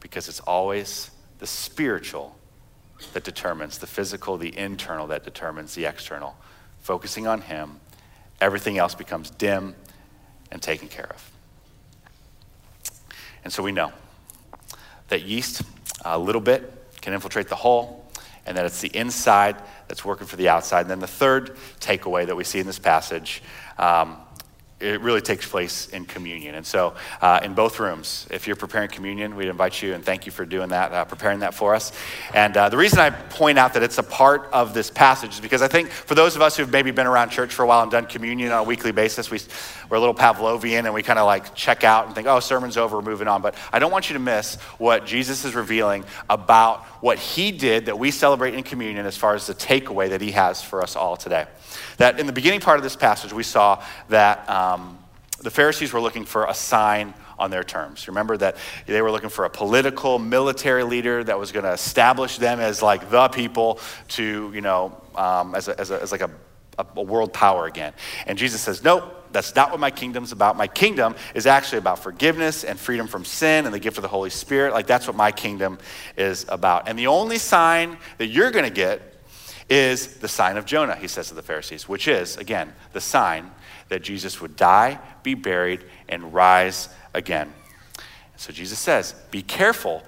Because 0.00 0.28
it's 0.28 0.40
always 0.40 1.10
the 1.38 1.46
spiritual 1.46 2.36
that 3.12 3.22
determines 3.22 3.78
the 3.78 3.86
physical, 3.86 4.36
the 4.36 4.56
internal 4.58 5.06
that 5.08 5.24
determines 5.24 5.74
the 5.74 5.84
external. 5.84 6.36
Focusing 6.80 7.26
on 7.26 7.42
Him, 7.42 7.80
everything 8.40 8.76
else 8.76 8.94
becomes 8.94 9.30
dim 9.30 9.76
and 10.50 10.60
taken 10.60 10.88
care 10.88 11.10
of. 11.10 11.30
And 13.44 13.52
so 13.52 13.62
we 13.62 13.72
know 13.72 13.92
that 15.08 15.22
yeast, 15.22 15.62
a 16.04 16.18
little 16.18 16.40
bit, 16.40 16.70
can 17.00 17.12
infiltrate 17.12 17.48
the 17.48 17.56
whole 17.56 18.04
and 18.46 18.56
that 18.56 18.66
it's 18.66 18.80
the 18.80 18.94
inside 18.94 19.56
that's 19.88 20.04
working 20.04 20.26
for 20.26 20.36
the 20.36 20.48
outside. 20.48 20.82
And 20.82 20.90
then 20.90 21.00
the 21.00 21.06
third 21.06 21.56
takeaway 21.80 22.26
that 22.26 22.36
we 22.36 22.44
see 22.44 22.58
in 22.58 22.66
this 22.66 22.78
passage 22.78 23.42
um, 23.78 24.16
it 24.80 25.00
really 25.00 25.20
takes 25.20 25.46
place 25.46 25.88
in 25.88 26.04
communion. 26.04 26.56
And 26.56 26.66
so, 26.66 26.94
uh, 27.22 27.40
in 27.42 27.54
both 27.54 27.78
rooms, 27.78 28.26
if 28.30 28.46
you're 28.46 28.56
preparing 28.56 28.90
communion, 28.90 29.36
we'd 29.36 29.48
invite 29.48 29.80
you 29.80 29.94
and 29.94 30.04
thank 30.04 30.26
you 30.26 30.32
for 30.32 30.44
doing 30.44 30.70
that, 30.70 30.92
uh, 30.92 31.04
preparing 31.04 31.40
that 31.40 31.54
for 31.54 31.74
us. 31.74 31.92
And 32.34 32.56
uh, 32.56 32.68
the 32.68 32.76
reason 32.76 32.98
I 32.98 33.10
point 33.10 33.58
out 33.58 33.74
that 33.74 33.82
it's 33.84 33.98
a 33.98 34.02
part 34.02 34.48
of 34.52 34.74
this 34.74 34.90
passage 34.90 35.34
is 35.34 35.40
because 35.40 35.62
I 35.62 35.68
think 35.68 35.90
for 35.90 36.16
those 36.16 36.34
of 36.34 36.42
us 36.42 36.56
who've 36.56 36.70
maybe 36.70 36.90
been 36.90 37.06
around 37.06 37.30
church 37.30 37.54
for 37.54 37.62
a 37.62 37.66
while 37.66 37.82
and 37.82 37.90
done 37.90 38.06
communion 38.06 38.50
on 38.50 38.58
a 38.58 38.64
weekly 38.64 38.90
basis, 38.90 39.30
we, 39.30 39.38
we're 39.88 39.96
a 39.96 40.00
little 40.00 40.14
Pavlovian 40.14 40.84
and 40.84 40.92
we 40.92 41.02
kind 41.02 41.20
of 41.20 41.26
like 41.26 41.54
check 41.54 41.84
out 41.84 42.06
and 42.06 42.14
think, 42.14 42.26
oh, 42.26 42.40
sermon's 42.40 42.76
over, 42.76 42.96
we're 42.96 43.02
moving 43.02 43.28
on. 43.28 43.42
But 43.42 43.54
I 43.72 43.78
don't 43.78 43.92
want 43.92 44.10
you 44.10 44.14
to 44.14 44.20
miss 44.20 44.56
what 44.78 45.06
Jesus 45.06 45.44
is 45.44 45.54
revealing 45.54 46.04
about 46.28 46.84
what 47.00 47.18
he 47.18 47.52
did 47.52 47.86
that 47.86 47.98
we 47.98 48.10
celebrate 48.10 48.54
in 48.54 48.64
communion 48.64 49.06
as 49.06 49.16
far 49.16 49.34
as 49.34 49.46
the 49.46 49.54
takeaway 49.54 50.10
that 50.10 50.20
he 50.20 50.32
has 50.32 50.62
for 50.62 50.82
us 50.82 50.96
all 50.96 51.16
today. 51.16 51.46
That 51.98 52.18
in 52.18 52.26
the 52.26 52.32
beginning 52.32 52.60
part 52.60 52.78
of 52.78 52.82
this 52.82 52.96
passage, 52.96 53.32
we 53.32 53.42
saw 53.42 53.82
that 54.08 54.48
um, 54.48 54.63
the 55.42 55.50
Pharisees 55.50 55.92
were 55.92 56.00
looking 56.00 56.24
for 56.24 56.46
a 56.46 56.54
sign 56.54 57.14
on 57.38 57.50
their 57.50 57.64
terms. 57.64 58.08
Remember 58.08 58.36
that 58.36 58.56
they 58.86 59.02
were 59.02 59.10
looking 59.10 59.28
for 59.28 59.44
a 59.44 59.50
political, 59.50 60.18
military 60.18 60.84
leader 60.84 61.24
that 61.24 61.38
was 61.38 61.52
going 61.52 61.64
to 61.64 61.72
establish 61.72 62.38
them 62.38 62.60
as 62.60 62.80
like 62.80 63.10
the 63.10 63.28
people 63.28 63.78
to, 64.08 64.50
you 64.54 64.60
know, 64.60 65.00
um, 65.16 65.54
as, 65.54 65.68
a, 65.68 65.78
as, 65.78 65.90
a, 65.90 66.00
as 66.00 66.12
like 66.12 66.20
a, 66.20 66.30
a, 66.78 66.86
a 66.96 67.02
world 67.02 67.32
power 67.32 67.66
again. 67.66 67.92
And 68.26 68.38
Jesus 68.38 68.60
says, 68.60 68.82
nope. 68.82 69.20
That's 69.34 69.56
not 69.56 69.72
what 69.72 69.80
my 69.80 69.90
kingdom's 69.90 70.30
about. 70.30 70.56
My 70.56 70.68
kingdom 70.68 71.16
is 71.34 71.48
actually 71.48 71.78
about 71.78 71.98
forgiveness 71.98 72.62
and 72.62 72.78
freedom 72.78 73.08
from 73.08 73.24
sin 73.24 73.66
and 73.66 73.74
the 73.74 73.80
gift 73.80 73.98
of 73.98 74.02
the 74.02 74.08
Holy 74.08 74.30
Spirit. 74.30 74.72
Like, 74.72 74.86
that's 74.86 75.08
what 75.08 75.16
my 75.16 75.32
kingdom 75.32 75.80
is 76.16 76.46
about. 76.48 76.88
And 76.88 76.96
the 76.96 77.08
only 77.08 77.38
sign 77.38 77.98
that 78.18 78.26
you're 78.26 78.52
going 78.52 78.64
to 78.64 78.70
get 78.70 79.02
is 79.68 80.18
the 80.18 80.28
sign 80.28 80.56
of 80.56 80.66
Jonah, 80.66 80.94
he 80.94 81.08
says 81.08 81.30
to 81.30 81.34
the 81.34 81.42
Pharisees, 81.42 81.88
which 81.88 82.06
is, 82.06 82.36
again, 82.36 82.72
the 82.92 83.00
sign 83.00 83.50
that 83.88 84.02
Jesus 84.02 84.40
would 84.40 84.56
die, 84.56 84.98
be 85.22 85.34
buried, 85.34 85.84
and 86.08 86.32
rise 86.34 86.88
again. 87.12 87.52
So 88.36 88.52
Jesus 88.52 88.78
says, 88.78 89.14
be 89.30 89.42
careful, 89.42 90.02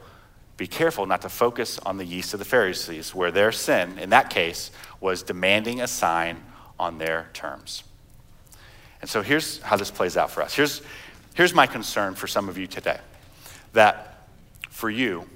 be 0.57 0.67
careful 0.67 1.07
not 1.07 1.23
to 1.23 1.29
focus 1.29 1.79
on 1.81 1.97
the 1.97 2.05
yeast 2.05 2.33
of 2.33 2.39
the 2.39 2.45
Pharisees, 2.45 3.15
where 3.15 3.31
their 3.31 3.53
sin, 3.53 3.99
in 3.99 4.11
that 4.11 4.31
case, 4.31 4.71
was 5.01 5.23
demanding 5.23 5.81
a 5.81 5.87
sign 5.87 6.43
on 6.79 6.99
their 6.99 7.29
terms. 7.33 7.85
And 9.01 9.09
so 9.09 9.23
here's 9.23 9.61
how 9.63 9.77
this 9.77 9.91
plays 9.91 10.17
out 10.17 10.31
for 10.31 10.43
us. 10.43 10.55
Here's, 10.55 10.83
here's 11.35 11.55
my 11.55 11.67
concern 11.67 12.15
for 12.15 12.27
some 12.27 12.49
of 12.49 12.59
you 12.59 12.67
today 12.67 12.99
that 13.73 14.29
for 14.71 14.89
you, 14.89 15.27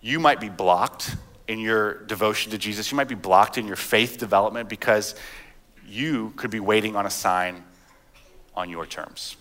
you 0.00 0.18
might 0.20 0.40
be 0.40 0.48
blocked 0.48 1.16
in 1.48 1.58
your 1.58 2.04
devotion 2.04 2.52
to 2.52 2.58
Jesus. 2.58 2.90
You 2.90 2.96
might 2.96 3.08
be 3.08 3.14
blocked 3.14 3.58
in 3.58 3.66
your 3.66 3.76
faith 3.76 4.18
development 4.18 4.68
because 4.68 5.14
you 5.92 6.32
could 6.36 6.50
be 6.50 6.60
waiting 6.60 6.96
on 6.96 7.04
a 7.04 7.10
sign 7.10 7.62
on 8.54 8.70
your 8.70 8.86
terms. 8.86 9.36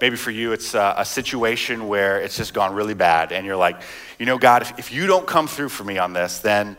Maybe 0.00 0.16
for 0.16 0.30
you, 0.30 0.52
it's 0.52 0.74
a, 0.74 0.94
a, 0.98 1.04
situation 1.04 1.88
where 1.88 2.20
it's 2.20 2.36
just 2.36 2.52
gone 2.52 2.74
really 2.74 2.94
bad, 2.94 3.32
and 3.32 3.46
you're 3.46 3.56
like, 3.56 3.80
you 4.18 4.26
know, 4.26 4.38
God, 4.38 4.62
if, 4.62 4.78
if 4.78 4.92
you 4.92 5.06
don't 5.06 5.26
come 5.26 5.46
through 5.46 5.68
for 5.68 5.84
me 5.84 5.98
on 5.98 6.12
this, 6.12 6.38
then 6.38 6.76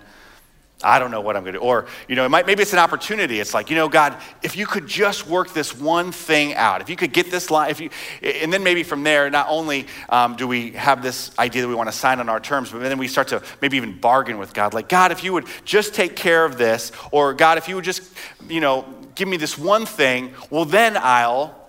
I 0.85 0.99
don't 0.99 1.09
know 1.09 1.21
what 1.21 1.35
I'm 1.35 1.43
going 1.43 1.53
to 1.53 1.59
do. 1.59 1.65
Or, 1.65 1.87
you 2.07 2.15
know, 2.15 2.25
it 2.25 2.29
might, 2.29 2.45
maybe 2.45 2.61
it's 2.61 2.73
an 2.73 2.79
opportunity. 2.79 3.39
It's 3.39 3.53
like, 3.53 3.69
you 3.69 3.75
know, 3.75 3.89
God, 3.89 4.15
if 4.43 4.55
you 4.55 4.67
could 4.67 4.85
just 4.85 5.27
work 5.27 5.51
this 5.51 5.75
one 5.75 6.11
thing 6.11 6.53
out, 6.53 6.81
if 6.81 6.89
you 6.89 6.95
could 6.95 7.11
get 7.11 7.31
this 7.31 7.49
line, 7.49 7.71
if 7.71 7.79
you, 7.81 7.89
and 8.21 8.53
then 8.53 8.63
maybe 8.63 8.83
from 8.83 9.03
there, 9.03 9.29
not 9.29 9.47
only 9.49 9.87
um, 10.09 10.35
do 10.35 10.47
we 10.47 10.71
have 10.71 11.01
this 11.01 11.37
idea 11.39 11.63
that 11.63 11.67
we 11.67 11.75
want 11.75 11.89
to 11.89 11.95
sign 11.95 12.19
on 12.19 12.29
our 12.29 12.39
terms, 12.39 12.71
but 12.71 12.79
then 12.79 12.97
we 12.97 13.07
start 13.07 13.29
to 13.29 13.41
maybe 13.61 13.77
even 13.77 13.99
bargain 13.99 14.37
with 14.37 14.53
God. 14.53 14.73
Like, 14.73 14.87
God, 14.87 15.11
if 15.11 15.23
you 15.23 15.33
would 15.33 15.47
just 15.65 15.95
take 15.95 16.15
care 16.15 16.45
of 16.45 16.57
this, 16.57 16.91
or 17.11 17.33
God, 17.33 17.57
if 17.57 17.67
you 17.67 17.75
would 17.75 17.85
just, 17.85 18.03
you 18.47 18.61
know, 18.61 18.85
give 19.15 19.27
me 19.27 19.37
this 19.37 19.57
one 19.57 19.85
thing, 19.85 20.33
well, 20.51 20.65
then 20.65 20.97
I'll, 20.97 21.67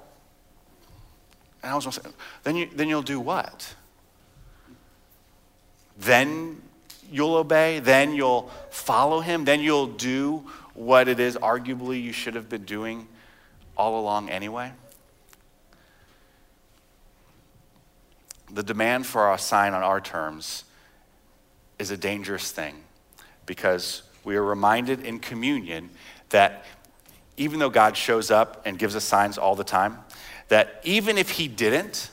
and 1.63 1.73
I 1.73 1.75
was 1.75 1.85
going 1.85 1.95
to 1.95 2.01
say, 2.03 2.11
then, 2.43 2.57
you, 2.57 2.69
then 2.75 2.89
you'll 2.89 3.03
do 3.03 3.19
what? 3.19 3.75
Then 5.99 6.61
you'll 7.11 7.35
obey, 7.35 7.79
then 7.79 8.15
you'll 8.15 8.51
follow 8.71 9.21
him, 9.21 9.45
then 9.45 9.61
you'll 9.61 9.87
do 9.87 10.45
what 10.75 11.09
it 11.09 11.19
is 11.19 11.37
arguably 11.37 12.03
you 12.03 12.13
should 12.13 12.35
have 12.35 12.49
been 12.49 12.65
doing 12.65 13.09
all 13.77 14.01
along 14.01 14.29
anyway. 14.29 14.73
The 18.53 18.63
demand 18.63 19.07
for 19.07 19.33
a 19.33 19.39
sign 19.39 19.75
on 19.75 19.83
our 19.83 20.01
terms 20.01 20.65
is 21.79 21.91
a 21.91 21.97
dangerous 21.97 22.53
thing 22.53 22.83
because 23.45 24.03
we 24.25 24.37
are 24.37 24.45
reminded 24.45 25.05
in 25.05 25.19
communion 25.19 25.91
that 26.31 26.65
even 27.37 27.59
though 27.59 27.71
God 27.71 27.97
shows 27.97 28.31
up 28.31 28.63
and 28.65 28.79
gives 28.79 28.97
us 28.97 29.05
signs 29.05 29.39
all 29.39 29.55
the 29.55 29.65
time, 29.65 29.99
that 30.49 30.81
even 30.85 31.19
if 31.19 31.31
He 31.31 31.49
didn't, 31.49 32.11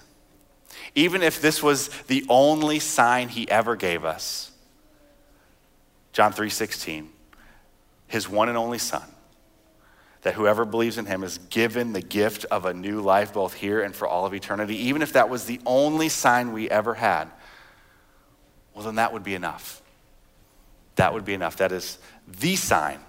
even 0.96 1.22
if 1.22 1.42
this 1.42 1.64
was 1.64 1.90
the 2.04 2.26
only 2.30 2.80
sign 2.80 3.30
He 3.30 3.50
ever 3.50 3.76
gave 3.76 4.04
us, 4.06 4.52
John 6.14 6.32
3:16, 6.32 7.10
his 8.08 8.30
one 8.30 8.48
and 8.48 8.58
only 8.58 8.78
son, 8.78 9.04
that 10.22 10.36
whoever 10.36 10.64
believes 10.64 10.98
in 10.98 11.06
him 11.06 11.24
is 11.24 11.40
given 11.50 11.94
the 11.94 12.02
gift 12.02 12.46
of 12.46 12.66
a 12.66 12.74
new 12.74 13.02
life 13.02 13.34
both 13.34 13.56
here 13.56 13.82
and 13.82 13.96
for 13.96 14.08
all 14.08 14.26
of 14.26 14.34
eternity. 14.34 14.78
Even 14.78 15.02
if 15.02 15.14
that 15.14 15.30
was 15.30 15.46
the 15.46 15.60
only 15.66 16.08
sign 16.10 16.54
we 16.54 16.70
ever 16.70 16.94
had, 16.94 17.30
well 18.74 18.86
then 18.86 18.96
that 18.96 19.12
would 19.12 19.24
be 19.24 19.36
enough. 19.36 19.82
That 20.96 21.14
would 21.14 21.26
be 21.26 21.34
enough. 21.34 21.58
That 21.58 21.72
is 21.72 21.98
the 22.28 22.56
sign 22.56 23.00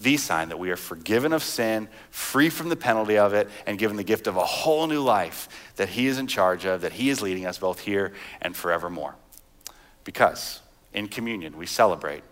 the 0.00 0.16
sign 0.16 0.50
that 0.50 0.58
we 0.58 0.70
are 0.70 0.76
forgiven 0.76 1.32
of 1.32 1.42
sin, 1.42 1.88
free 2.10 2.50
from 2.50 2.68
the 2.68 2.76
penalty 2.76 3.16
of 3.16 3.32
it, 3.32 3.48
and 3.66 3.78
given 3.78 3.96
the 3.96 4.04
gift 4.04 4.26
of 4.26 4.36
a 4.36 4.44
whole 4.44 4.86
new 4.86 5.00
life 5.00 5.48
that 5.76 5.88
He 5.88 6.06
is 6.06 6.18
in 6.18 6.26
charge 6.26 6.64
of, 6.64 6.82
that 6.82 6.92
He 6.92 7.10
is 7.10 7.22
leading 7.22 7.46
us 7.46 7.58
both 7.58 7.80
here 7.80 8.12
and 8.40 8.54
forevermore. 8.56 9.16
Because 10.04 10.60
in 10.94 11.08
communion, 11.08 11.56
we 11.56 11.66
celebrate 11.66 12.22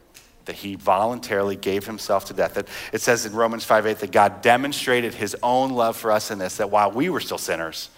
that 0.44 0.56
he 0.56 0.74
voluntarily 0.74 1.56
gave 1.56 1.86
himself 1.86 2.24
to 2.26 2.34
death. 2.34 2.54
That 2.54 2.68
it 2.92 3.00
says 3.00 3.26
in 3.26 3.34
Romans 3.34 3.64
5 3.64 3.86
8 3.86 3.98
that 3.98 4.12
God 4.12 4.42
demonstrated 4.42 5.14
his 5.14 5.36
own 5.42 5.70
love 5.70 5.96
for 5.96 6.10
us 6.10 6.30
in 6.30 6.38
this, 6.38 6.56
that 6.56 6.70
while 6.70 6.90
we 6.90 7.08
were 7.08 7.20
still 7.20 7.38
sinners, 7.38 7.90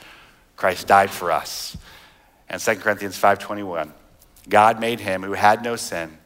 Christ 0.57 0.87
died 0.87 1.11
for 1.11 1.31
us. 1.31 1.77
And 2.49 2.61
2 2.61 2.77
Corinthians 2.77 3.19
5:21, 3.19 3.93
God 4.49 4.81
made 4.81 5.01
him 5.01 5.23
who 5.23 5.33
had 5.33 5.63
no 5.63 5.77
sin 5.77 6.19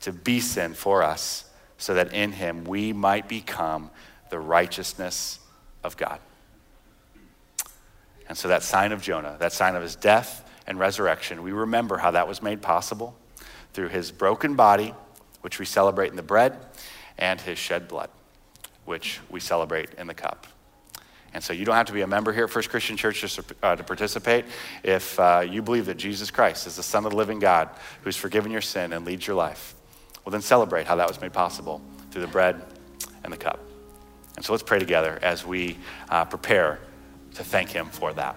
to 0.00 0.12
be 0.12 0.40
sin 0.40 0.74
for 0.74 1.02
us, 1.02 1.44
so 1.78 1.94
that 1.94 2.12
in 2.12 2.32
him 2.32 2.64
we 2.64 2.92
might 2.92 3.28
become 3.28 3.90
the 4.30 4.38
righteousness 4.38 5.38
of 5.84 5.96
God. 5.96 6.18
And 8.28 8.36
so 8.36 8.48
that 8.48 8.62
sign 8.62 8.92
of 8.92 9.02
Jonah, 9.02 9.36
that 9.40 9.52
sign 9.52 9.76
of 9.76 9.82
his 9.82 9.94
death 9.94 10.48
and 10.66 10.78
resurrection, 10.78 11.42
we 11.42 11.52
remember 11.52 11.98
how 11.98 12.12
that 12.12 12.26
was 12.26 12.42
made 12.42 12.62
possible 12.62 13.16
through 13.72 13.88
his 13.88 14.10
broken 14.10 14.54
body, 14.54 14.94
which 15.40 15.58
we 15.58 15.64
celebrate 15.64 16.10
in 16.10 16.16
the 16.16 16.22
bread, 16.22 16.58
and 17.18 17.40
his 17.40 17.58
shed 17.58 17.88
blood, 17.88 18.10
which 18.84 19.20
we 19.30 19.40
celebrate 19.40 19.94
in 19.94 20.06
the 20.06 20.14
cup. 20.14 20.46
And 21.34 21.42
so 21.42 21.52
you 21.52 21.64
don't 21.64 21.76
have 21.76 21.86
to 21.86 21.92
be 21.92 22.02
a 22.02 22.06
member 22.06 22.32
here 22.32 22.44
at 22.44 22.50
First 22.50 22.68
Christian 22.68 22.96
Church 22.96 23.20
just 23.20 23.36
to, 23.36 23.44
uh, 23.62 23.76
to 23.76 23.82
participate. 23.84 24.44
If 24.82 25.18
uh, 25.18 25.44
you 25.48 25.62
believe 25.62 25.86
that 25.86 25.96
Jesus 25.96 26.30
Christ 26.30 26.66
is 26.66 26.76
the 26.76 26.82
Son 26.82 27.04
of 27.06 27.12
the 27.12 27.16
living 27.16 27.38
God 27.38 27.70
who's 28.02 28.16
forgiven 28.16 28.52
your 28.52 28.60
sin 28.60 28.92
and 28.92 29.06
leads 29.06 29.26
your 29.26 29.36
life, 29.36 29.74
well, 30.24 30.30
then 30.30 30.42
celebrate 30.42 30.86
how 30.86 30.96
that 30.96 31.08
was 31.08 31.20
made 31.20 31.32
possible 31.32 31.80
through 32.10 32.22
the 32.22 32.28
bread 32.28 32.60
and 33.24 33.32
the 33.32 33.38
cup. 33.38 33.60
And 34.36 34.44
so 34.44 34.52
let's 34.52 34.62
pray 34.62 34.78
together 34.78 35.18
as 35.22 35.46
we 35.46 35.78
uh, 36.08 36.24
prepare 36.24 36.78
to 37.34 37.44
thank 37.44 37.70
Him 37.70 37.86
for 37.86 38.12
that. 38.12 38.36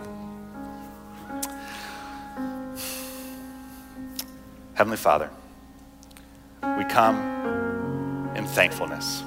Heavenly 4.75 4.97
Father, 4.97 5.29
we 6.77 6.83
come 6.83 7.15
in 8.35 8.45
thankfulness 8.45 9.23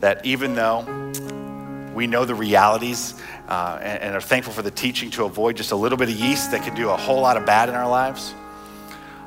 that 0.00 0.24
even 0.26 0.54
though 0.54 0.82
we 1.94 2.06
know 2.06 2.26
the 2.26 2.34
realities 2.34 3.14
uh, 3.48 3.78
and, 3.80 4.02
and, 4.02 4.14
are 4.14 4.20
thankful 4.20 4.52
for 4.52 4.60
the 4.60 4.70
teaching 4.70 5.10
to 5.10 5.24
avoid 5.24 5.56
just 5.56 5.72
a 5.72 5.76
little 5.76 5.96
bit 5.96 6.10
of 6.10 6.14
yeast 6.14 6.50
that 6.50 6.62
can 6.62 6.74
do 6.74 6.90
a 6.90 6.96
whole 6.96 7.20
lot 7.20 7.38
of 7.38 7.46
bad 7.46 7.70
in 7.70 7.74
our 7.74 7.88
lives, 7.88 8.34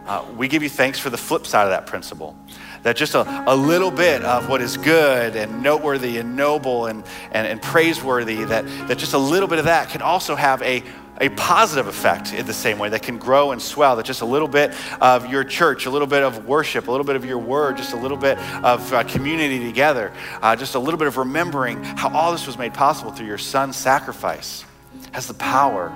uh, 0.05 0.23
we 0.37 0.47
give 0.47 0.61
you 0.61 0.69
thanks 0.69 0.99
for 0.99 1.09
the 1.09 1.17
flip 1.17 1.47
side 1.47 1.63
of 1.63 1.71
that 1.71 1.87
principle. 1.87 2.37
That 2.83 2.95
just 2.95 3.15
a, 3.15 3.43
a 3.47 3.55
little 3.55 3.89
bit 3.89 4.21
of 4.23 4.47
what 4.47 4.61
is 4.61 4.77
good 4.77 5.35
and 5.35 5.63
noteworthy 5.63 6.19
and 6.19 6.35
noble 6.35 6.85
and, 6.85 7.03
and, 7.31 7.47
and 7.47 7.59
praiseworthy, 7.59 8.43
that, 8.43 8.67
that 8.87 8.99
just 8.99 9.13
a 9.13 9.17
little 9.17 9.47
bit 9.47 9.57
of 9.57 9.65
that 9.65 9.89
can 9.89 10.03
also 10.03 10.35
have 10.35 10.61
a 10.61 10.83
a 11.21 11.29
positive 11.29 11.87
effect 11.87 12.33
in 12.33 12.45
the 12.45 12.53
same 12.53 12.77
way 12.77 12.89
that 12.89 13.01
can 13.01 13.17
grow 13.17 13.51
and 13.51 13.61
swell. 13.61 13.95
That 13.95 14.05
just 14.05 14.21
a 14.21 14.25
little 14.25 14.47
bit 14.47 14.73
of 14.99 15.29
your 15.29 15.43
church, 15.43 15.85
a 15.85 15.89
little 15.89 16.07
bit 16.07 16.23
of 16.23 16.45
worship, 16.45 16.87
a 16.87 16.91
little 16.91 17.05
bit 17.05 17.15
of 17.15 17.25
your 17.25 17.37
word, 17.37 17.77
just 17.77 17.93
a 17.93 17.97
little 17.97 18.17
bit 18.17 18.37
of 18.37 18.93
uh, 18.93 19.03
community 19.03 19.59
together, 19.59 20.11
uh, 20.41 20.55
just 20.55 20.75
a 20.75 20.79
little 20.79 20.97
bit 20.97 21.07
of 21.07 21.17
remembering 21.17 21.83
how 21.83 22.09
all 22.09 22.31
this 22.31 22.45
was 22.45 22.57
made 22.57 22.73
possible 22.73 23.11
through 23.11 23.27
your 23.27 23.37
son's 23.37 23.75
sacrifice 23.75 24.65
has 25.11 25.27
the 25.27 25.33
power, 25.33 25.93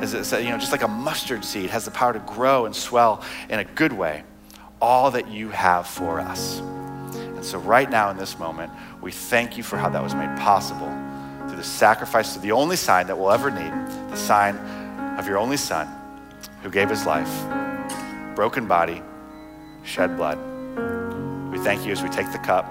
as 0.00 0.14
it 0.14 0.24
said, 0.24 0.44
you 0.44 0.50
know, 0.50 0.58
just 0.58 0.72
like 0.72 0.82
a 0.82 0.88
mustard 0.88 1.44
seed, 1.44 1.70
has 1.70 1.84
the 1.84 1.90
power 1.90 2.12
to 2.12 2.18
grow 2.20 2.66
and 2.66 2.76
swell 2.76 3.22
in 3.48 3.58
a 3.58 3.64
good 3.64 3.92
way 3.92 4.22
all 4.80 5.10
that 5.10 5.28
you 5.28 5.50
have 5.50 5.86
for 5.86 6.20
us. 6.20 6.60
And 6.60 7.44
so, 7.44 7.58
right 7.58 7.88
now 7.88 8.10
in 8.10 8.16
this 8.16 8.38
moment, 8.38 8.72
we 9.00 9.12
thank 9.12 9.56
you 9.56 9.62
for 9.62 9.76
how 9.76 9.88
that 9.90 10.02
was 10.02 10.14
made 10.14 10.36
possible 10.38 10.88
through 11.50 11.58
the 11.58 11.64
sacrifice 11.64 12.36
of 12.36 12.42
the 12.42 12.52
only 12.52 12.76
sign 12.76 13.08
that 13.08 13.18
we'll 13.18 13.32
ever 13.32 13.50
need 13.50 13.72
the 14.08 14.16
sign 14.16 14.56
of 15.18 15.26
your 15.26 15.36
only 15.36 15.56
Son 15.56 15.88
who 16.62 16.70
gave 16.70 16.88
his 16.88 17.04
life, 17.04 17.28
broken 18.36 18.68
body, 18.68 19.02
shed 19.82 20.16
blood. 20.16 20.38
We 21.50 21.58
thank 21.58 21.84
you 21.84 21.90
as 21.90 22.04
we 22.04 22.08
take 22.08 22.30
the 22.30 22.38
cup 22.38 22.66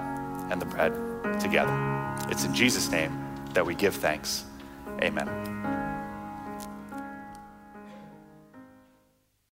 and 0.49 0.61
the 0.61 0.65
bread 0.65 0.93
together. 1.41 1.75
It's 2.29 2.45
in 2.45 2.53
Jesus' 2.53 2.89
name 2.89 3.11
that 3.53 3.65
we 3.65 3.75
give 3.75 3.95
thanks. 3.95 4.45
Amen. 5.01 5.68